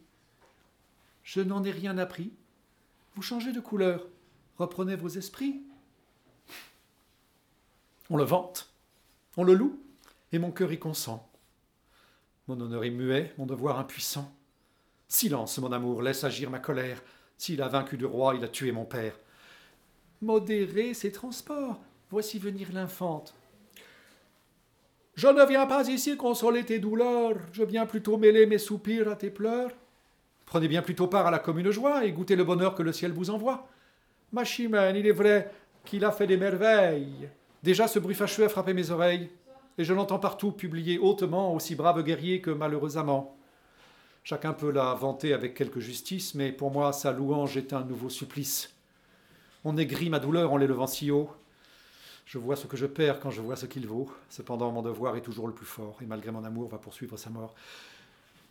Je 1.22 1.42
n'en 1.42 1.64
ai 1.64 1.72
rien 1.72 2.00
appris, 2.00 2.32
vous 3.18 3.24
changez 3.24 3.52
de 3.52 3.60
couleur. 3.60 4.06
Reprenez 4.60 4.96
vos 4.96 5.08
esprits. 5.10 5.64
On 8.12 8.16
le 8.16 8.24
vante, 8.24 8.72
on 9.38 9.44
le 9.44 9.56
loue, 9.56 9.82
et 10.32 10.38
mon 10.38 10.52
cœur 10.52 10.72
y 10.72 10.78
consent. 10.78 11.28
Mon 12.48 12.62
honneur 12.62 12.84
est 12.84 12.92
muet, 12.92 13.34
mon 13.40 13.48
devoir 13.48 13.80
impuissant. 13.80 14.32
Silence, 15.08 15.58
mon 15.58 15.72
amour, 15.72 16.04
laisse 16.04 16.24
agir 16.24 16.52
ma 16.52 16.60
colère. 16.60 17.02
S'il 17.40 17.64
a 17.64 17.68
vaincu 17.68 17.98
de 17.98 18.06
roi, 18.06 18.36
il 18.36 18.44
a 18.44 18.50
tué 18.50 18.72
mon 18.72 18.86
père. 18.86 19.18
Modérez 20.22 20.94
ses 20.94 21.12
transports, 21.12 21.82
voici 22.12 22.38
venir 22.38 22.72
l'infante. 22.72 23.34
Je 25.16 25.28
ne 25.28 25.44
viens 25.44 25.66
pas 25.66 25.90
ici 25.90 26.16
consoler 26.18 26.64
tes 26.66 26.78
douleurs, 26.78 27.38
je 27.52 27.64
viens 27.64 27.88
plutôt 27.88 28.18
mêler 28.18 28.46
mes 28.46 28.60
soupirs 28.60 29.10
à 29.10 29.16
tes 29.16 29.32
pleurs. 29.32 29.72
Prenez 30.48 30.70
bien 30.70 30.82
plutôt 30.82 31.08
part 31.08 31.28
à 31.28 31.32
la 31.32 31.40
commune 31.40 31.72
joie 31.72 32.06
et 32.06 32.12
goûtez 32.14 32.38
le 32.38 32.46
bonheur 32.46 32.74
que 32.74 32.82
le 32.82 32.94
ciel 32.94 33.12
vous 33.12 33.30
envoie. 33.30 33.68
Ma 34.32 34.46
chimène, 34.46 34.96
il 34.96 35.06
est 35.06 35.12
vrai 35.12 35.52
qu'il 35.84 36.06
a 36.06 36.12
fait 36.12 36.26
des 36.26 36.38
merveilles. 36.38 37.30
Déjà 37.64 37.88
ce 37.88 38.00
bruit 38.00 38.16
fâcheux 38.16 38.46
a 38.46 38.50
frappé 38.50 38.74
mes 38.74 38.90
oreilles, 38.90 39.30
et 39.78 39.84
je 39.84 39.94
l'entends 39.94 40.20
partout 40.20 40.54
publié 40.54 41.00
hautement, 41.00 41.54
aussi 41.54 41.76
brave 41.76 42.02
guerrier 42.02 42.40
que 42.40 42.50
malheureux 42.50 42.98
amant. 42.98 43.36
Chacun 44.24 44.54
peut 44.54 44.72
la 44.72 44.94
vanter 44.94 45.34
avec 45.34 45.54
quelque 45.54 45.82
justice, 45.82 46.34
mais 46.34 46.54
pour 46.54 46.72
moi 46.72 46.94
sa 46.94 47.12
louange 47.12 47.58
est 47.58 47.74
un 47.74 47.84
nouveau 47.84 48.10
supplice. 48.10 48.74
On 49.66 49.76
aigrit 49.76 50.10
ma 50.10 50.20
douleur 50.20 50.54
en 50.54 50.58
l'élevant 50.58 50.88
si 50.88 51.12
haut. 51.12 51.30
Je 52.26 52.38
vois 52.38 52.56
ce 52.56 52.68
que 52.68 52.78
je 52.78 52.86
perds 52.86 53.20
quand 53.20 53.32
je 53.32 53.42
vois 53.42 53.58
ce 53.58 53.66
qu'il 53.66 53.86
vaut. 53.86 54.10
Cependant, 54.30 54.72
mon 54.72 54.82
devoir 54.82 55.18
est 55.18 55.22
toujours 55.22 55.48
le 55.48 55.54
plus 55.54 55.66
fort, 55.66 55.98
et 56.02 56.06
malgré 56.06 56.32
mon 56.32 56.46
amour 56.46 56.70
va 56.70 56.78
poursuivre 56.78 57.18
sa 57.18 57.30
mort. 57.30 57.54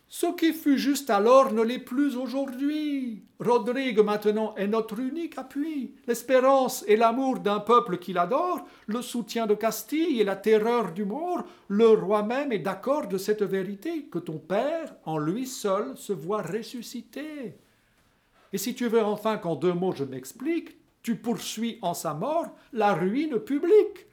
Ce 0.09 0.25
qui 0.37 0.53
fut 0.53 0.77
juste 0.77 1.09
alors 1.09 1.51
ne 1.51 1.61
l'est 1.61 1.79
plus 1.79 2.15
aujourd'hui. 2.15 3.23
Rodrigue 3.39 3.99
maintenant 3.99 4.55
est 4.55 4.67
notre 4.67 4.99
unique 4.99 5.37
appui, 5.37 5.95
l'espérance 6.07 6.85
et 6.87 6.95
l'amour 6.95 7.39
d'un 7.39 7.59
peuple 7.59 7.97
qui 7.97 8.13
l'adore, 8.13 8.65
le 8.85 9.01
soutien 9.01 9.47
de 9.47 9.53
Castille 9.53 10.21
et 10.21 10.23
la 10.23 10.37
terreur 10.37 10.93
du 10.93 11.03
mort. 11.03 11.43
Le 11.67 11.89
roi 11.89 12.23
même 12.23 12.53
est 12.53 12.59
d'accord 12.59 13.07
de 13.09 13.17
cette 13.17 13.43
vérité, 13.43 14.05
que 14.05 14.19
ton 14.19 14.39
père, 14.39 14.95
en 15.03 15.17
lui 15.17 15.45
seul, 15.45 15.97
se 15.97 16.13
voit 16.13 16.41
ressuscité. 16.41 17.57
Et 18.53 18.57
si 18.57 18.75
tu 18.75 18.87
veux 18.87 19.03
enfin 19.03 19.37
qu'en 19.37 19.55
deux 19.55 19.73
mots 19.73 19.91
je 19.91 20.05
m'explique, 20.05 20.77
tu 21.03 21.17
poursuis 21.17 21.79
en 21.81 21.93
sa 21.93 22.13
mort 22.13 22.55
la 22.71 22.93
ruine 22.93 23.39
publique. 23.39 24.07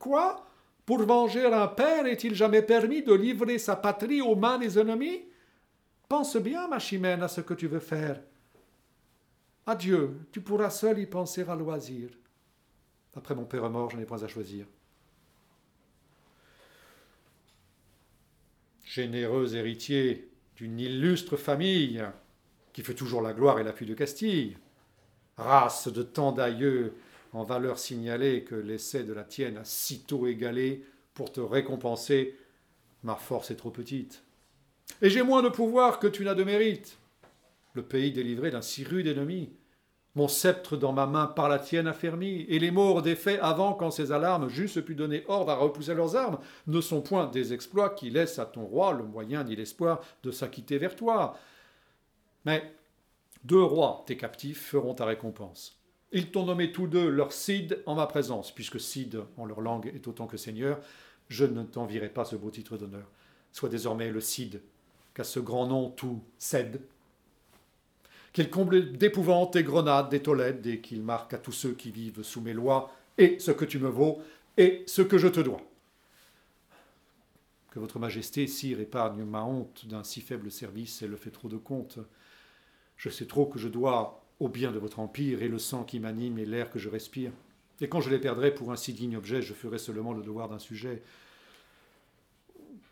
Quoi? 0.00 0.44
Pour 0.84 1.02
venger 1.02 1.46
un 1.46 1.68
père, 1.68 2.06
est-il 2.06 2.34
jamais 2.34 2.62
permis 2.62 3.02
de 3.02 3.12
livrer 3.12 3.58
sa 3.58 3.76
patrie 3.76 4.20
aux 4.20 4.34
mains 4.34 4.58
des 4.58 4.78
ennemis? 4.78 5.22
Pense 6.08 6.36
bien, 6.36 6.68
ma 6.68 6.78
chimène, 6.78 7.22
à 7.22 7.28
ce 7.28 7.40
que 7.40 7.54
tu 7.54 7.68
veux 7.68 7.80
faire. 7.80 8.20
Adieu, 9.66 10.18
tu 10.32 10.40
pourras 10.40 10.70
seul 10.70 10.98
y 10.98 11.06
penser 11.06 11.44
à 11.48 11.54
loisir. 11.54 12.10
Après 13.14 13.34
mon 13.34 13.44
père 13.44 13.68
mort, 13.70 13.90
je 13.90 13.96
n'ai 13.96 14.04
pas 14.04 14.24
à 14.24 14.28
choisir. 14.28 14.66
Généreux 18.84 19.54
héritier 19.54 20.30
d'une 20.56 20.80
illustre 20.80 21.36
famille, 21.36 22.04
qui 22.72 22.82
fait 22.82 22.94
toujours 22.94 23.22
la 23.22 23.32
gloire 23.32 23.58
et 23.60 23.64
l'appui 23.64 23.86
de 23.86 23.94
Castille, 23.94 24.56
race 25.36 25.88
de 25.88 26.02
tant 26.02 26.32
d'aïeux 26.32 26.94
en 27.32 27.44
valeur 27.44 27.78
signalée 27.78 28.44
que 28.44 28.54
l'essai 28.54 29.04
de 29.04 29.12
la 29.12 29.24
tienne 29.24 29.56
a 29.56 29.64
sitôt 29.64 30.26
égalé 30.26 30.84
pour 31.14 31.32
te 31.32 31.40
récompenser, 31.40 32.36
ma 33.02 33.16
force 33.16 33.50
est 33.50 33.56
trop 33.56 33.70
petite. 33.70 34.22
Et 35.00 35.10
j'ai 35.10 35.22
moins 35.22 35.42
de 35.42 35.48
pouvoir 35.48 35.98
que 35.98 36.06
tu 36.06 36.24
n'as 36.24 36.34
de 36.34 36.44
mérite. 36.44 36.98
Le 37.74 37.82
pays 37.82 38.12
délivré 38.12 38.50
d'un 38.50 38.62
si 38.62 38.84
rude 38.84 39.06
ennemi, 39.06 39.50
mon 40.14 40.28
sceptre 40.28 40.76
dans 40.76 40.92
ma 40.92 41.06
main 41.06 41.26
par 41.26 41.48
la 41.48 41.58
tienne 41.58 41.86
affermi, 41.86 42.42
et 42.48 42.58
les 42.58 42.70
morts 42.70 43.00
défaits 43.00 43.38
avant 43.40 43.72
quand 43.72 43.90
ces 43.90 44.12
alarmes 44.12 44.48
j'eusse 44.50 44.78
pu 44.84 44.94
donner 44.94 45.24
ordre 45.26 45.52
à 45.52 45.56
repousser 45.56 45.94
leurs 45.94 46.16
armes, 46.16 46.38
ne 46.66 46.82
sont 46.82 47.00
point 47.00 47.26
des 47.26 47.54
exploits 47.54 47.90
qui 47.90 48.10
laissent 48.10 48.38
à 48.38 48.44
ton 48.44 48.64
roi 48.64 48.92
le 48.92 49.04
moyen 49.04 49.44
ni 49.44 49.56
l'espoir 49.56 50.00
de 50.22 50.30
s'acquitter 50.30 50.76
vers 50.76 50.96
toi. 50.96 51.38
Mais 52.44 52.74
deux 53.44 53.62
rois, 53.62 54.04
tes 54.06 54.18
captifs, 54.18 54.62
feront 54.62 54.94
ta 54.94 55.06
récompense. 55.06 55.81
Ils 56.12 56.30
t'ont 56.30 56.44
nommé 56.44 56.72
tous 56.72 56.86
deux 56.86 57.08
leur 57.08 57.32
Cid 57.32 57.82
en 57.86 57.94
ma 57.94 58.06
présence, 58.06 58.54
puisque 58.54 58.78
Cid 58.78 59.22
en 59.38 59.46
leur 59.46 59.62
langue 59.62 59.90
est 59.94 60.06
autant 60.06 60.26
que 60.26 60.36
Seigneur, 60.36 60.78
je 61.28 61.46
ne 61.46 61.62
t'envierai 61.62 62.10
pas 62.10 62.26
ce 62.26 62.36
beau 62.36 62.50
titre 62.50 62.76
d'honneur. 62.76 63.08
Sois 63.50 63.70
désormais 63.70 64.10
le 64.10 64.20
Cid, 64.20 64.60
qu'à 65.14 65.24
ce 65.24 65.40
grand 65.40 65.66
nom 65.66 65.88
tout 65.88 66.22
cède. 66.38 66.82
Qu'il 68.34 68.50
comble 68.50 68.92
d'épouvante 68.92 69.54
tes 69.54 69.62
grenades, 69.62 70.10
des 70.10 70.22
tolettes, 70.22 70.66
et 70.66 70.80
qu'il 70.80 71.02
marque 71.02 71.32
à 71.32 71.38
tous 71.38 71.52
ceux 71.52 71.72
qui 71.72 71.90
vivent 71.90 72.22
sous 72.22 72.42
mes 72.42 72.52
lois, 72.52 72.92
et 73.16 73.38
ce 73.38 73.50
que 73.50 73.64
tu 73.64 73.78
me 73.78 73.88
vaux, 73.88 74.22
et 74.58 74.84
ce 74.86 75.00
que 75.00 75.16
je 75.16 75.28
te 75.28 75.40
dois. 75.40 75.62
Que 77.70 77.78
votre 77.78 77.98
majesté, 77.98 78.46
sire, 78.46 78.80
épargne 78.80 79.24
ma 79.24 79.44
honte 79.44 79.86
d'un 79.86 80.04
si 80.04 80.20
faible 80.20 80.50
service, 80.50 81.00
elle 81.00 81.10
le 81.10 81.16
fait 81.16 81.30
trop 81.30 81.48
de 81.48 81.56
compte. 81.56 81.98
Je 82.98 83.08
sais 83.08 83.26
trop 83.26 83.46
que 83.46 83.58
je 83.58 83.68
dois 83.68 84.21
au 84.40 84.48
bien 84.48 84.72
de 84.72 84.78
votre 84.78 84.98
empire, 84.98 85.42
et 85.42 85.48
le 85.48 85.58
sang 85.58 85.84
qui 85.84 86.00
m'anime 86.00 86.38
et 86.38 86.46
l'air 86.46 86.70
que 86.70 86.78
je 86.78 86.88
respire. 86.88 87.32
Et 87.80 87.88
quand 87.88 88.00
je 88.00 88.10
les 88.10 88.18
perdrai 88.18 88.52
pour 88.52 88.72
un 88.72 88.76
si 88.76 88.92
digne 88.92 89.16
objet, 89.16 89.42
je 89.42 89.54
ferai 89.54 89.78
seulement 89.78 90.12
le 90.12 90.22
devoir 90.22 90.48
d'un 90.48 90.58
sujet. 90.58 91.02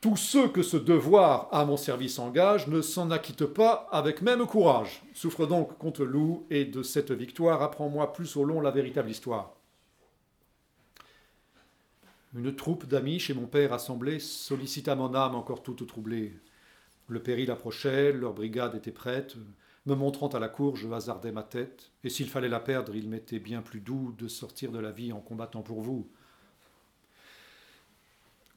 Tous 0.01 0.17
ceux 0.17 0.49
que 0.49 0.63
ce 0.63 0.79
devoir 0.79 1.49
à 1.53 1.65
mon 1.65 1.77
service 1.77 2.19
engage 2.19 2.69
ne 2.69 2.81
s'en 2.81 3.11
acquittent 3.11 3.45
pas 3.45 3.89
avec 3.93 4.23
même 4.23 4.47
courage. 4.47 5.03
Souffre 5.13 5.47
donc 5.47 5.77
contre 5.79 6.05
loup, 6.05 6.47
et 6.51 6.65
de 6.65 6.83
cette 6.83 7.13
victoire 7.13 7.63
apprends-moi 7.63 8.13
plus 8.13 8.37
au 8.37 8.45
long 8.45 8.61
la 8.61 8.71
véritable 8.71 9.11
histoire. 9.11 9.53
Une 12.35 12.55
troupe 12.55 12.87
d'amis 12.87 13.19
chez 13.19 13.35
mon 13.35 13.47
père 13.47 13.73
assemblée 13.73 14.21
sollicita 14.21 14.95
mon 14.95 15.15
âme 15.15 15.35
encore 15.35 15.63
toute 15.63 15.87
troublée. 15.87 16.33
Le 17.09 17.21
péril 17.21 17.51
approchait, 17.51 18.13
leur 18.13 18.33
brigade 18.33 18.77
était 18.77 18.93
prête. 18.93 19.35
Me 19.87 19.95
montrant 19.95 20.29
à 20.29 20.39
la 20.39 20.49
cour, 20.49 20.77
je 20.77 20.89
hasardais 20.91 21.33
ma 21.33 21.43
tête, 21.43 21.91
et 22.05 22.11
s'il 22.11 22.29
fallait 22.29 22.49
la 22.49 22.61
perdre, 22.61 22.95
il 22.95 23.09
m'était 23.09 23.39
bien 23.39 23.63
plus 23.63 23.81
doux 23.81 24.15
de 24.19 24.29
sortir 24.29 24.73
de 24.73 24.79
la 24.79 24.93
vie 24.93 25.13
en 25.13 25.21
combattant 25.21 25.63
pour 25.63 25.81
vous. 25.81 26.07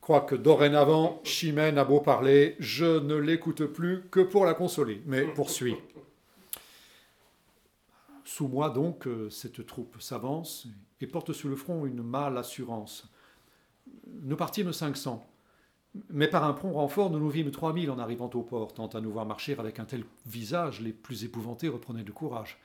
Quoique 0.01 0.35
dorénavant, 0.35 1.21
Chimène 1.23 1.77
a 1.77 1.85
beau 1.85 2.01
parler, 2.01 2.57
je 2.59 2.99
ne 2.99 3.15
l'écoute 3.15 3.65
plus 3.65 4.03
que 4.11 4.19
pour 4.19 4.43
la 4.43 4.53
consoler, 4.53 5.01
mais 5.05 5.23
poursuis. 5.23 5.77
Sous 8.25 8.49
moi 8.49 8.69
donc, 8.69 9.07
cette 9.29 9.65
troupe 9.65 10.01
s'avance 10.01 10.67
et 10.99 11.07
porte 11.07 11.31
sous 11.31 11.47
le 11.47 11.55
front 11.55 11.85
une 11.85 12.03
mâle 12.03 12.37
assurance. 12.37 13.07
Nous 14.07 14.35
partîmes 14.35 14.73
cinq 14.73 14.97
cents, 14.97 15.25
mais 16.09 16.27
par 16.27 16.43
un 16.43 16.53
prompt 16.53 16.73
renfort, 16.73 17.09
nous 17.11 17.19
nous 17.19 17.29
vîmes 17.29 17.51
trois 17.51 17.73
mille 17.73 17.91
en 17.91 17.99
arrivant 17.99 18.29
au 18.33 18.41
port, 18.41 18.73
tant 18.73 18.87
à 18.87 19.01
nous 19.01 19.11
voir 19.11 19.25
marcher 19.25 19.55
avec 19.59 19.79
un 19.79 19.85
tel 19.85 20.03
visage, 20.25 20.81
les 20.81 20.91
plus 20.91 21.23
épouvantés 21.23 21.67
reprenaient 21.67 22.03
de 22.03 22.11
courage. 22.11 22.57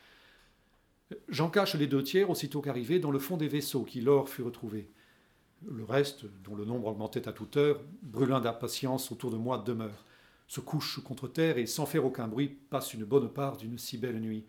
J'en 1.28 1.50
cache 1.50 1.74
les 1.74 1.86
deux 1.86 2.02
tiers 2.02 2.30
aussitôt 2.30 2.60
qu'arrivés 2.60 3.00
dans 3.00 3.10
le 3.10 3.18
fond 3.18 3.36
des 3.36 3.48
vaisseaux 3.48 3.84
qui 3.84 4.00
lors 4.00 4.28
fut 4.28 4.42
retrouvé. 4.42 4.90
Le 5.66 5.84
reste, 5.84 6.24
dont 6.44 6.54
le 6.54 6.64
nombre 6.64 6.88
augmentait 6.88 7.28
à 7.28 7.32
toute 7.32 7.56
heure, 7.56 7.80
brûlant 8.02 8.40
d'impatience 8.40 9.10
autour 9.10 9.30
de 9.30 9.36
moi, 9.36 9.58
demeure, 9.58 10.04
se 10.46 10.60
couche 10.60 11.02
contre 11.02 11.28
terre 11.28 11.58
et, 11.58 11.66
sans 11.66 11.86
faire 11.86 12.04
aucun 12.04 12.28
bruit, 12.28 12.48
passe 12.48 12.94
une 12.94 13.04
bonne 13.04 13.28
part 13.28 13.56
d'une 13.56 13.78
si 13.78 13.98
belle 13.98 14.20
nuit. 14.20 14.44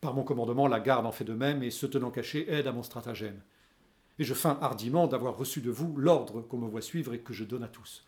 Par 0.00 0.14
mon 0.14 0.22
commandement, 0.22 0.66
la 0.66 0.80
garde 0.80 1.06
en 1.06 1.12
fait 1.12 1.24
de 1.24 1.34
même 1.34 1.62
et, 1.62 1.70
se 1.70 1.86
tenant 1.86 2.10
caché, 2.10 2.50
aide 2.50 2.66
à 2.66 2.72
mon 2.72 2.82
stratagème. 2.82 3.40
Et 4.18 4.24
je 4.24 4.34
feins 4.34 4.58
hardiment 4.60 5.06
d'avoir 5.06 5.36
reçu 5.36 5.60
de 5.60 5.70
vous 5.70 5.96
l'ordre 5.96 6.42
qu'on 6.42 6.58
me 6.58 6.68
voit 6.68 6.82
suivre 6.82 7.14
et 7.14 7.20
que 7.20 7.32
je 7.32 7.44
donne 7.44 7.64
à 7.64 7.68
tous. 7.68 8.04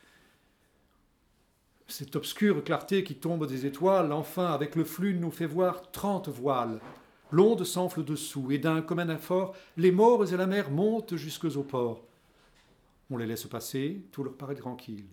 Cette 1.88 2.16
obscure 2.16 2.64
clarté 2.64 3.04
qui 3.04 3.14
tombe 3.14 3.46
des 3.46 3.66
étoiles, 3.66 4.12
enfin, 4.12 4.46
avec 4.46 4.74
le 4.74 4.84
flux, 4.84 5.14
nous 5.14 5.30
fait 5.30 5.46
voir 5.46 5.90
trente 5.92 6.28
voiles, 6.28 6.80
L'onde 7.32 7.64
s'enfle 7.64 8.04
dessous, 8.04 8.52
et 8.52 8.58
d'un 8.58 8.82
commun 8.82 9.08
effort, 9.08 9.56
les 9.76 9.90
morts 9.90 10.32
et 10.32 10.36
la 10.36 10.46
mer 10.46 10.70
montent 10.70 11.16
jusques 11.16 11.56
au 11.56 11.64
port. 11.64 12.04
On 13.10 13.16
les 13.16 13.26
laisse 13.26 13.46
passer, 13.46 14.04
tout 14.12 14.22
leur 14.22 14.36
paraît 14.36 14.54
tranquille. 14.54 15.06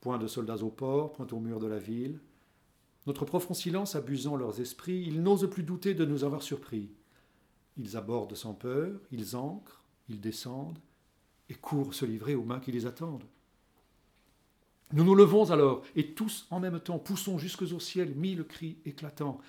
Point 0.00 0.18
de 0.18 0.26
soldats 0.26 0.62
au 0.62 0.70
port, 0.70 1.12
point 1.12 1.26
au 1.30 1.38
mur 1.38 1.60
de 1.60 1.66
la 1.66 1.78
ville. 1.78 2.18
Notre 3.06 3.24
profond 3.24 3.54
silence 3.54 3.94
abusant 3.94 4.36
leurs 4.36 4.60
esprits, 4.60 5.04
ils 5.06 5.22
n'osent 5.22 5.48
plus 5.48 5.62
douter 5.62 5.94
de 5.94 6.04
nous 6.04 6.24
avoir 6.24 6.42
surpris. 6.42 6.90
Ils 7.76 7.96
abordent 7.96 8.34
sans 8.34 8.54
peur, 8.54 8.92
ils 9.12 9.36
ancrent, 9.36 9.83
ils 10.08 10.20
descendent, 10.20 10.78
et 11.48 11.54
courent 11.54 11.94
se 11.94 12.04
livrer 12.04 12.34
aux 12.34 12.44
mains 12.44 12.60
qui 12.60 12.72
les 12.72 12.86
attendent. 12.86 13.24
Nous 14.92 15.04
nous 15.04 15.14
levons 15.14 15.50
alors, 15.50 15.82
et 15.96 16.14
tous 16.14 16.46
en 16.50 16.60
même 16.60 16.80
temps 16.80 16.98
poussons 16.98 17.38
jusques 17.38 17.62
au 17.62 17.80
ciel 17.80 18.14
mille 18.14 18.44
cris 18.44 18.78
éclatants. 18.84 19.40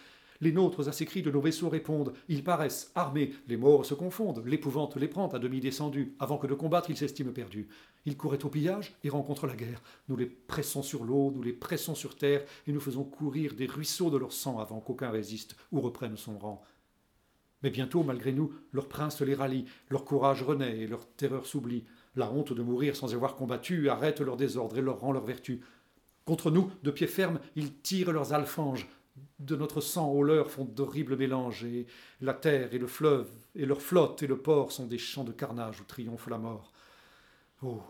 Les 0.42 0.52
nôtres 0.52 0.88
à 0.88 0.92
ces 0.92 1.06
cris 1.06 1.22
de 1.22 1.32
nos 1.32 1.40
vaisseaux 1.40 1.70
répondent. 1.70 2.14
Ils 2.28 2.44
paraissent 2.44 2.92
armés. 2.94 3.34
Les 3.48 3.56
morts 3.56 3.86
se 3.86 3.94
confondent. 3.94 4.44
L'épouvante 4.46 4.98
les 4.98 5.08
prend 5.08 5.30
à 5.30 5.40
demi 5.40 5.62
descendus. 5.62 6.14
Avant 6.20 6.38
que 6.38 6.48
de 6.48 6.54
combattre, 6.54 6.90
ils 6.90 6.98
s'estiment 6.98 7.32
perdus. 7.32 7.70
Ils 8.06 8.18
couraient 8.18 8.44
au 8.44 8.50
pillage 8.50 8.96
et 9.04 9.10
rencontrent 9.10 9.48
la 9.48 9.56
guerre. 9.56 9.82
Nous 10.10 10.18
les 10.18 10.26
pressons 10.26 10.84
sur 10.84 11.06
l'eau, 11.06 11.32
nous 11.34 11.42
les 11.42 11.54
pressons 11.54 11.96
sur 11.96 12.18
terre, 12.18 12.44
et 12.68 12.74
nous 12.74 12.82
faisons 12.82 13.06
courir 13.06 13.56
des 13.56 13.66
ruisseaux 13.66 14.10
de 14.10 14.18
leur 14.18 14.34
sang 14.34 14.60
avant 14.60 14.82
qu'aucun 14.82 15.10
résiste 15.10 15.56
ou 15.72 15.80
reprenne 15.80 16.18
son 16.18 16.38
rang. 16.38 16.64
Mais 17.64 17.70
bientôt, 17.70 18.04
malgré 18.04 18.32
nous, 18.32 18.54
leur 18.74 18.88
prince 18.88 19.22
les 19.22 19.36
rallie, 19.36 19.66
leur 19.90 20.06
courage 20.06 20.44
renaît 20.44 20.80
et 20.80 20.88
leur 20.88 21.08
terreur 21.08 21.46
s'oublie. 21.46 21.84
La 22.16 22.32
honte 22.32 22.54
de 22.54 22.62
mourir 22.62 22.96
sans 22.96 23.14
avoir 23.14 23.36
combattu 23.36 23.90
arrête 23.90 24.22
leur 24.22 24.38
désordre 24.38 24.78
et 24.78 24.82
leur 24.82 25.00
rend 25.00 25.12
leur 25.12 25.26
vertu. 25.26 25.62
Contre 26.26 26.52
nous, 26.52 26.72
de 26.84 26.92
pied 26.92 27.08
ferme, 27.08 27.40
ils 27.56 27.74
tirent 27.74 28.12
leurs 28.12 28.34
alfanges, 28.34 28.88
de 29.40 29.56
notre 29.56 29.82
sang 29.82 30.10
au 30.10 30.24
leur 30.24 30.50
font 30.52 30.66
d'horribles 30.66 31.18
mélanges, 31.18 31.64
et 31.64 31.88
la 32.22 32.34
terre 32.34 32.74
et 32.74 32.80
le 32.80 32.88
fleuve, 32.88 33.30
et 33.56 33.66
leur 33.66 33.82
flotte 33.82 34.24
et 34.24 34.28
le 34.28 34.38
port 34.38 34.72
sont 34.72 34.88
des 34.88 34.98
champs 34.98 35.24
de 35.24 35.32
carnage 35.32 35.82
où 35.82 35.84
triomphe 35.84 36.28
la 36.28 36.38
mort. 36.38 36.74
Oh, 37.62 37.82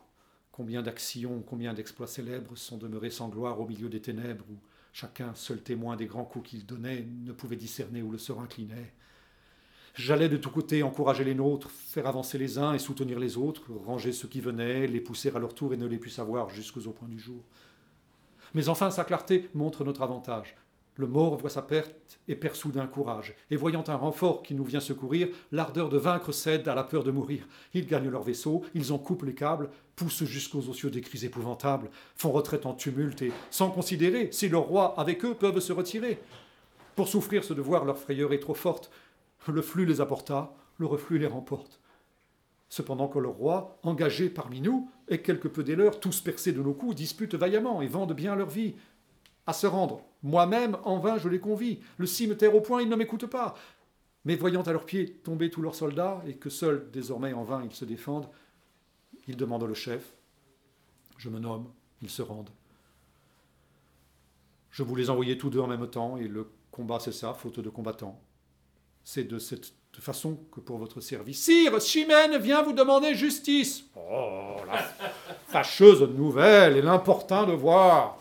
combien 0.51 0.81
d'actions, 0.81 1.41
combien 1.41 1.73
d'exploits 1.73 2.07
célèbres 2.07 2.57
sont 2.57 2.77
demeurés 2.77 3.09
sans 3.09 3.29
gloire 3.29 3.59
au 3.59 3.67
milieu 3.67 3.89
des 3.89 4.01
ténèbres, 4.01 4.45
où 4.51 4.57
chacun, 4.93 5.33
seul 5.33 5.61
témoin 5.61 5.95
des 5.95 6.05
grands 6.05 6.25
coups 6.25 6.49
qu'il 6.49 6.65
donnait, 6.65 7.07
ne 7.23 7.31
pouvait 7.31 7.55
discerner 7.55 8.01
où 8.01 8.11
le 8.11 8.17
sort 8.17 8.41
inclinait. 8.41 8.93
J'allais 9.95 10.27
de 10.27 10.35
tous 10.35 10.49
côtés 10.49 10.83
encourager 10.83 11.23
les 11.23 11.33
nôtres, 11.33 11.71
faire 11.71 12.05
avancer 12.05 12.37
les 12.37 12.57
uns 12.57 12.73
et 12.73 12.79
soutenir 12.79 13.17
les 13.17 13.37
autres, 13.37 13.63
ranger 13.85 14.11
ceux 14.11 14.27
qui 14.27 14.41
venaient, 14.41 14.87
les 14.87 14.99
pousser 14.99 15.31
à 15.33 15.39
leur 15.39 15.53
tour 15.53 15.73
et 15.73 15.77
ne 15.77 15.87
les 15.87 15.97
plus 15.97 16.09
savoir 16.09 16.49
jusqu'au 16.49 16.81
point 16.91 17.07
du 17.07 17.17
jour. 17.17 17.41
Mais 18.53 18.67
enfin, 18.67 18.91
sa 18.91 19.05
clarté 19.05 19.49
montre 19.53 19.85
notre 19.85 20.01
avantage. 20.01 20.57
Le 20.97 21.07
mort 21.07 21.37
voit 21.37 21.49
sa 21.49 21.61
perte 21.61 22.19
et 22.27 22.35
perd 22.35 22.55
soudain 22.55 22.87
courage. 22.87 23.35
Et 23.49 23.55
voyant 23.55 23.85
un 23.87 23.95
renfort 23.95 24.43
qui 24.43 24.53
nous 24.53 24.65
vient 24.65 24.81
secourir, 24.81 25.29
l'ardeur 25.53 25.87
de 25.87 25.97
vaincre 25.97 26.33
cède 26.33 26.67
à 26.67 26.75
la 26.75 26.83
peur 26.83 27.05
de 27.05 27.11
mourir. 27.11 27.47
Ils 27.73 27.87
gagnent 27.87 28.09
leur 28.09 28.23
vaisseau, 28.23 28.63
ils 28.73 28.91
en 28.91 28.97
coupent 28.97 29.23
les 29.23 29.33
câbles, 29.33 29.69
poussent 29.95 30.25
jusqu'aux 30.25 30.69
ocieux 30.69 30.89
des 30.89 31.01
cris 31.01 31.23
épouvantables, 31.23 31.89
font 32.17 32.31
retraite 32.33 32.65
en 32.65 32.73
tumulte 32.73 33.21
et, 33.21 33.31
sans 33.49 33.71
considérer 33.71 34.27
si 34.33 34.49
leurs 34.49 34.63
rois 34.63 34.99
avec 34.99 35.23
eux 35.23 35.35
peuvent 35.35 35.59
se 35.61 35.71
retirer. 35.71 36.19
Pour 36.95 37.09
souffrir 37.09 37.43
ce 37.43 37.53
devoir, 37.53 37.83
leur 37.83 37.97
frayeur 37.97 38.31
est 38.31 38.39
trop 38.39 38.53
forte. 38.53 38.89
Le 39.47 39.61
flux 39.61 39.85
les 39.85 40.01
apporta, 40.01 40.55
le 40.77 40.85
reflux 40.85 41.19
les 41.19 41.27
remporte. 41.27 41.79
Cependant 42.69 43.07
que 43.07 43.19
le 43.19 43.27
roi, 43.27 43.79
engagé 43.83 44.29
parmi 44.29 44.59
nous, 44.59 44.89
et 45.07 45.21
quelque 45.21 45.47
peu 45.47 45.63
des 45.63 45.75
leurs, 45.75 45.99
tous 45.99 46.19
percés 46.21 46.51
de 46.51 46.61
nos 46.61 46.73
coups, 46.73 46.95
disputent 46.95 47.35
vaillamment 47.35 47.81
et 47.81 47.87
vendent 47.87 48.13
bien 48.13 48.35
leur 48.35 48.49
vie 48.49 48.75
à 49.45 49.53
se 49.53 49.67
rendre. 49.67 50.01
Moi-même, 50.23 50.77
en 50.83 50.97
vain, 50.97 51.17
je 51.17 51.29
les 51.29 51.39
convie. 51.39 51.79
Le 51.97 52.07
cimetière 52.07 52.55
au 52.55 52.61
point, 52.61 52.81
ils 52.81 52.89
ne 52.89 52.95
m'écoutent 52.95 53.27
pas. 53.27 53.55
Mais 54.25 54.35
voyant 54.35 54.63
à 54.63 54.71
leurs 54.71 54.85
pieds 54.85 55.11
tomber 55.23 55.51
tous 55.51 55.61
leurs 55.61 55.75
soldats, 55.75 56.23
et 56.25 56.35
que 56.35 56.49
seuls, 56.49 56.89
désormais, 56.91 57.33
en 57.33 57.43
vain, 57.43 57.63
ils 57.63 57.75
se 57.75 57.85
défendent, 57.85 58.27
ils 59.27 59.37
demandent 59.37 59.63
le 59.63 59.75
chef. 59.75 60.15
Je 61.17 61.29
me 61.29 61.39
nomme, 61.39 61.71
ils 62.01 62.09
se 62.09 62.23
rendent. 62.23 62.49
Je 64.71 64.81
vous 64.81 64.95
les 64.95 65.11
envoyais 65.11 65.37
tous 65.37 65.51
deux 65.51 65.59
en 65.59 65.67
même 65.67 65.87
temps, 65.87 66.17
et 66.17 66.27
le 66.27 66.49
combat 66.71 66.99
cessa, 66.99 67.33
faute 67.35 67.59
de 67.59 67.69
combattants. 67.69 68.19
C'est 69.07 69.23
de 69.23 69.37
cette 69.37 69.71
façon 69.99 70.39
que 70.51 70.59
pour 70.59 70.79
votre 70.79 70.99
service. 70.99 71.43
Sire, 71.43 71.79
Chimène 71.79 72.37
vient 72.39 72.63
vous 72.63 72.73
demander 72.73 73.13
justice. 73.13 73.85
Oh, 73.95 74.55
la 74.67 74.83
fâcheuse 75.47 76.01
nouvelle 76.01 76.75
et 76.75 76.81
l'important 76.81 77.45
de 77.45 77.53
voir. 77.53 78.17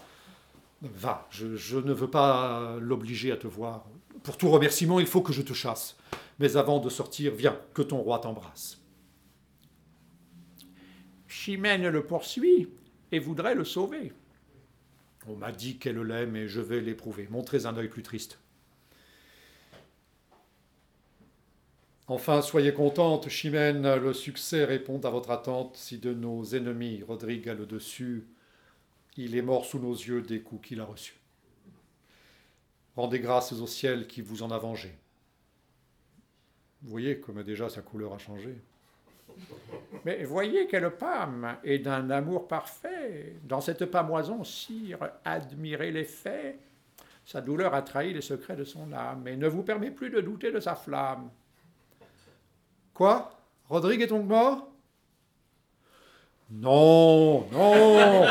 Va, 0.83 1.27
je, 1.31 1.79
ne 1.79 1.95
veux 1.95 2.11
pas 2.11 2.77
l'obliger 2.81 3.33
à 3.33 3.39
te 3.39 3.47
voir. 3.47 3.87
Pour 4.23 4.37
tout 4.37 4.51
remerciement, 4.51 5.01
il 5.01 5.07
faut 5.07 5.23
que 5.23 5.33
je 5.33 5.41
te 5.41 5.55
chasse. 5.55 5.97
Mais 6.39 6.57
avant 6.57 6.81
de 6.81 6.91
sortir, 6.91 7.33
viens, 7.35 7.59
que 7.73 7.81
ton 7.81 7.97
roi 7.97 8.19
t'embrasse. 8.19 8.79
Chimène 11.27 11.89
le 11.89 12.05
poursuit 12.05 12.69
et 13.11 13.19
voudrait 13.19 13.55
le 13.55 13.65
sauver. 13.65 14.13
On 15.27 15.37
m'a 15.37 15.51
dit 15.51 15.79
qu'elle 15.79 16.01
l'aime 16.03 16.37
et 16.37 16.47
je 16.47 16.61
vais 16.61 16.83
l'éprouver. 16.83 17.27
Montrez 17.31 17.65
un 17.65 17.75
œil 17.79 17.89
plus 17.89 18.03
triste. 18.03 18.39
Enfin, 22.07 22.43
soyez 22.43 22.75
contente, 22.75 23.31
Chimène, 23.31 23.95
le 23.97 24.13
succès 24.13 24.65
répond 24.65 25.01
à 25.01 25.11
votre 25.11 25.31
attente. 25.31 25.77
Si 25.77 25.99
de 25.99 26.13
nos 26.13 26.45
ennemis 26.45 27.03
Rodrigue 27.03 27.49
a 27.49 27.55
le 27.55 27.65
dessus, 27.65 28.27
il 29.17 29.35
est 29.35 29.43
mort 29.43 29.65
sous 29.65 29.79
nos 29.79 29.95
yeux 29.95 30.21
des 30.21 30.41
coups 30.41 30.69
qu'il 30.69 30.81
a 30.81 30.85
reçus. 30.85 31.17
Rendez 32.95 33.21
grâces 33.21 33.53
au 33.53 33.67
ciel 33.67 34.07
qui 34.07 34.21
vous 34.21 34.43
en 34.43 34.51
a 34.51 34.59
vengé. 34.59 34.93
Vous 36.83 36.91
voyez 36.91 37.19
comme 37.19 37.43
déjà 37.43 37.71
sa 37.71 37.81
couleur 37.81 38.13
a 38.13 38.19
changé. 38.19 38.55
Mais 40.05 40.25
voyez 40.25 40.67
quelle 40.67 40.91
pâme 40.91 41.57
et 41.65 41.79
d'un 41.79 42.11
amour 42.11 42.47
parfait. 42.47 43.37
Dans 43.45 43.63
cette 43.63 43.87
pâmoison, 43.87 44.45
sire, 44.45 45.11
admirez 45.25 45.91
les 45.91 46.05
faits. 46.05 46.59
Sa 47.25 47.41
douleur 47.41 47.73
a 47.73 47.81
trahi 47.81 48.13
les 48.13 48.21
secrets 48.21 48.57
de 48.57 48.65
son 48.65 48.93
âme 48.93 49.27
et 49.27 49.37
ne 49.37 49.49
vous 49.49 49.63
permet 49.63 49.91
plus 49.91 50.11
de 50.11 50.21
douter 50.21 50.53
de 50.53 50.61
sa 50.61 50.75
flamme. 50.75 51.31
Quoi? 52.95 53.31
Rodrigue 53.69 54.03
est 54.03 54.07
donc 54.07 54.27
mort? 54.27 54.69
Non, 56.51 57.47
non 57.51 58.27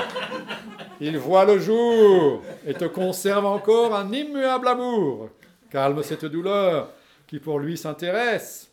il 1.01 1.18
voit 1.18 1.43
le 1.43 1.59
jour 1.59 2.41
et 2.66 2.74
te 2.74 2.86
conserve 2.86 3.45
encore 3.45 3.93
un 3.93 4.11
immuable 4.14 4.70
amour. 4.70 5.30
Calme 5.70 6.01
cette 6.01 6.26
douleur 6.26 6.89
qui 7.28 7.39
pour 7.39 7.59
lui 7.59 7.78
s'intéresse. 7.78 8.70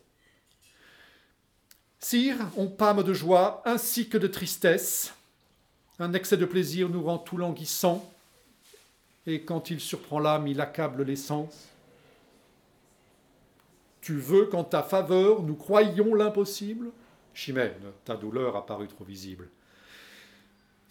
Sire, 1.99 2.37
on 2.57 2.69
pâme 2.69 3.03
de 3.03 3.13
joie 3.13 3.63
ainsi 3.65 4.09
que 4.09 4.17
de 4.19 4.27
tristesse. 4.27 5.13
Un 5.99 6.13
excès 6.13 6.37
de 6.37 6.45
plaisir 6.45 6.89
nous 6.89 7.03
rend 7.03 7.19
tout 7.19 7.37
languissant, 7.37 8.09
et 9.27 9.43
quand 9.43 9.71
il 9.71 9.81
surprend 9.81 10.19
l'âme, 10.19 10.47
il 10.47 10.61
accable 10.61 11.03
les 11.03 11.17
sens. 11.17 11.69
Tu 14.01 14.17
veux 14.17 14.47
qu'en 14.47 14.65
ta 14.65 14.83
faveur 14.83 15.43
nous 15.43 15.57
croyions 15.57 16.15
l'impossible? 16.15 16.91
Chimène, 17.35 17.93
ta 18.05 18.17
douleur 18.17 18.57
a 18.57 18.67
paru 18.67 18.89
trop 18.89 19.05
visible. 19.05 19.49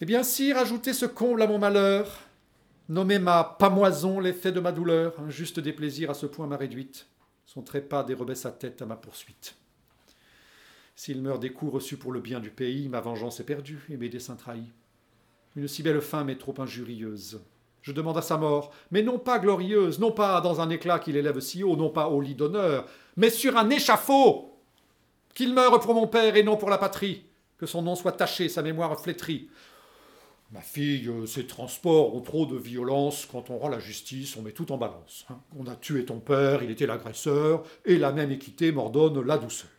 Eh 0.00 0.06
bien, 0.06 0.22
sire, 0.22 0.56
ajoutez 0.56 0.92
ce 0.92 1.04
comble 1.06 1.42
à 1.42 1.46
mon 1.46 1.58
malheur. 1.58 2.20
Nommez 2.88 3.18
ma 3.18 3.44
pamoison 3.44 4.18
l'effet 4.18 4.50
de 4.50 4.60
ma 4.60 4.72
douleur. 4.72 5.14
Un 5.20 5.28
juste 5.28 5.60
déplaisir 5.60 6.10
à 6.10 6.14
ce 6.14 6.26
point 6.26 6.46
m'a 6.46 6.56
réduite. 6.56 7.06
Son 7.44 7.62
trépas 7.62 8.04
dérobait 8.04 8.34
sa 8.34 8.50
tête 8.50 8.80
à 8.80 8.86
ma 8.86 8.96
poursuite. 8.96 9.56
S'il 10.96 11.20
meurt 11.20 11.40
des 11.40 11.52
coups 11.52 11.74
reçus 11.74 11.96
pour 11.96 12.12
le 12.12 12.20
bien 12.20 12.40
du 12.40 12.50
pays, 12.50 12.88
ma 12.88 13.00
vengeance 13.00 13.40
est 13.40 13.44
perdue 13.44 13.84
et 13.90 13.96
mes 13.96 14.08
desseins 14.08 14.36
trahis. 14.36 14.72
Une 15.56 15.68
si 15.68 15.82
belle 15.82 16.00
femme 16.00 16.30
est 16.30 16.38
trop 16.38 16.54
injurieuse. 16.58 17.40
Je 17.82 17.92
demande 17.92 18.18
à 18.18 18.22
sa 18.22 18.36
mort, 18.36 18.72
mais 18.90 19.02
non 19.02 19.18
pas 19.18 19.38
glorieuse, 19.38 19.98
non 19.98 20.12
pas 20.12 20.40
dans 20.40 20.60
un 20.60 20.68
éclat 20.70 20.98
qu'il 20.98 21.16
élève 21.16 21.40
si 21.40 21.64
haut, 21.64 21.76
non 21.76 21.90
pas 21.90 22.08
au 22.08 22.20
lit 22.20 22.34
d'honneur, 22.34 22.86
mais 23.16 23.30
sur 23.30 23.56
un 23.56 23.70
échafaud. 23.70 24.46
Qu'il 25.34 25.54
meure 25.54 25.78
pour 25.80 25.94
mon 25.94 26.06
père 26.06 26.36
et 26.36 26.42
non 26.42 26.56
pour 26.56 26.70
la 26.70 26.78
patrie, 26.78 27.24
que 27.56 27.66
son 27.66 27.82
nom 27.82 27.94
soit 27.94 28.12
taché, 28.12 28.48
sa 28.48 28.62
mémoire 28.62 29.00
flétrie. 29.00 29.48
Ma 30.52 30.60
fille, 30.60 31.06
euh, 31.06 31.26
ces 31.26 31.46
transports 31.46 32.14
ont 32.16 32.20
trop 32.20 32.44
de 32.44 32.56
violence. 32.56 33.26
Quand 33.30 33.50
on 33.50 33.58
rend 33.58 33.68
la 33.68 33.78
justice, 33.78 34.36
on 34.36 34.42
met 34.42 34.50
tout 34.50 34.72
en 34.72 34.78
balance. 34.78 35.24
Hein. 35.30 35.38
On 35.56 35.66
a 35.68 35.76
tué 35.76 36.04
ton 36.04 36.18
père, 36.18 36.64
il 36.64 36.70
était 36.72 36.86
l'agresseur, 36.86 37.62
et 37.84 37.96
la 37.96 38.10
même 38.10 38.32
équité 38.32 38.72
m'ordonne 38.72 39.24
la 39.24 39.38
douceur. 39.38 39.70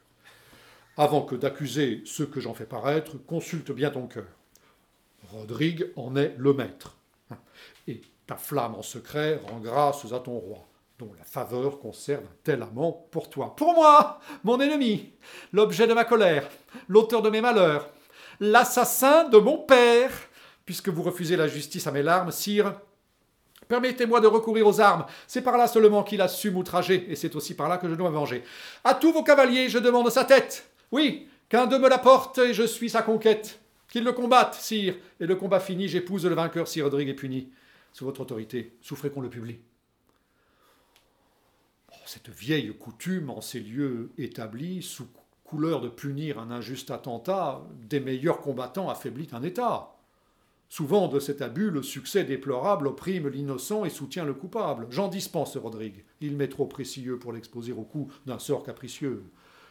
Avant 0.96 1.24
que 1.24 1.36
d'accuser 1.36 2.02
ceux 2.06 2.26
que 2.26 2.40
j'en 2.40 2.54
fais 2.54 2.66
paraître, 2.66 3.18
consulte 3.26 3.72
bien 3.72 3.90
ton 3.90 4.08
cœur. 4.08 4.28
Rodrigue 5.30 5.92
en 5.98 6.16
est 6.16 6.36
le 6.38 6.54
maître. 6.54 6.98
Et 7.88 8.02
ta 8.26 8.36
flamme 8.36 8.76
en 8.76 8.82
secret 8.82 9.42
rend 9.48 9.60
grâce 9.60 10.12
à 10.12 10.20
ton 10.20 10.38
roi, 10.38 10.66
dont 11.02 11.14
la 11.18 11.24
faveur 11.24 11.80
conserve 11.80 12.24
un 12.24 12.36
tel 12.44 12.62
amant 12.62 13.08
pour 13.10 13.28
toi. 13.28 13.56
Pour 13.56 13.74
moi, 13.74 14.20
mon 14.44 14.60
ennemi, 14.60 15.12
l'objet 15.52 15.88
de 15.88 15.96
ma 15.96 16.06
colère, 16.06 16.48
l'auteur 16.88 17.24
de 17.24 17.30
mes 17.32 17.42
malheurs, 17.42 17.90
l'assassin 18.40 19.28
de 19.28 19.40
mon 19.40 19.58
père, 19.58 20.12
puisque 20.64 20.90
vous 20.90 21.02
refusez 21.02 21.36
la 21.36 21.48
justice 21.48 21.88
à 21.88 21.92
mes 21.92 22.04
larmes, 22.04 22.32
sire, 22.32 22.76
Permettez-moi 23.68 24.20
de 24.20 24.28
recourir 24.28 24.68
aux 24.68 24.82
armes. 24.82 25.06
C'est 25.28 25.42
par 25.42 25.58
là 25.58 25.66
seulement 25.66 26.04
qu'il 26.04 26.20
a 26.20 26.28
su 26.28 26.52
m'outrager, 26.52 27.10
et 27.10 27.16
c'est 27.16 27.36
aussi 27.38 27.56
par 27.56 27.70
là 27.70 27.78
que 27.78 27.88
je 27.88 27.96
dois 27.96 28.10
me 28.10 28.16
venger. 28.16 28.44
À 28.84 28.94
tous 28.94 29.14
vos 29.14 29.24
cavaliers, 29.24 29.70
je 29.70 29.80
demande 29.80 30.10
sa 30.10 30.26
tête. 30.26 30.70
Oui, 30.92 31.30
qu'un 31.48 31.68
d'eux 31.68 31.80
me 31.80 31.88
la 31.88 31.98
porte, 31.98 32.38
et 32.40 32.54
je 32.54 32.64
suis 32.64 32.90
sa 32.90 33.02
conquête. 33.02 33.60
Qu'il 33.88 34.04
le 34.04 34.12
combatte, 34.12 34.56
sire, 34.56 34.96
et 35.22 35.26
le 35.26 35.36
combat 35.36 35.62
fini, 35.62 35.88
j'épouse 35.88 36.26
le 36.26 36.36
vainqueur 36.36 36.68
si 36.68 36.82
Rodrigue 36.82 37.10
est 37.10 37.14
puni. 37.14 37.48
Sous 37.94 38.04
votre 38.04 38.20
autorité, 38.20 38.76
souffrez 38.82 39.10
qu'on 39.10 39.22
le 39.22 39.30
publie. 39.30 39.60
Cette 42.14 42.28
vieille 42.28 42.74
coutume 42.78 43.30
en 43.30 43.40
ces 43.40 43.62
lieux 43.62 44.12
établis, 44.18 44.82
sous 44.82 45.08
couleur 45.46 45.80
de 45.80 45.88
punir 45.88 46.40
un 46.40 46.52
injuste 46.52 46.92
attentat, 46.92 47.62
des 47.88 48.02
meilleurs 48.02 48.42
combattants 48.42 48.90
affaiblit 48.90 49.30
un 49.32 49.42
État. 49.44 49.96
Souvent, 50.68 51.08
de 51.08 51.22
cet 51.22 51.42
abus, 51.42 51.70
le 51.70 51.82
succès 51.82 52.26
déplorable 52.26 52.88
opprime 52.88 53.30
l'innocent 53.30 53.86
et 53.86 53.90
soutient 53.90 54.26
le 54.26 54.34
coupable. 54.34 54.88
J'en 54.90 55.08
dispense 55.08 55.56
Rodrigue. 55.56 56.04
Il 56.20 56.36
m'est 56.36 56.50
trop 56.50 56.66
précieux 56.66 57.18
pour 57.18 57.32
l'exposer 57.32 57.72
au 57.72 57.84
coup 57.84 58.12
d'un 58.26 58.40
sort 58.40 58.64
capricieux. 58.64 59.24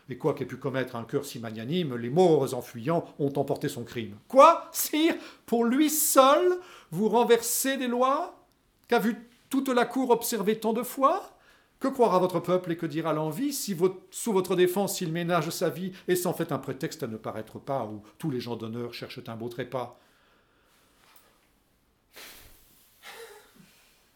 Et 0.08 0.16
quoi 0.16 0.32
qu'ait 0.32 0.46
pu 0.46 0.56
commettre 0.56 0.96
un 0.96 1.04
cœur 1.04 1.26
si 1.26 1.40
magnanime, 1.40 1.94
les 1.94 2.08
morts 2.08 2.54
en 2.54 2.62
fuyant 2.62 3.04
ont 3.18 3.34
emporté 3.36 3.68
son 3.68 3.84
crime. 3.84 4.16
Quoi, 4.28 4.66
sire? 4.72 5.14
Pour 5.44 5.66
lui 5.66 5.90
seul, 5.90 6.58
vous 6.90 7.10
renversez 7.10 7.76
des 7.76 7.88
lois? 7.88 8.42
Qu'a 8.88 8.98
vu 8.98 9.14
toute 9.50 9.68
la 9.68 9.84
cour 9.84 10.08
observer 10.08 10.58
tant 10.58 10.72
de 10.72 10.82
fois? 10.82 11.36
Que 11.80 11.88
croira 11.88 12.18
votre 12.18 12.40
peuple 12.40 12.72
et 12.72 12.76
que 12.76 12.84
dira 12.84 13.14
l'envie 13.14 13.54
si 13.54 13.74
sous 14.10 14.32
votre 14.32 14.54
défense 14.54 15.00
il 15.00 15.10
ménage 15.10 15.48
sa 15.48 15.70
vie 15.70 15.92
et 16.08 16.14
s'en 16.14 16.34
fait 16.34 16.52
un 16.52 16.58
prétexte 16.58 17.02
à 17.02 17.06
ne 17.06 17.16
paraître 17.16 17.58
pas, 17.58 17.84
où 17.84 18.02
tous 18.18 18.30
les 18.30 18.38
gens 18.38 18.56
d'honneur 18.56 18.92
cherchent 18.92 19.20
un 19.26 19.36
beau 19.36 19.48
trépas? 19.48 19.98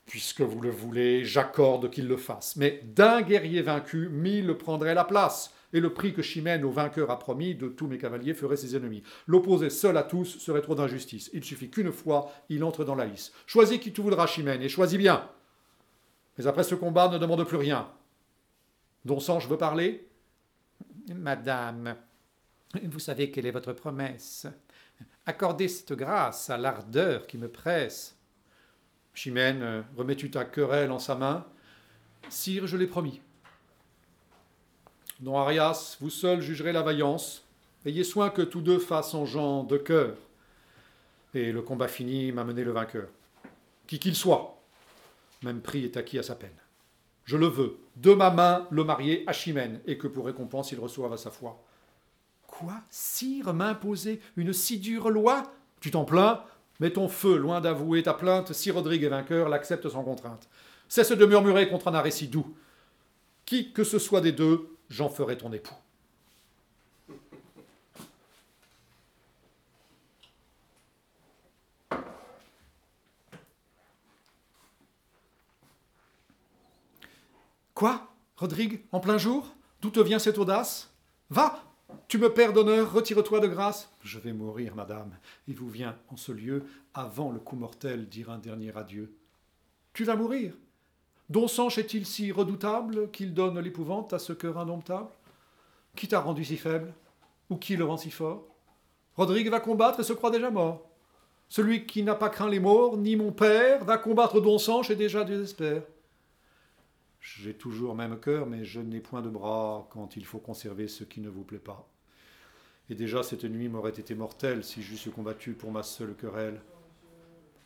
Puisque 0.04 0.42
vous 0.42 0.60
le 0.60 0.70
voulez, 0.70 1.24
j'accorde 1.24 1.90
qu'il 1.90 2.06
le 2.06 2.18
fasse. 2.18 2.54
Mais 2.56 2.82
d'un 2.84 3.22
guerrier 3.22 3.62
vaincu, 3.62 4.10
mille 4.10 4.54
prendraient 4.54 4.94
la 4.94 5.04
place 5.04 5.52
et 5.72 5.80
le 5.80 5.92
prix 5.92 6.12
que 6.12 6.22
Chimène 6.22 6.64
au 6.64 6.70
vainqueur 6.70 7.10
a 7.10 7.18
promis 7.18 7.54
de 7.54 7.68
tous 7.68 7.88
mes 7.88 7.98
cavaliers 7.98 8.34
ferait 8.34 8.56
ses 8.56 8.76
ennemis. 8.76 9.02
L'opposer 9.26 9.70
seul 9.70 9.96
à 9.96 10.02
tous 10.04 10.38
serait 10.38 10.62
trop 10.62 10.74
d'injustice. 10.74 11.30
Il 11.32 11.42
suffit 11.42 11.70
qu'une 11.70 11.90
fois, 11.90 12.30
il 12.48 12.62
entre 12.62 12.84
dans 12.84 12.94
la 12.94 13.06
lice. 13.06 13.32
Choisis 13.46 13.78
qui 13.78 13.92
tu 13.92 14.02
voudras, 14.02 14.26
Chimène, 14.26 14.62
et 14.62 14.68
choisis 14.68 14.98
bien. 14.98 15.28
Mais 16.36 16.46
après 16.46 16.64
ce 16.64 16.74
combat, 16.74 17.08
ne 17.08 17.18
demande 17.18 17.44
plus 17.44 17.56
rien. 17.56 17.88
Don 19.04 19.18
je 19.18 19.48
veux 19.48 19.58
parler 19.58 20.08
Madame, 21.08 21.96
vous 22.82 22.98
savez 22.98 23.30
quelle 23.30 23.46
est 23.46 23.50
votre 23.50 23.74
promesse. 23.74 24.46
Accordez 25.26 25.68
cette 25.68 25.92
grâce 25.92 26.48
à 26.48 26.56
l'ardeur 26.56 27.26
qui 27.26 27.36
me 27.36 27.48
presse. 27.48 28.16
Chimène, 29.12 29.84
remets-tu 29.96 30.30
ta 30.30 30.44
querelle 30.44 30.90
en 30.90 30.98
sa 30.98 31.14
main? 31.14 31.46
Sire, 32.28 32.66
je 32.66 32.76
l'ai 32.76 32.86
promis. 32.86 33.20
Don 35.20 35.36
Arias, 35.38 35.96
vous 36.00 36.10
seul 36.10 36.40
jugerez 36.40 36.72
la 36.72 36.82
vaillance. 36.82 37.44
Ayez 37.86 38.04
soin 38.04 38.30
que 38.30 38.42
tous 38.42 38.62
deux 38.62 38.78
fassent 38.78 39.14
en 39.14 39.26
gens 39.26 39.62
de 39.62 39.76
cœur. 39.76 40.16
Et 41.34 41.52
le 41.52 41.62
combat 41.62 41.88
fini 41.88 42.32
m'a 42.32 42.44
mené 42.44 42.64
le 42.64 42.72
vainqueur. 42.72 43.08
Qui 43.86 43.98
qu'il 43.98 44.16
soit, 44.16 44.53
même 45.44 45.60
prix 45.60 45.84
est 45.84 45.96
acquis 45.96 46.18
à 46.18 46.22
sa 46.22 46.34
peine. 46.34 46.56
Je 47.24 47.36
le 47.36 47.46
veux, 47.46 47.78
de 47.96 48.12
ma 48.12 48.30
main, 48.30 48.66
le 48.70 48.84
marier 48.84 49.24
à 49.26 49.32
Chimène, 49.32 49.80
et 49.86 49.96
que 49.96 50.08
pour 50.08 50.26
récompense 50.26 50.72
il 50.72 50.80
reçoive 50.80 51.12
à 51.12 51.16
sa 51.16 51.30
foi. 51.30 51.62
Quoi, 52.46 52.74
sire, 52.90 53.54
m'imposer 53.54 54.20
une 54.36 54.52
si 54.52 54.78
dure 54.78 55.10
loi? 55.10 55.42
Tu 55.80 55.90
t'en 55.90 56.04
plains? 56.04 56.42
Mets 56.80 56.92
ton 56.92 57.08
feu 57.08 57.36
loin 57.36 57.60
d'avouer 57.60 58.02
ta 58.02 58.14
plainte, 58.14 58.52
si 58.52 58.70
Rodrigue 58.70 59.04
est 59.04 59.08
vainqueur, 59.08 59.48
l'accepte 59.48 59.88
sans 59.88 60.02
contrainte. 60.02 60.48
Cesse 60.88 61.12
de 61.12 61.26
murmurer 61.26 61.68
contre 61.68 61.88
un 61.88 61.94
arrêt 61.94 62.10
si 62.10 62.28
doux. 62.28 62.56
Qui 63.46 63.72
que 63.72 63.84
ce 63.84 63.98
soit 63.98 64.20
des 64.20 64.32
deux, 64.32 64.68
j'en 64.88 65.08
ferai 65.08 65.38
ton 65.38 65.52
époux. 65.52 65.74
Quoi 77.74 78.06
Rodrigue, 78.36 78.82
en 78.92 79.00
plein 79.00 79.18
jour? 79.18 79.52
D'où 79.80 79.90
te 79.90 79.98
vient 79.98 80.20
cette 80.20 80.38
audace? 80.38 80.94
Va 81.28 81.60
Tu 82.06 82.18
me 82.18 82.32
perds 82.32 82.52
d'honneur, 82.52 82.92
retire-toi 82.92 83.40
de 83.40 83.48
grâce. 83.48 83.90
Je 84.00 84.20
vais 84.20 84.32
mourir, 84.32 84.76
madame. 84.76 85.10
Il 85.48 85.56
vous 85.56 85.68
vient 85.68 85.96
en 86.08 86.16
ce 86.16 86.30
lieu, 86.30 86.62
avant 86.94 87.32
le 87.32 87.40
coup 87.40 87.56
mortel, 87.56 88.08
dire 88.08 88.30
un 88.30 88.38
dernier 88.38 88.76
adieu. 88.76 89.16
Tu 89.92 90.04
vas 90.04 90.14
mourir 90.14 90.52
Don 91.30 91.48
Sanche 91.48 91.78
est-il 91.78 92.06
si 92.06 92.30
redoutable 92.30 93.10
qu'il 93.10 93.34
donne 93.34 93.58
l'épouvante 93.58 94.12
à 94.12 94.20
ce 94.20 94.32
cœur 94.32 94.56
indomptable? 94.56 95.08
Qui 95.96 96.06
t'a 96.06 96.20
rendu 96.20 96.44
si 96.44 96.56
faible? 96.56 96.94
Ou 97.50 97.56
qui 97.56 97.74
le 97.74 97.84
rend 97.84 97.96
si 97.96 98.12
fort? 98.12 98.46
Rodrigue 99.16 99.50
va 99.50 99.58
combattre 99.58 99.98
et 99.98 100.04
se 100.04 100.12
croit 100.12 100.30
déjà 100.30 100.50
mort. 100.50 100.88
Celui 101.48 101.86
qui 101.86 102.04
n'a 102.04 102.14
pas 102.14 102.28
craint 102.28 102.48
les 102.48 102.60
morts, 102.60 102.96
ni 102.96 103.16
mon 103.16 103.32
père, 103.32 103.84
va 103.84 103.98
combattre 103.98 104.40
Don 104.40 104.58
Sanche 104.58 104.90
et 104.90 104.96
déjà 104.96 105.24
désespère. 105.24 105.82
J'ai 107.24 107.54
toujours 107.54 107.94
même 107.94 108.20
cœur, 108.20 108.46
mais 108.46 108.64
je 108.64 108.80
n'ai 108.80 109.00
point 109.00 109.22
de 109.22 109.30
bras 109.30 109.88
quand 109.90 110.16
il 110.16 110.26
faut 110.26 110.38
conserver 110.38 110.88
ce 110.88 111.04
qui 111.04 111.20
ne 111.20 111.30
vous 111.30 111.42
plaît 111.42 111.58
pas. 111.58 111.88
Et 112.90 112.94
déjà 112.94 113.22
cette 113.22 113.44
nuit 113.44 113.68
m'aurait 113.68 113.90
été 113.90 114.14
mortelle 114.14 114.62
si 114.62 114.82
j'eusse 114.82 115.08
combattu 115.08 115.54
pour 115.54 115.72
ma 115.72 115.82
seule 115.82 116.14
querelle 116.14 116.60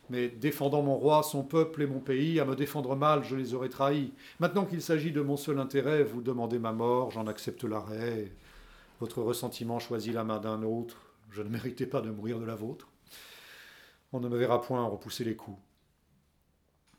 mais 0.09 0.27
défendant 0.27 0.81
mon 0.81 0.95
roi, 0.95 1.23
son 1.23 1.43
peuple 1.43 1.83
et 1.83 1.87
mon 1.87 1.99
pays, 1.99 2.39
à 2.39 2.45
me 2.45 2.55
défendre 2.55 2.95
mal, 2.95 3.23
je 3.23 3.35
les 3.35 3.53
aurais 3.53 3.69
trahis. 3.69 4.11
Maintenant 4.39 4.65
qu'il 4.65 4.81
s'agit 4.81 5.11
de 5.11 5.21
mon 5.21 5.37
seul 5.37 5.59
intérêt, 5.59 6.03
vous 6.03 6.21
demandez 6.21 6.57
ma 6.57 6.71
mort, 6.71 7.11
j'en 7.11 7.27
accepte 7.27 7.63
l'arrêt. 7.63 8.31
Votre 8.99 9.21
ressentiment 9.21 9.79
choisit 9.79 10.13
la 10.13 10.23
main 10.23 10.39
d'un 10.39 10.63
autre, 10.63 10.97
je 11.31 11.41
ne 11.41 11.49
méritais 11.49 11.85
pas 11.85 12.01
de 12.01 12.09
mourir 12.09 12.39
de 12.39 12.45
la 12.45 12.55
vôtre. 12.55 12.87
On 14.11 14.19
ne 14.19 14.27
me 14.27 14.37
verra 14.37 14.61
point 14.61 14.83
repousser 14.83 15.23
les 15.23 15.35
coups. 15.35 15.59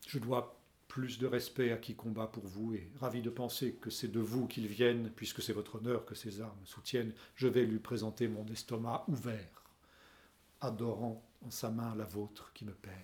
Je 0.06 0.18
dois 0.18 0.59
plus 0.90 1.20
de 1.20 1.26
respect 1.28 1.70
à 1.70 1.76
qui 1.76 1.94
combat 1.94 2.26
pour 2.26 2.44
vous, 2.44 2.74
et 2.74 2.90
ravi 2.98 3.22
de 3.22 3.30
penser 3.30 3.74
que 3.80 3.90
c'est 3.90 4.10
de 4.10 4.18
vous 4.18 4.48
qu'ils 4.48 4.66
viennent, 4.66 5.12
puisque 5.14 5.40
c'est 5.40 5.52
votre 5.52 5.76
honneur 5.76 6.04
que 6.04 6.16
ces 6.16 6.40
armes 6.40 6.66
soutiennent, 6.66 7.14
je 7.36 7.46
vais 7.46 7.64
lui 7.64 7.78
présenter 7.78 8.26
mon 8.26 8.44
estomac 8.46 9.04
ouvert, 9.06 9.64
adorant 10.60 11.22
en 11.46 11.50
sa 11.52 11.70
main 11.70 11.94
la 11.94 12.04
vôtre 12.04 12.50
qui 12.54 12.64
me 12.64 12.72
perd. 12.72 12.96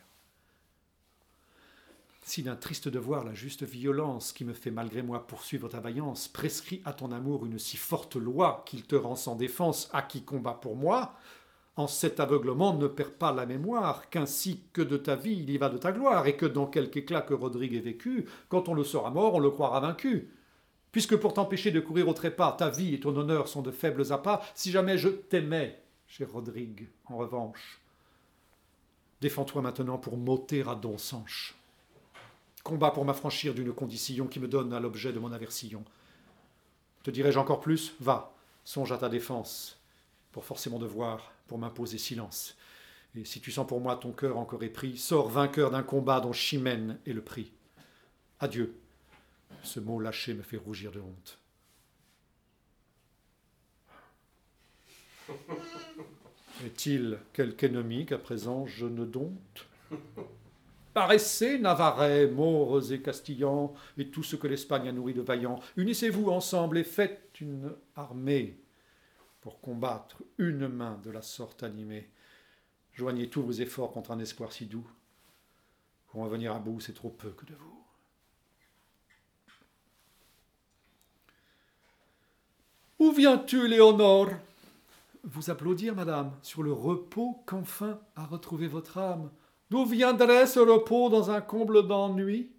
Si 2.22 2.43
d'un 2.43 2.57
triste 2.57 2.89
devoir 2.89 3.22
la 3.22 3.34
juste 3.34 3.62
violence 3.62 4.32
qui 4.32 4.45
me 4.45 4.53
fait 4.53 4.72
malgré 4.72 5.01
moi 5.01 5.24
poursuivre 5.24 5.68
ta 5.68 5.78
vaillance 5.78 6.26
prescrit 6.26 6.82
à 6.84 6.93
ton 6.93 7.12
amour 7.12 7.47
une 7.47 7.61
si 7.61 7.76
forte 7.76 8.16
loi 8.16 8.64
qu'il 8.66 8.82
te 8.82 8.97
rend 8.97 9.14
sans 9.14 9.37
défense 9.37 9.89
à 9.93 10.03
qui 10.03 10.24
combat 10.24 10.55
pour 10.55 10.74
moi, 10.74 11.16
en 11.77 11.87
cet 11.87 12.20
aveuglement 12.20 12.74
ne 12.74 12.87
perds 12.87 13.12
pas 13.12 13.33
la 13.33 13.45
mémoire, 13.45 14.09
qu'ainsi 14.09 14.62
que 14.72 14.81
de 14.81 14.97
ta 14.97 15.14
vie 15.14 15.39
il 15.41 15.51
y 15.51 15.59
va 15.59 15.68
de 15.68 15.77
ta 15.77 15.93
gloire, 15.93 16.27
et 16.27 16.37
que 16.37 16.47
dans 16.47 16.66
quelque 16.66 16.97
éclat 16.99 17.20
que 17.20 17.35
Rodrigue 17.35 17.74
ait 17.74 17.81
vécu, 17.81 18.27
quand 18.49 18.68
on 18.68 18.74
le 18.74 18.83
saura 18.83 19.11
mort, 19.11 19.35
on 19.35 19.39
le 19.39 19.51
croira 19.51 19.81
vaincu. 19.81 20.31
Puisque 20.91 21.16
pour 21.16 21.35
t'empêcher 21.35 21.70
de 21.70 21.81
courir 21.81 22.09
au 22.09 22.14
trépas, 22.14 22.53
ta 22.53 22.70
vie 22.70 22.95
et 22.95 23.01
ton 23.01 23.14
honneur 23.14 23.49
sont 23.49 23.61
de 23.61 23.70
faibles 23.70 24.11
appâts, 24.11 24.41
si 24.55 24.70
jamais 24.70 24.97
je 24.97 25.09
t'aimais, 25.11 25.83
cher 26.07 26.33
Rodrigue, 26.33 26.89
en 27.05 27.18
revanche, 27.18 27.83
défends-toi 29.20 29.61
maintenant 29.61 29.99
pour 29.99 30.16
m'ôter 30.16 30.62
à 30.66 30.74
Don 30.74 30.97
Sanche. 30.97 31.55
Combat 32.64 32.91
pour 32.91 33.05
m'affranchir 33.05 33.53
d'une 33.53 33.74
condition 33.74 34.27
qui 34.27 34.41
me 34.41 34.49
donne 34.49 34.72
à 34.72 34.81
l'objet 34.81 35.12
de 35.12 35.18
mon 35.18 35.33
aversion. 35.33 35.85
Te 37.03 37.11
dirai-je 37.11 37.39
encore 37.39 37.61
plus? 37.61 37.95
Va, 38.01 38.35
songe 38.64 38.91
à 38.91 38.97
ta 38.97 39.11
défense, 39.11 39.79
pour 40.33 40.45
forcer 40.45 40.70
mon 40.70 40.79
devoir, 40.79 41.33
pour 41.47 41.59
m'imposer 41.59 41.99
silence. 41.99 42.57
Et 43.15 43.25
si 43.25 43.41
tu 43.41 43.51
sens 43.51 43.67
pour 43.67 43.81
moi 43.81 43.97
ton 43.97 44.13
cœur 44.13 44.37
encore 44.37 44.63
épris, 44.63 44.99
sors 44.99 45.29
vainqueur 45.29 45.71
d'un 45.71 45.83
combat 45.83 46.21
dont 46.21 46.33
Chimène 46.33 46.99
est 47.07 47.13
le 47.13 47.23
prix. 47.23 47.53
Adieu. 48.41 48.79
Ce 49.63 49.81
mot 49.81 49.99
lâché 49.99 50.35
me 50.35 50.43
fait 50.43 50.59
rougir 50.59 50.93
de 50.93 51.01
honte. 51.01 51.39
Est-il 56.65 57.19
quelque 57.33 57.65
ennemi 57.65 58.07
qu'à 58.07 58.19
présent 58.19 58.67
je 58.67 58.87
ne 58.87 59.05
dompte? 59.05 59.67
Paraissez, 60.95 61.59
Navarrais, 61.59 62.27
Maures 62.27 62.91
et 62.91 63.03
Castillans, 63.03 63.75
et 63.99 64.09
tout 64.09 64.23
ce 64.23 64.37
que 64.37 64.47
l'Espagne 64.47 64.89
a 64.89 64.93
nourri 64.93 65.13
de 65.13 65.21
vaillants, 65.21 65.61
unissez-vous 65.77 66.31
ensemble 66.31 66.79
et 66.79 66.85
faites 66.85 67.39
une 67.41 67.75
armée 67.97 68.59
pour 69.47 69.61
combattre 69.61 70.25
une 70.39 70.67
main 70.67 71.01
de 71.05 71.11
la 71.13 71.23
sorte 71.23 71.63
animée. 71.63 72.11
Joignez 72.95 73.31
tous 73.31 73.45
vos 73.45 73.53
efforts 73.53 73.93
contre 73.93 74.11
un 74.11 74.19
espoir 74.19 74.53
si 74.53 74.67
doux. 74.67 74.91
Pour 76.09 76.23
en 76.23 76.27
venir 76.27 76.53
à 76.53 76.59
bout, 76.59 76.81
c'est 76.81 76.95
trop 76.95 77.11
peu 77.11 77.31
que 77.31 77.47
de 77.47 77.55
vous. 77.55 77.85
Où 82.99 83.13
viens-tu, 83.13 83.69
Léonore? 83.69 84.31
Vous 85.23 85.49
applaudir, 85.49 85.95
madame, 85.95 86.33
sur 86.43 86.65
le 86.65 86.73
repos 86.73 87.41
qu'enfin 87.47 88.01
a 88.17 88.27
retrouvé 88.27 88.67
votre 88.67 88.99
âme. 88.99 89.31
D'où 89.71 89.85
viendrait 89.85 90.49
ce 90.49 90.59
repos 90.59 91.09
dans 91.09 91.31
un 91.31 91.41
comble 91.41 91.87
d'ennui? 91.87 92.51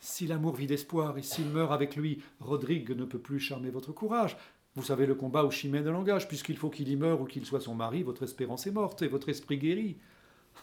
Si 0.00 0.26
l'amour 0.26 0.54
vit 0.54 0.66
d'espoir 0.66 1.18
et 1.18 1.22
s'il 1.22 1.48
meurt 1.48 1.72
avec 1.72 1.94
lui, 1.94 2.22
Rodrigue 2.40 2.90
ne 2.92 3.04
peut 3.04 3.18
plus 3.18 3.38
charmer 3.38 3.68
votre 3.68 3.92
courage. 3.92 4.38
Vous 4.76 4.82
savez 4.82 5.06
le 5.06 5.14
combat 5.14 5.44
au 5.44 5.50
chimène 5.50 5.84
de 5.84 5.90
langage, 5.90 6.26
puisqu'il 6.26 6.56
faut 6.56 6.70
qu'il 6.70 6.88
y 6.88 6.96
meure 6.96 7.20
ou 7.20 7.26
qu'il 7.26 7.46
soit 7.46 7.60
son 7.60 7.74
mari, 7.74 8.02
votre 8.02 8.24
espérance 8.24 8.66
est 8.66 8.72
morte 8.72 9.02
et 9.02 9.08
votre 9.08 9.28
esprit 9.28 9.58
guéri. 9.58 9.96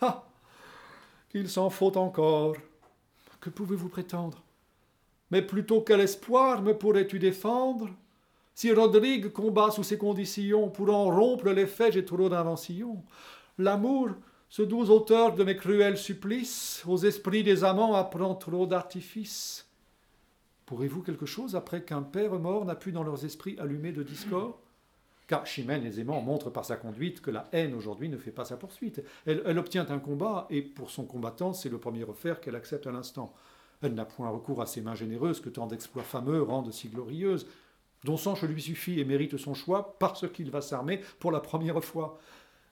Ah 0.01 0.26
Qu'il 1.30 1.49
s'en 1.49 1.70
faut 1.70 1.97
encore 1.97 2.55
Que 3.39 3.49
pouvez-vous 3.49 3.89
prétendre? 3.89 4.43
Mais 5.32 5.41
plutôt 5.41 5.82
quel 5.82 6.01
espoir 6.01 6.62
me 6.62 6.78
pourrais-tu 6.78 7.20
défendre? 7.20 7.89
Si 8.53 8.72
Rodrigue 8.74 9.30
combat 9.30 9.72
sous 9.72 9.84
ces 9.84 9.97
conditions, 9.97 10.70
pour 10.70 10.93
en 10.93 11.05
rompre 11.05 11.49
l'effet, 11.49 11.91
j'ai 11.91 12.03
trop 12.03 12.28
d'invention. 12.28 13.01
L'amour, 13.57 14.09
ce 14.49 14.62
doux 14.62 14.89
auteur 14.89 15.36
de 15.36 15.45
mes 15.45 15.55
cruels 15.55 15.97
supplices, 15.97 16.84
aux 16.86 16.97
esprits 16.97 17.43
des 17.43 17.64
amants 17.64 17.95
apprend 17.95 18.36
trop 18.36 18.66
d'artifices. 18.68 19.71
Pourrez-vous 20.72 21.02
quelque 21.02 21.26
chose 21.26 21.58
après 21.58 21.84
qu'un 21.84 22.02
père 22.02 22.40
mort 22.40 22.64
n'a 22.64 22.76
pu 22.76 22.94
dans 22.94 23.04
leurs 23.04 23.26
esprits 23.26 23.58
allumer 23.60 23.92
de 23.92 24.04
discord 24.04 24.54
Car 25.28 25.46
Chimène 25.46 25.86
aisément 25.86 26.22
montre 26.22 26.50
par 26.50 26.64
sa 26.64 26.78
conduite 26.78 27.22
que 27.22 27.30
la 27.30 27.50
haine 27.52 27.74
aujourd'hui 27.74 28.08
ne 28.08 28.16
fait 28.16 28.32
pas 28.32 28.46
sa 28.46 28.56
poursuite. 28.56 29.04
Elle, 29.26 29.58
obtient 29.58 29.86
un 29.90 30.00
combat, 30.00 30.48
et 30.50 30.62
pour 30.62 30.90
son 30.90 31.04
combattant, 31.04 31.52
c'est 31.52 31.68
le 31.68 31.78
premier 31.78 32.06
offert 32.06 32.40
qu'elle 32.40 32.56
accepte 32.56 32.88
à 32.88 32.94
l'instant. 32.94 33.34
Elle 33.82 33.96
n'a 33.96 34.06
point 34.06 34.30
recours 34.30 34.62
à 34.62 34.66
ces 34.66 34.80
mains 34.80 34.96
généreuses 34.96 35.42
que 35.42 35.50
tant 35.50 35.68
d'exploits 35.68 36.04
fameux 36.04 36.42
rendent 36.42 36.72
si 36.72 36.88
glorieuses 36.88 37.48
dont 38.06 38.16
Sanche 38.16 38.44
lui 38.44 38.62
suffit 38.62 38.98
et 38.98 39.04
mérite 39.04 39.36
son 39.36 39.54
choix 39.54 39.98
parce 40.00 40.26
qu'il 40.32 40.52
va 40.52 40.62
s'armer 40.62 41.02
pour 41.20 41.34
la 41.34 41.42
première 41.42 41.84
fois. 41.84 42.18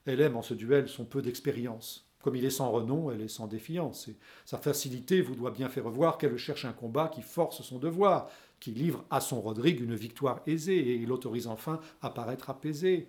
Elle 0.05 0.21
aime 0.21 0.37
en 0.37 0.41
ce 0.41 0.53
duel 0.53 0.87
son 0.87 1.03
peu 1.03 1.21
d'expérience. 1.21 2.08
Comme 2.21 2.35
il 2.35 2.43
est 2.43 2.49
sans 2.49 2.71
renom, 2.71 3.11
elle 3.11 3.21
est 3.21 3.29
sans 3.29 3.47
défiance. 3.47 4.09
Et 4.09 4.15
sa 4.45 4.57
facilité 4.57 5.21
vous 5.21 5.35
doit 5.35 5.51
bien 5.51 5.69
faire 5.69 5.89
voir 5.89 6.17
qu'elle 6.17 6.37
cherche 6.37 6.65
un 6.65 6.73
combat 6.73 7.07
qui 7.07 7.21
force 7.21 7.61
son 7.61 7.79
devoir, 7.79 8.29
qui 8.59 8.71
livre 8.71 9.05
à 9.09 9.21
son 9.21 9.41
Rodrigue 9.41 9.81
une 9.81 9.95
victoire 9.95 10.41
aisée 10.45 10.95
et 10.95 11.05
l'autorise 11.05 11.47
enfin 11.47 11.79
à 12.01 12.09
paraître 12.09 12.49
apaisé. 12.49 13.07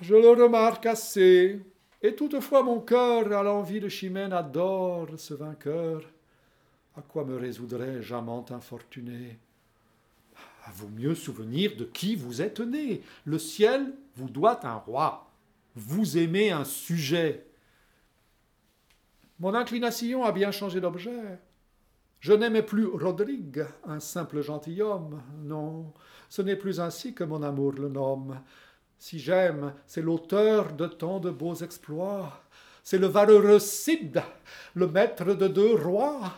Je 0.00 0.14
le 0.14 0.30
remarque 0.30 0.86
assez, 0.86 1.60
et 2.00 2.14
toutefois 2.14 2.62
mon 2.62 2.80
cœur, 2.80 3.32
à 3.32 3.42
l'envie 3.42 3.80
de 3.80 3.88
Chimène, 3.88 4.32
adore 4.32 5.08
ce 5.16 5.34
vainqueur. 5.34 6.02
À 6.96 7.02
quoi 7.02 7.24
me 7.24 7.36
résoudrais-je, 7.36 8.14
amant 8.14 8.46
infortuné 8.50 9.38
à 10.68 10.70
vous 10.72 10.88
mieux 10.88 11.14
souvenir 11.14 11.76
de 11.76 11.84
qui 11.84 12.14
vous 12.14 12.42
êtes 12.42 12.60
né. 12.60 13.00
Le 13.24 13.38
ciel 13.38 13.94
vous 14.16 14.28
doit 14.28 14.66
un 14.66 14.74
roi. 14.74 15.30
Vous 15.74 16.18
aimez 16.18 16.50
un 16.50 16.64
sujet. 16.64 17.46
Mon 19.40 19.54
inclination 19.54 20.24
a 20.24 20.32
bien 20.32 20.50
changé 20.50 20.80
d'objet. 20.80 21.38
Je 22.18 22.32
n'aimais 22.32 22.64
plus 22.64 22.86
Rodrigue, 22.86 23.64
un 23.84 24.00
simple 24.00 24.42
gentilhomme. 24.42 25.22
Non, 25.44 25.92
ce 26.28 26.42
n'est 26.42 26.56
plus 26.56 26.80
ainsi 26.80 27.14
que 27.14 27.22
mon 27.22 27.44
amour 27.44 27.72
le 27.72 27.88
nomme. 27.88 28.40
Si 28.98 29.20
j'aime, 29.20 29.74
c'est 29.86 30.02
l'auteur 30.02 30.72
de 30.72 30.86
tant 30.88 31.20
de 31.20 31.30
beaux 31.30 31.54
exploits. 31.54 32.42
C'est 32.82 32.98
le 32.98 33.06
valeureux 33.06 33.60
Cid, 33.60 34.20
le 34.74 34.88
maître 34.88 35.34
de 35.34 35.46
deux 35.46 35.76
rois. 35.76 36.32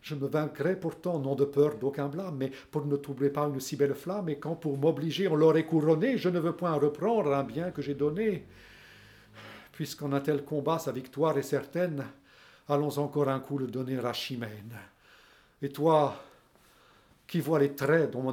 Je 0.00 0.14
me 0.14 0.28
vaincrai 0.28 0.78
pourtant, 0.78 1.18
non 1.18 1.34
de 1.34 1.44
peur 1.44 1.74
d'aucun 1.76 2.06
blâme, 2.06 2.36
mais 2.38 2.52
pour 2.70 2.86
ne 2.86 2.96
troubler 2.96 3.30
pas 3.30 3.48
une 3.48 3.58
si 3.58 3.74
belle 3.74 3.96
flamme, 3.96 4.28
et 4.28 4.38
quand 4.38 4.54
pour 4.54 4.78
m'obliger 4.78 5.26
on 5.26 5.34
l'aurait 5.34 5.66
couronné, 5.66 6.16
je 6.16 6.28
ne 6.28 6.38
veux 6.38 6.54
point 6.54 6.72
reprendre 6.74 7.34
un 7.34 7.42
bien 7.42 7.72
que 7.72 7.82
j'ai 7.82 7.94
donné. 7.94 8.46
Puisqu'en 9.72 10.12
un 10.12 10.20
tel 10.20 10.44
combat 10.44 10.78
sa 10.78 10.92
victoire 10.92 11.36
est 11.36 11.42
certaine, 11.42 12.04
allons 12.68 12.98
encore 12.98 13.28
un 13.28 13.40
coup 13.40 13.58
le 13.58 13.66
donner 13.66 13.98
à 13.98 14.12
Chimène. 14.12 14.78
Et 15.62 15.70
toi, 15.70 16.22
qui 17.26 17.40
vois 17.40 17.58
les 17.58 17.74
traits 17.74 18.10
dont 18.10 18.32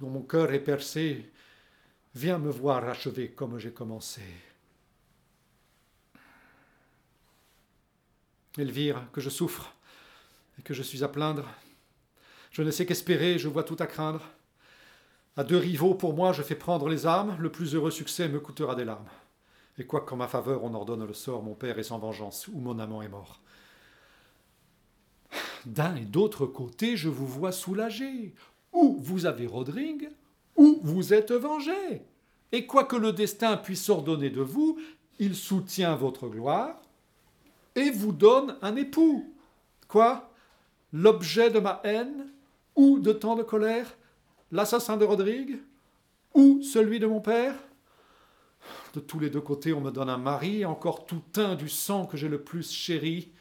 mon, 0.00 0.22
cœur 0.22 0.52
est 0.52 0.60
percé, 0.60 1.30
viens 2.14 2.38
me 2.38 2.50
voir 2.50 2.88
achever 2.88 3.30
comme 3.30 3.58
j'ai 3.58 3.72
commencé. 3.72 4.22
Elvire, 8.56 9.06
que 9.12 9.20
je 9.20 9.30
souffre, 9.30 9.72
et 10.58 10.62
que 10.62 10.74
je 10.74 10.82
suis 10.82 11.02
à 11.02 11.08
plaindre. 11.08 11.48
Je 12.52 12.62
ne 12.62 12.70
sais 12.70 12.86
qu'espérer, 12.86 13.38
je 13.38 13.48
vois 13.48 13.64
tout 13.64 13.76
à 13.80 13.86
craindre. 13.86 14.22
À 15.36 15.42
deux 15.42 15.56
rivaux, 15.56 15.94
pour 15.94 16.14
moi, 16.14 16.32
je 16.32 16.42
fais 16.42 16.54
prendre 16.54 16.88
les 16.88 17.06
armes, 17.06 17.36
le 17.40 17.50
plus 17.50 17.74
heureux 17.74 17.90
succès 17.90 18.28
me 18.28 18.38
coûtera 18.38 18.76
des 18.76 18.84
larmes. 18.84 19.08
Et 19.76 19.84
quoi 19.84 20.02
qu'en 20.02 20.16
ma 20.16 20.28
faveur 20.28 20.62
on 20.62 20.72
ordonne 20.74 21.04
le 21.04 21.14
sort, 21.14 21.42
mon 21.42 21.54
père 21.56 21.78
est 21.80 21.84
sans 21.84 21.98
vengeance, 21.98 22.46
ou 22.46 22.60
mon 22.60 22.78
amant 22.78 23.02
est 23.02 23.08
mort. 23.08 23.40
D'un 25.66 25.96
et 25.96 26.04
d'autre 26.04 26.46
côté, 26.46 26.96
je 26.96 27.08
vous 27.08 27.26
vois 27.26 27.52
soulagé. 27.52 28.34
Ou 28.72 28.98
vous 29.00 29.26
avez 29.26 29.46
Rodrigue, 29.46 30.10
ou 30.56 30.80
vous 30.82 31.14
êtes 31.14 31.32
vengé. 31.32 32.02
Et 32.52 32.66
quoi 32.66 32.84
que 32.84 32.96
le 32.96 33.12
destin 33.12 33.56
puisse 33.56 33.88
ordonner 33.88 34.30
de 34.30 34.42
vous, 34.42 34.78
il 35.18 35.34
soutient 35.34 35.94
votre 35.94 36.28
gloire 36.28 36.80
et 37.74 37.90
vous 37.90 38.12
donne 38.12 38.56
un 38.62 38.76
époux. 38.76 39.32
Quoi? 39.88 40.30
L'objet 40.92 41.50
de 41.50 41.58
ma 41.58 41.80
haine 41.84 42.30
ou 42.76 42.98
de 42.98 43.12
tant 43.12 43.34
de 43.34 43.42
colère, 43.42 43.96
l'assassin 44.52 44.96
de 44.96 45.04
Rodrigue 45.04 45.58
ou 46.34 46.62
celui 46.62 46.98
de 46.98 47.06
mon 47.06 47.20
père? 47.20 47.54
De 48.94 49.00
tous 49.00 49.18
les 49.18 49.30
deux 49.30 49.40
côtés, 49.40 49.72
on 49.72 49.80
me 49.80 49.90
donne 49.90 50.08
un 50.08 50.18
mari, 50.18 50.64
encore 50.64 51.04
tout 51.06 51.22
teint 51.32 51.54
du 51.54 51.68
sang 51.68 52.06
que 52.06 52.16
j'ai 52.16 52.28
le 52.28 52.42
plus 52.42 52.70
chéri. 52.70 53.32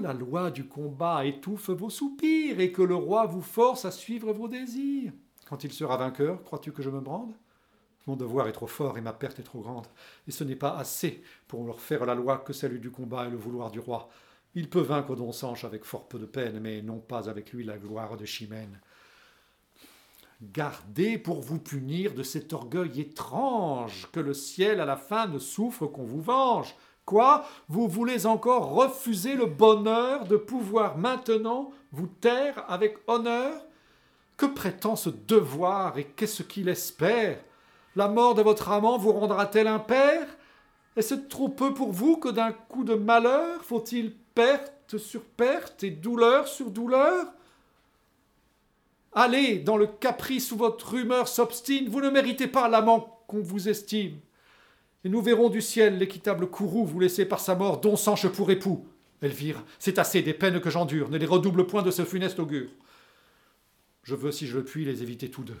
La 0.00 0.12
loi 0.12 0.50
du 0.50 0.66
combat 0.66 1.24
étouffe 1.24 1.70
vos 1.70 1.88
soupirs 1.88 2.58
et 2.58 2.72
que 2.72 2.82
le 2.82 2.96
roi 2.96 3.26
vous 3.26 3.40
force 3.40 3.84
à 3.84 3.90
suivre 3.90 4.32
vos 4.32 4.48
désirs. 4.48 5.12
Quand 5.48 5.62
il 5.62 5.72
sera 5.72 5.96
vainqueur, 5.96 6.42
crois-tu 6.42 6.72
que 6.72 6.82
je 6.82 6.90
me 6.90 7.00
brande? 7.00 7.32
Mon 8.06 8.16
devoir 8.16 8.48
est 8.48 8.52
trop 8.52 8.66
fort 8.66 8.98
et 8.98 9.00
ma 9.00 9.12
perte 9.12 9.38
est 9.38 9.44
trop 9.44 9.60
grande, 9.60 9.86
et 10.26 10.30
ce 10.30 10.44
n'est 10.44 10.56
pas 10.56 10.76
assez 10.76 11.22
pour 11.46 11.64
leur 11.64 11.80
faire 11.80 12.04
la 12.04 12.14
loi 12.14 12.38
que 12.38 12.52
celle 12.52 12.80
du 12.80 12.90
combat 12.90 13.26
et 13.26 13.30
le 13.30 13.36
vouloir 13.36 13.70
du 13.70 13.78
roi. 13.78 14.08
Il 14.54 14.68
peut 14.68 14.80
vaincre 14.80 15.16
Don 15.16 15.32
Sanche 15.32 15.64
avec 15.64 15.84
fort 15.84 16.06
peu 16.06 16.18
de 16.18 16.26
peine, 16.26 16.60
mais 16.60 16.82
non 16.82 16.98
pas 16.98 17.30
avec 17.30 17.52
lui 17.52 17.64
la 17.64 17.78
gloire 17.78 18.16
de 18.16 18.24
Chimène. 18.24 18.80
Gardez 20.42 21.18
pour 21.18 21.40
vous 21.40 21.58
punir 21.58 22.14
de 22.14 22.22
cet 22.22 22.52
orgueil 22.52 23.00
étrange, 23.00 24.08
que 24.12 24.20
le 24.20 24.34
ciel 24.34 24.80
à 24.80 24.84
la 24.84 24.96
fin 24.96 25.26
ne 25.28 25.38
souffre 25.38 25.86
qu'on 25.86 26.04
vous 26.04 26.20
venge. 26.20 26.74
Quoi? 27.04 27.44
Vous 27.68 27.86
voulez 27.86 28.26
encore 28.26 28.70
refuser 28.70 29.34
le 29.34 29.46
bonheur 29.46 30.26
de 30.26 30.36
pouvoir 30.36 30.96
maintenant 30.96 31.70
vous 31.92 32.06
taire 32.06 32.64
avec 32.68 32.98
honneur? 33.06 33.52
Que 34.36 34.46
prétend 34.46 34.96
ce 34.96 35.10
devoir 35.10 35.98
et 35.98 36.04
qu'est-ce 36.04 36.42
qu'il 36.42 36.68
espère? 36.68 37.38
La 37.94 38.08
mort 38.08 38.34
de 38.34 38.42
votre 38.42 38.70
amant 38.70 38.98
vous 38.98 39.12
rendra-t-elle 39.12 39.68
un 39.68 39.78
père 39.78 40.26
Est-ce 40.96 41.14
trop 41.14 41.48
peu 41.48 41.74
pour 41.74 41.92
vous 41.92 42.16
que 42.16 42.30
d'un 42.30 42.52
coup 42.52 42.84
de 42.84 42.94
malheur 42.94 43.62
faut-il 43.64 44.12
perte 44.34 44.96
sur 44.96 45.22
perte 45.22 45.84
et 45.84 45.90
douleur 45.90 46.48
sur 46.48 46.70
douleur? 46.70 47.26
Allez, 49.12 49.58
dans 49.58 49.76
le 49.76 49.86
caprice 49.86 50.50
où 50.50 50.56
votre 50.56 50.90
rumeur 50.90 51.28
s'obstine, 51.28 51.88
vous 51.88 52.00
ne 52.00 52.10
méritez 52.10 52.48
pas 52.48 52.68
l'amant 52.68 53.20
qu'on 53.28 53.42
vous 53.42 53.68
estime. 53.68 54.18
Et 55.04 55.08
nous 55.08 55.22
verrons 55.22 55.50
du 55.50 55.60
ciel 55.60 55.98
l'équitable 55.98 56.48
courroux 56.48 56.84
vous 56.86 56.98
laisser 56.98 57.26
par 57.26 57.40
sa 57.40 57.54
mort 57.54 57.80
don 57.80 57.96
sanche 57.96 58.26
pour 58.28 58.50
époux. 58.50 58.88
Elvire, 59.20 59.62
c'est 59.78 59.98
assez 59.98 60.22
des 60.22 60.34
peines 60.34 60.60
que 60.60 60.70
j'endure, 60.70 61.10
ne 61.10 61.18
les 61.18 61.26
redouble 61.26 61.66
point 61.66 61.82
de 61.82 61.90
ce 61.90 62.04
funeste 62.04 62.38
augure. 62.38 62.70
Je 64.02 64.14
veux, 64.14 64.32
si 64.32 64.46
je 64.46 64.58
le 64.58 64.64
puis, 64.64 64.84
les 64.84 65.02
éviter 65.02 65.30
tous 65.30 65.44
deux. 65.44 65.60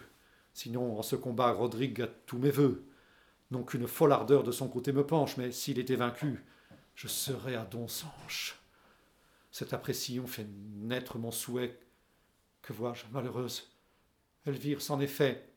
Sinon, 0.52 0.98
en 0.98 1.02
ce 1.02 1.16
combat, 1.16 1.52
Rodrigue 1.52 2.02
a 2.02 2.06
tous 2.06 2.38
mes 2.38 2.50
voeux. 2.50 2.84
Non 3.50 3.62
qu'une 3.62 3.86
folle 3.86 4.12
ardeur 4.12 4.42
de 4.42 4.52
son 4.52 4.68
côté 4.68 4.92
me 4.92 5.06
penche, 5.06 5.36
mais 5.36 5.52
s'il 5.52 5.78
était 5.78 5.96
vaincu, 5.96 6.44
je 6.94 7.08
serais 7.08 7.54
à 7.54 7.64
Don 7.64 7.88
Sanche. 7.88 8.60
Cette 9.50 9.72
appréciation 9.72 10.26
fait 10.26 10.46
naître 10.76 11.18
mon 11.18 11.30
souhait 11.30 11.78
que 12.64 12.72
vois-je, 12.72 13.04
malheureuse? 13.12 13.70
Elvire 14.46 14.80
s'en 14.80 14.98
est 15.00 15.06
fait. 15.06 15.53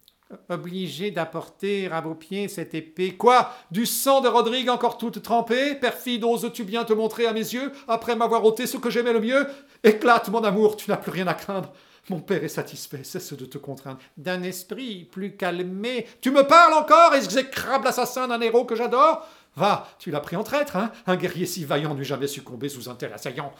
Obligé 0.49 1.11
d'apporter 1.11 1.89
à 1.89 2.01
vos 2.01 2.15
pieds 2.15 2.49
cette 2.49 2.73
épée. 2.73 3.15
Quoi? 3.15 3.53
Du 3.71 3.85
sang 3.85 4.19
de 4.19 4.27
Rodrigue 4.27 4.69
encore 4.69 4.97
toute 4.97 5.21
trempée? 5.21 5.75
Perfide, 5.75 6.25
oses-tu 6.25 6.65
bien 6.65 6.83
te 6.83 6.91
montrer 6.91 7.27
à 7.27 7.33
mes 7.33 7.39
yeux, 7.39 7.71
après 7.87 8.15
m'avoir 8.15 8.43
ôté 8.43 8.67
ce 8.67 8.75
que 8.77 8.89
j'aimais 8.89 9.13
le 9.13 9.21
mieux? 9.21 9.47
Éclate, 9.83 10.27
mon 10.27 10.43
amour, 10.43 10.75
tu 10.75 10.89
n'as 10.89 10.97
plus 10.97 11.11
rien 11.11 11.27
à 11.27 11.33
craindre. 11.33 11.71
Mon 12.09 12.19
père 12.19 12.43
est 12.43 12.49
satisfait, 12.49 13.03
cesse 13.03 13.33
de 13.33 13.45
te 13.45 13.57
contraindre. 13.57 13.99
D'un 14.17 14.43
esprit 14.43 15.05
plus 15.05 15.35
calmé. 15.35 16.07
Tu 16.21 16.31
me 16.31 16.43
parles 16.43 16.73
encore, 16.73 17.13
exécrable 17.15 17.87
assassin 17.87 18.27
d'un 18.27 18.41
héros 18.41 18.65
que 18.65 18.75
j'adore? 18.75 19.25
Va, 19.57 19.87
tu 19.97 20.11
l'as 20.11 20.19
pris 20.19 20.35
en 20.35 20.43
traître, 20.43 20.75
hein? 20.75 20.91
Un 21.07 21.15
guerrier 21.15 21.45
si 21.45 21.65
vaillant 21.65 21.95
n'eût 21.95 22.05
jamais 22.05 22.27
succombé 22.27 22.69
sous 22.69 22.89
un 22.89 22.95
tel 22.95 23.11
assaillant. 23.11 23.51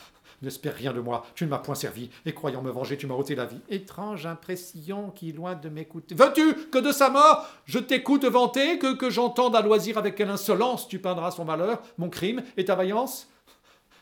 N'espère 0.43 0.75
rien 0.75 0.93
de 0.93 0.99
moi, 0.99 1.25
tu 1.33 1.45
ne 1.45 1.49
m'as 1.49 1.57
point 1.57 1.73
servi, 1.73 2.11
et 2.25 2.33
croyant 2.33 2.61
me 2.61 2.69
venger, 2.69 2.95
tu 2.95 3.07
m'as 3.07 3.15
ôté 3.15 3.33
la 3.33 3.45
vie. 3.45 3.59
Étrange 3.69 4.27
impression 4.27 5.09
qui, 5.09 5.31
loin 5.31 5.55
de 5.55 5.67
m'écouter. 5.67 6.13
Veux-tu 6.13 6.69
que 6.69 6.77
de 6.77 6.91
sa 6.91 7.09
mort, 7.09 7.47
je 7.65 7.79
t'écoute 7.79 8.23
vanter, 8.25 8.77
que, 8.77 9.09
j'entende 9.09 9.55
à 9.55 9.61
loisir 9.61 9.97
avec 9.97 10.13
quelle 10.13 10.29
insolence 10.29 10.87
tu 10.87 10.99
peindras 10.99 11.31
son 11.31 11.43
malheur, 11.43 11.81
mon 11.97 12.09
crime 12.09 12.43
et 12.55 12.65
ta 12.65 12.75
vaillance? 12.75 13.27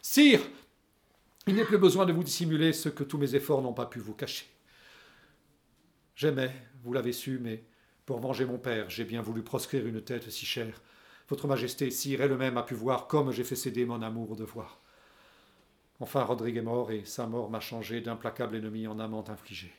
Sire, 0.01 0.41
il 1.47 1.55
n'est 1.55 1.63
plus 1.63 1.77
besoin 1.77 2.05
de 2.05 2.11
vous 2.11 2.23
dissimuler 2.23 2.73
ce 2.73 2.89
que 2.89 3.05
tous 3.05 3.17
mes 3.17 3.35
efforts 3.35 3.61
n'ont 3.61 3.73
pas 3.73 3.85
pu 3.85 3.99
vous 3.99 4.13
cacher. 4.13 4.45
J'aimais, 6.15 6.51
vous 6.83 6.91
l'avez 6.91 7.13
su, 7.13 7.39
mais 7.41 7.63
pour 8.05 8.19
venger 8.19 8.43
mon 8.43 8.57
père, 8.57 8.89
j'ai 8.89 9.05
bien 9.05 9.21
voulu 9.21 9.41
proscrire 9.41 9.87
une 9.87 10.01
tête 10.01 10.29
si 10.29 10.45
chère. 10.45 10.81
Votre 11.29 11.47
Majesté, 11.47 11.91
sire, 11.91 12.21
elle-même 12.21 12.57
a 12.57 12.63
pu 12.63 12.73
voir 12.73 13.07
comme 13.07 13.31
j'ai 13.31 13.45
fait 13.45 13.55
céder 13.55 13.85
mon 13.85 14.01
amour 14.01 14.35
de 14.35 14.43
voir. 14.43 14.81
Enfin, 15.99 16.23
Rodrigue 16.23 16.57
est 16.57 16.61
mort, 16.61 16.91
et 16.91 17.05
sa 17.05 17.25
mort 17.25 17.49
m'a 17.49 17.59
changé 17.59 18.01
d'implacable 18.01 18.57
ennemi 18.57 18.87
en 18.87 18.99
amant 18.99 19.23
infligé. 19.29 19.73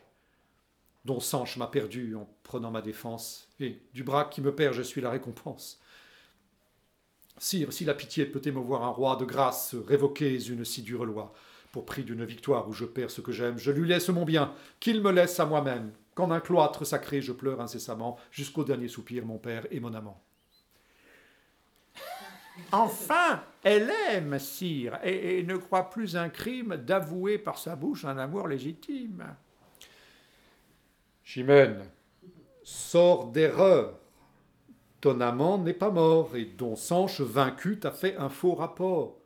Dont 1.04 1.20
Sanche 1.20 1.56
m'a 1.56 1.66
perdu 1.66 2.16
en 2.16 2.28
prenant 2.42 2.70
ma 2.70 2.82
défense, 2.82 3.48
et 3.60 3.80
du 3.92 4.02
bras 4.02 4.24
qui 4.24 4.40
me 4.40 4.54
perd, 4.54 4.74
je 4.74 4.82
suis 4.82 5.00
la 5.00 5.10
récompense. 5.10 5.80
Sire, 7.38 7.72
si 7.72 7.84
la 7.84 7.94
pitié 7.94 8.24
peut 8.24 8.40
émouvoir 8.44 8.82
un 8.82 8.88
roi, 8.88 9.16
de 9.16 9.26
grâce, 9.26 9.74
révoquez 9.74 10.48
une 10.48 10.64
si 10.64 10.82
dure 10.82 11.04
loi. 11.04 11.34
Pour 11.70 11.84
prix 11.84 12.02
d'une 12.02 12.24
victoire 12.24 12.66
où 12.68 12.72
je 12.72 12.86
perds 12.86 13.10
ce 13.10 13.20
que 13.20 13.32
j'aime, 13.32 13.58
je 13.58 13.70
lui 13.70 13.86
laisse 13.86 14.08
mon 14.08 14.24
bien, 14.24 14.54
qu'il 14.80 15.02
me 15.02 15.12
laisse 15.12 15.38
à 15.38 15.44
moi-même. 15.44 15.92
Qu'en 16.14 16.30
un 16.30 16.40
cloître 16.40 16.86
sacré, 16.86 17.20
je 17.20 17.32
pleure 17.32 17.60
incessamment, 17.60 18.16
jusqu'au 18.30 18.64
dernier 18.64 18.88
soupir, 18.88 19.26
mon 19.26 19.36
père 19.36 19.66
et 19.70 19.80
mon 19.80 19.92
amant. 19.92 20.22
Enfin, 22.72 23.42
elle 23.62 23.92
aime, 24.10 24.38
sire, 24.38 24.98
et, 25.04 25.42
ne 25.42 25.56
croit 25.56 25.90
plus 25.90 26.16
un 26.16 26.28
crime 26.28 26.76
d'avouer 26.76 27.38
par 27.38 27.58
sa 27.58 27.76
bouche 27.76 28.04
un 28.04 28.18
amour 28.18 28.48
légitime. 28.48 29.24
Chimène, 31.22 31.84
sors 32.62 33.26
d'erreur. 33.26 33.98
Ton 35.00 35.20
amant 35.20 35.58
n'est 35.58 35.72
pas 35.72 35.90
mort, 35.90 36.36
et 36.36 36.48
ton 36.48 36.76
Sanche 36.76 37.20
vaincu 37.20 37.78
t'a 37.78 37.90
fait 37.90 38.16
un 38.16 38.28
faux 38.28 38.54
rapport. 38.54 39.18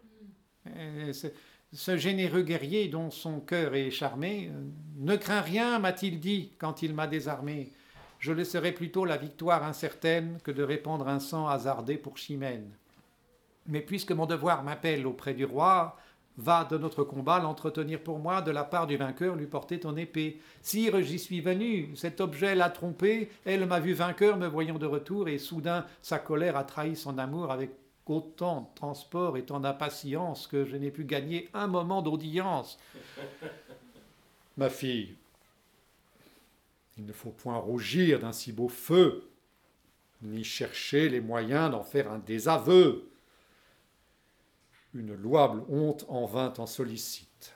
Ce 1.72 1.96
généreux 1.96 2.42
guerrier 2.42 2.88
dont 2.88 3.10
son 3.10 3.40
cœur 3.40 3.74
est 3.76 3.92
charmé 3.92 4.50
euh, 4.52 4.60
ne 4.96 5.14
craint 5.16 5.40
rien, 5.40 5.78
m'a-t-il 5.78 6.18
dit 6.18 6.52
quand 6.58 6.82
il 6.82 6.94
m'a 6.94 7.06
désarmé. 7.06 7.72
Je 8.18 8.32
laisserai 8.32 8.72
plutôt 8.72 9.04
la 9.04 9.16
victoire 9.16 9.62
incertaine 9.62 10.38
que 10.42 10.50
de 10.50 10.64
répandre 10.64 11.08
un 11.08 11.20
sang 11.20 11.46
hasardé 11.46 11.96
pour 11.96 12.18
Chimène. 12.18 12.70
Mais 13.66 13.80
puisque 13.80 14.12
mon 14.12 14.26
devoir 14.26 14.62
m'appelle 14.62 15.06
auprès 15.06 15.34
du 15.34 15.44
roi, 15.44 15.96
va 16.36 16.64
de 16.64 16.78
notre 16.78 17.04
combat 17.04 17.38
l'entretenir 17.38 18.02
pour 18.02 18.18
moi, 18.18 18.40
de 18.42 18.50
la 18.50 18.64
part 18.64 18.86
du 18.86 18.96
vainqueur 18.96 19.36
lui 19.36 19.46
porter 19.46 19.78
ton 19.80 19.96
épée. 19.96 20.40
Sire, 20.62 21.02
j'y 21.02 21.18
suis 21.18 21.40
venu, 21.40 21.90
cet 21.96 22.20
objet 22.20 22.54
l'a 22.54 22.70
trompé, 22.70 23.30
elle 23.44 23.66
m'a 23.66 23.80
vu 23.80 23.92
vainqueur 23.92 24.36
me 24.36 24.46
voyant 24.46 24.78
de 24.78 24.86
retour, 24.86 25.28
et 25.28 25.38
soudain 25.38 25.86
sa 26.02 26.18
colère 26.18 26.56
a 26.56 26.64
trahi 26.64 26.96
son 26.96 27.18
amour 27.18 27.50
avec 27.50 27.72
autant 28.06 28.62
de 28.62 28.74
transport 28.74 29.36
et 29.36 29.44
tant 29.44 29.60
d'impatience 29.60 30.46
que 30.46 30.64
je 30.64 30.76
n'ai 30.76 30.90
pu 30.90 31.04
gagner 31.04 31.48
un 31.54 31.66
moment 31.66 32.02
d'audience. 32.02 32.78
Ma 34.56 34.68
fille, 34.68 35.14
il 36.98 37.06
ne 37.06 37.12
faut 37.12 37.30
point 37.30 37.56
rougir 37.56 38.18
d'un 38.18 38.32
si 38.32 38.52
beau 38.52 38.68
feu, 38.68 39.28
ni 40.22 40.44
chercher 40.44 41.08
les 41.08 41.20
moyens 41.20 41.70
d'en 41.70 41.82
faire 41.82 42.10
un 42.10 42.18
désaveu. 42.18 43.09
Une 44.94 45.14
louable 45.14 45.62
honte 45.68 46.04
en 46.08 46.26
vint 46.26 46.52
en 46.58 46.66
sollicite. 46.66 47.54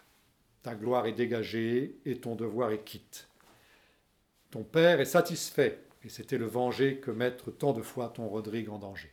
Ta 0.62 0.74
gloire 0.74 1.06
est 1.06 1.12
dégagée 1.12 1.98
et 2.04 2.18
ton 2.18 2.36
devoir 2.36 2.70
est 2.70 2.84
quitte. 2.84 3.28
Ton 4.50 4.62
père 4.62 5.00
est 5.00 5.04
satisfait, 5.04 5.80
et 6.04 6.08
c'était 6.08 6.38
le 6.38 6.46
venger 6.46 7.00
que 7.00 7.10
mettre 7.10 7.50
tant 7.50 7.72
de 7.72 7.82
fois 7.82 8.08
ton 8.08 8.28
Rodrigue 8.28 8.70
en 8.70 8.78
danger. 8.78 9.12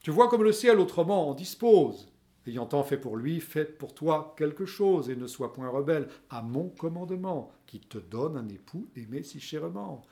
Tu 0.00 0.10
vois 0.10 0.28
comme 0.28 0.42
le 0.42 0.52
ciel 0.52 0.80
autrement 0.80 1.28
en 1.28 1.34
dispose. 1.34 2.08
Ayant 2.46 2.66
tant 2.66 2.82
fait 2.82 2.96
pour 2.96 3.16
lui, 3.16 3.40
fais 3.40 3.64
pour 3.64 3.94
toi 3.94 4.34
quelque 4.38 4.64
chose, 4.66 5.10
et 5.10 5.16
ne 5.16 5.26
sois 5.26 5.52
point 5.52 5.68
rebelle 5.68 6.08
à 6.30 6.42
mon 6.42 6.70
commandement, 6.70 7.52
qui 7.66 7.80
te 7.80 7.98
donne 7.98 8.36
un 8.36 8.48
époux 8.48 8.88
aimé 8.96 9.22
si 9.22 9.40
chèrement. 9.40 10.02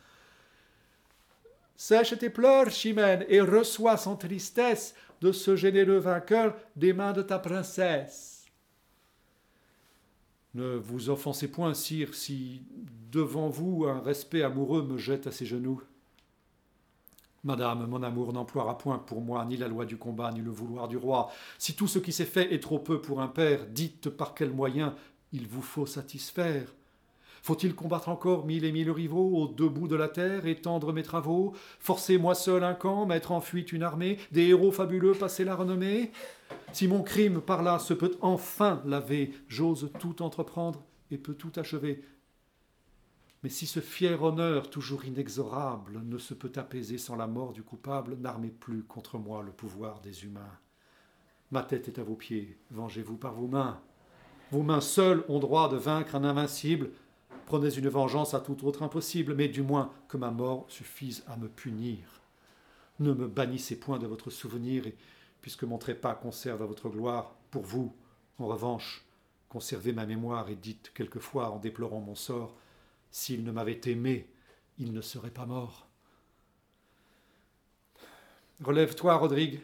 Sèche 1.77 2.17
tes 2.19 2.31
pleurs, 2.31 2.71
Chimène, 2.71 3.25
et 3.29 3.41
reçois 3.41 3.97
sans 3.97 4.17
tristesse 4.17 4.95
de 5.23 5.31
ce 5.31 5.55
généreux 5.55 5.99
vainqueur 5.99 6.55
des 6.75 6.93
mains 6.93 7.13
de 7.13 7.23
ta 7.23 7.39
princesse. 7.39 8.45
Ne 10.55 10.75
vous 10.75 11.09
offensez 11.09 11.49
point, 11.49 11.73
sire, 11.73 12.15
si 12.15 12.63
devant 13.11 13.49
vous 13.49 13.87
un 13.87 14.01
respect 14.01 14.43
amoureux 14.43 14.83
me 14.83 14.99
jette 14.99 15.29
à 15.29 15.33
ses 15.33 15.47
genoux. 15.47 15.81
Madame, 17.45 17.87
mon 17.87 18.03
amour 18.03 18.33
n'emploiera 18.33 18.77
point 18.77 18.99
pour 18.99 19.21
moi 19.21 19.45
ni 19.45 19.57
la 19.57 19.69
loi 19.69 19.87
du 19.87 19.97
combat, 19.97 20.31
ni 20.33 20.41
le 20.41 20.51
vouloir 20.51 20.89
du 20.89 20.97
roi. 20.97 21.31
Si 21.57 21.75
tout 21.75 21.89
ce 21.89 21.99
qui 21.99 22.13
s'est 22.13 22.25
fait 22.25 22.53
est 22.53 22.63
trop 22.63 22.79
peu 22.79 23.01
pour 23.01 23.21
un 23.21 23.29
père, 23.29 23.67
dites 23.67 24.11
par 24.11 24.35
quel 24.35 24.53
moyen 24.53 24.95
il 25.33 25.47
vous 25.47 25.63
faut 25.63 25.87
satisfaire. 25.87 26.67
Faut-il 27.43 27.75
combattre 27.75 28.09
encore 28.09 28.47
mille 28.47 28.65
et 28.65 28.71
mille 28.71 28.91
rivaux 28.91 29.37
aux 29.37 29.49
deux 29.49 29.69
bouts 29.69 29.89
de 29.89 29.97
la 29.97 30.09
terre, 30.09 30.47
étendre 30.47 30.93
mes 30.93 31.03
travaux, 31.03 31.55
forcer 31.81 32.17
moi 32.17 32.37
seul 32.37 32.63
un 32.63 32.75
camp, 32.75 33.05
mettre 33.05 33.33
en 33.33 33.41
fuite 33.41 33.73
une 33.73 33.83
armée, 33.83 34.19
des 34.31 34.47
héros 34.47 34.71
fabuleux 34.71 35.13
passer 35.13 35.45
la 35.45 35.57
renommée? 35.57 36.13
Si 36.73 36.87
mon 36.87 37.03
crime 37.03 37.41
par 37.41 37.65
là 37.65 37.81
se 37.81 37.95
peut 37.95 38.17
enfin 38.21 38.81
laver, 38.87 39.33
j'ose 39.49 39.91
tout 39.99 40.23
entreprendre 40.23 40.85
et 41.11 41.19
peux 41.19 41.35
tout 41.35 41.53
achever. 41.57 42.05
Mais 43.43 43.49
si 43.49 43.67
ce 43.67 43.81
fier 43.81 44.23
honneur, 44.23 44.71
toujours 44.71 45.05
inexorable, 45.05 46.01
ne 46.05 46.19
se 46.19 46.35
peut 46.35 46.53
apaiser 46.55 46.97
sans 46.97 47.17
la 47.17 47.27
mort 47.27 47.53
du 47.53 47.65
coupable, 47.65 48.17
n'armez 48.21 48.51
plus 48.51 48.85
contre 48.85 49.19
moi 49.19 49.43
le 49.43 49.51
pouvoir 49.51 50.01
des 50.01 50.25
humains. 50.25 50.59
Ma 51.51 51.65
tête 51.65 51.89
est 51.89 51.99
à 51.99 52.05
vos 52.05 52.15
pieds, 52.15 52.57
vengez-vous 52.71 53.17
par 53.17 53.35
vos 53.35 53.49
mains. 53.49 53.81
Vos 54.53 54.63
mains 54.63 54.81
seules 54.81 55.25
ont 55.29 55.41
droit 55.41 55.69
de 55.69 55.77
vaincre 55.77 56.15
un 56.15 56.25
invincible, 56.25 56.91
Prenez 57.47 57.75
une 57.75 57.89
vengeance 57.89 58.35
à 58.35 58.41
tout 58.41 58.67
autre 58.67 58.83
impossible, 58.83 59.35
mais 59.35 59.49
du 59.49 59.63
moins 59.63 59.93
que 60.09 60.17
ma 60.17 60.31
mort 60.31 60.65
suffise 60.69 61.25
à 61.27 61.37
me 61.37 61.49
punir. 61.49 61.99
Ne 62.99 63.13
me 63.13 63.27
bannissez 63.27 63.79
point 63.79 63.99
de 63.99 64.07
votre 64.07 64.31
souvenir, 64.31 64.87
et 64.87 64.97
puisque 65.41 65.65
mon 65.65 65.79
trépas 65.79 66.15
conserve 66.15 66.63
à 66.63 66.67
votre 66.67 66.89
gloire, 66.89 67.35
pour 67.51 67.63
vous, 67.63 67.95
en 68.39 68.47
revanche, 68.47 69.05
conservez 69.49 69.93
ma 69.93 70.07
mémoire 70.07 70.49
et 70.49 70.57
dites 70.57 70.93
quelquefois, 70.95 71.51
en 71.51 71.59
déplorant 71.59 72.01
mon 72.01 72.15
sort, 72.15 72.57
s'il 73.11 73.45
ne 73.45 73.53
m'avait 73.53 73.81
aimé, 73.85 74.31
il 74.79 74.93
ne 74.93 75.01
serait 75.01 75.31
pas 75.31 75.47
mort. 75.47 75.87
Relève-toi, 78.63 79.17
Rodrigue. 79.17 79.61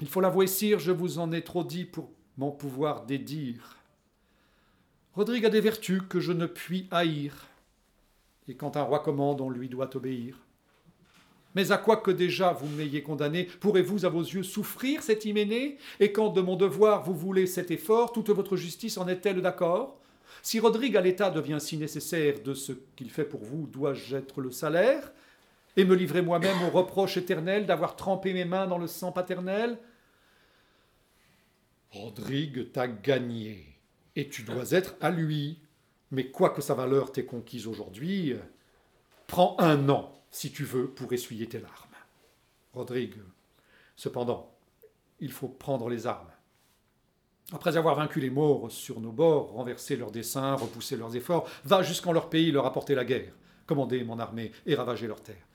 Il 0.00 0.08
faut 0.08 0.20
l'avouer, 0.20 0.46
sire, 0.46 0.78
je 0.78 0.90
vous 0.90 1.18
en 1.18 1.30
ai 1.32 1.44
trop 1.44 1.62
dit 1.62 1.84
pour 1.84 2.10
mon 2.36 2.50
pouvoir 2.50 3.06
dédire. 3.06 3.76
Rodrigue 5.14 5.46
a 5.46 5.50
des 5.50 5.60
vertus 5.60 6.02
que 6.08 6.20
je 6.20 6.32
ne 6.32 6.46
puis 6.46 6.88
haïr. 6.90 7.34
Et 8.48 8.54
quand 8.54 8.76
un 8.76 8.82
roi 8.82 8.98
commande, 8.98 9.40
on 9.40 9.48
lui 9.48 9.68
doit 9.68 9.94
obéir. 9.96 10.36
Mais 11.54 11.70
à 11.70 11.78
quoi 11.78 11.98
que 11.98 12.10
déjà 12.10 12.52
vous 12.52 12.66
m'ayez 12.76 13.02
condamné, 13.02 13.44
pourrez-vous 13.60 14.04
à 14.04 14.08
vos 14.08 14.22
yeux 14.22 14.42
souffrir 14.42 15.02
cet 15.02 15.24
hyménée? 15.24 15.78
Et 16.00 16.10
quand 16.10 16.30
de 16.30 16.40
mon 16.40 16.56
devoir 16.56 17.04
vous 17.04 17.14
voulez 17.14 17.46
cet 17.46 17.70
effort, 17.70 18.12
toute 18.12 18.30
votre 18.30 18.56
justice 18.56 18.98
en 18.98 19.06
est-elle 19.06 19.40
d'accord? 19.40 20.00
Si 20.42 20.58
Rodrigue 20.58 20.96
à 20.96 21.00
l'État 21.00 21.30
devient 21.30 21.58
si 21.60 21.76
nécessaire 21.76 22.42
de 22.42 22.54
ce 22.54 22.72
qu'il 22.96 23.10
fait 23.10 23.24
pour 23.24 23.44
vous, 23.44 23.68
dois-je 23.68 24.16
être 24.16 24.40
le 24.40 24.50
salaire? 24.50 25.12
Et 25.76 25.84
me 25.84 25.94
livrer 25.94 26.22
moi-même 26.22 26.60
au 26.62 26.70
reproche 26.70 27.16
éternel 27.16 27.66
d'avoir 27.66 27.94
trempé 27.94 28.32
mes 28.32 28.44
mains 28.44 28.66
dans 28.66 28.78
le 28.78 28.88
sang 28.88 29.12
paternel? 29.12 29.78
Rodrigue 31.90 32.72
t'a 32.72 32.88
gagné, 32.88 33.64
et 34.16 34.28
tu 34.28 34.42
dois 34.42 34.72
être 34.72 34.94
à 35.00 35.10
lui. 35.10 35.58
Mais 36.10 36.30
quoique 36.30 36.60
sa 36.60 36.74
valeur 36.74 37.12
t'ait 37.12 37.24
conquise 37.24 37.66
aujourd'hui, 37.66 38.34
prends 39.26 39.56
un 39.58 39.88
an 39.88 40.14
si 40.34 40.50
tu 40.50 40.64
veux, 40.64 40.88
pour 40.88 41.12
essuyer 41.12 41.46
tes 41.46 41.60
larmes. 41.60 41.94
Rodrigue, 42.72 43.14
cependant, 43.94 44.52
il 45.20 45.30
faut 45.30 45.46
prendre 45.46 45.88
les 45.88 46.08
armes. 46.08 46.30
Après 47.52 47.76
avoir 47.76 47.94
vaincu 47.94 48.18
les 48.18 48.30
morts 48.30 48.68
sur 48.70 49.00
nos 49.00 49.12
bords, 49.12 49.52
renversé 49.52 49.96
leurs 49.96 50.10
desseins, 50.10 50.56
repoussé 50.56 50.96
leurs 50.96 51.14
efforts, 51.14 51.48
va 51.64 51.84
jusqu'en 51.84 52.10
leur 52.10 52.30
pays 52.30 52.50
leur 52.50 52.66
apporter 52.66 52.96
la 52.96 53.04
guerre, 53.04 53.32
commander 53.66 54.02
mon 54.02 54.18
armée 54.18 54.50
et 54.66 54.74
ravager 54.74 55.06
leurs 55.06 55.22
terres. 55.22 55.46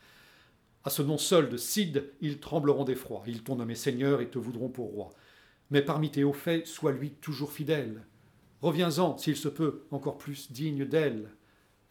À 0.86 0.90
ce 0.90 1.02
nom 1.02 1.18
seul 1.18 1.50
de 1.50 1.58
Cid, 1.58 2.14
ils 2.22 2.40
trembleront 2.40 2.86
d'effroi, 2.86 3.22
ils 3.28 3.44
t'ont 3.44 3.58
nommé 3.58 3.76
seigneur 3.76 4.22
et 4.22 4.30
te 4.30 4.40
voudront 4.40 4.70
pour 4.70 4.92
roi. 4.92 5.10
Mais 5.72 5.82
parmi 5.82 6.10
tes 6.10 6.24
hauts 6.24 6.32
faits, 6.32 6.68
sois 6.68 6.94
lui 6.94 7.12
toujours 7.12 7.52
fidèle. 7.52 8.06
Reviens-en, 8.62 9.18
s'il 9.18 9.38
se 9.38 9.48
peut, 9.48 9.86
encore 9.92 10.18
plus 10.18 10.52
digne 10.52 10.86
d'elle. 10.86 11.32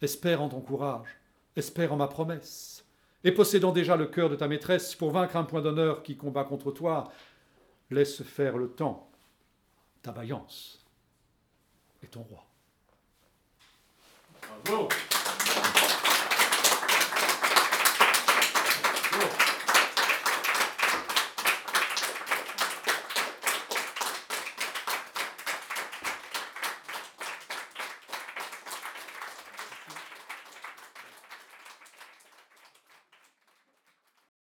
Espère 0.01 0.41
en 0.41 0.49
ton 0.49 0.61
courage, 0.61 1.07
espère 1.55 1.93
en 1.93 1.97
ma 1.97 2.07
promesse. 2.07 2.85
Et 3.23 3.31
possédant 3.31 3.71
déjà 3.71 3.95
le 3.95 4.05
cœur 4.05 4.29
de 4.29 4.35
ta 4.35 4.47
maîtresse, 4.47 4.95
pour 4.95 5.11
vaincre 5.11 5.35
un 5.35 5.43
point 5.43 5.61
d'honneur 5.61 6.03
qui 6.03 6.15
combat 6.15 6.43
contre 6.45 6.71
toi, 6.71 7.11
laisse 7.89 8.23
faire 8.23 8.57
le 8.57 8.69
temps, 8.69 9.11
ta 10.01 10.11
vaillance 10.11 10.85
et 12.01 12.07
ton 12.07 12.21
roi. 12.21 12.45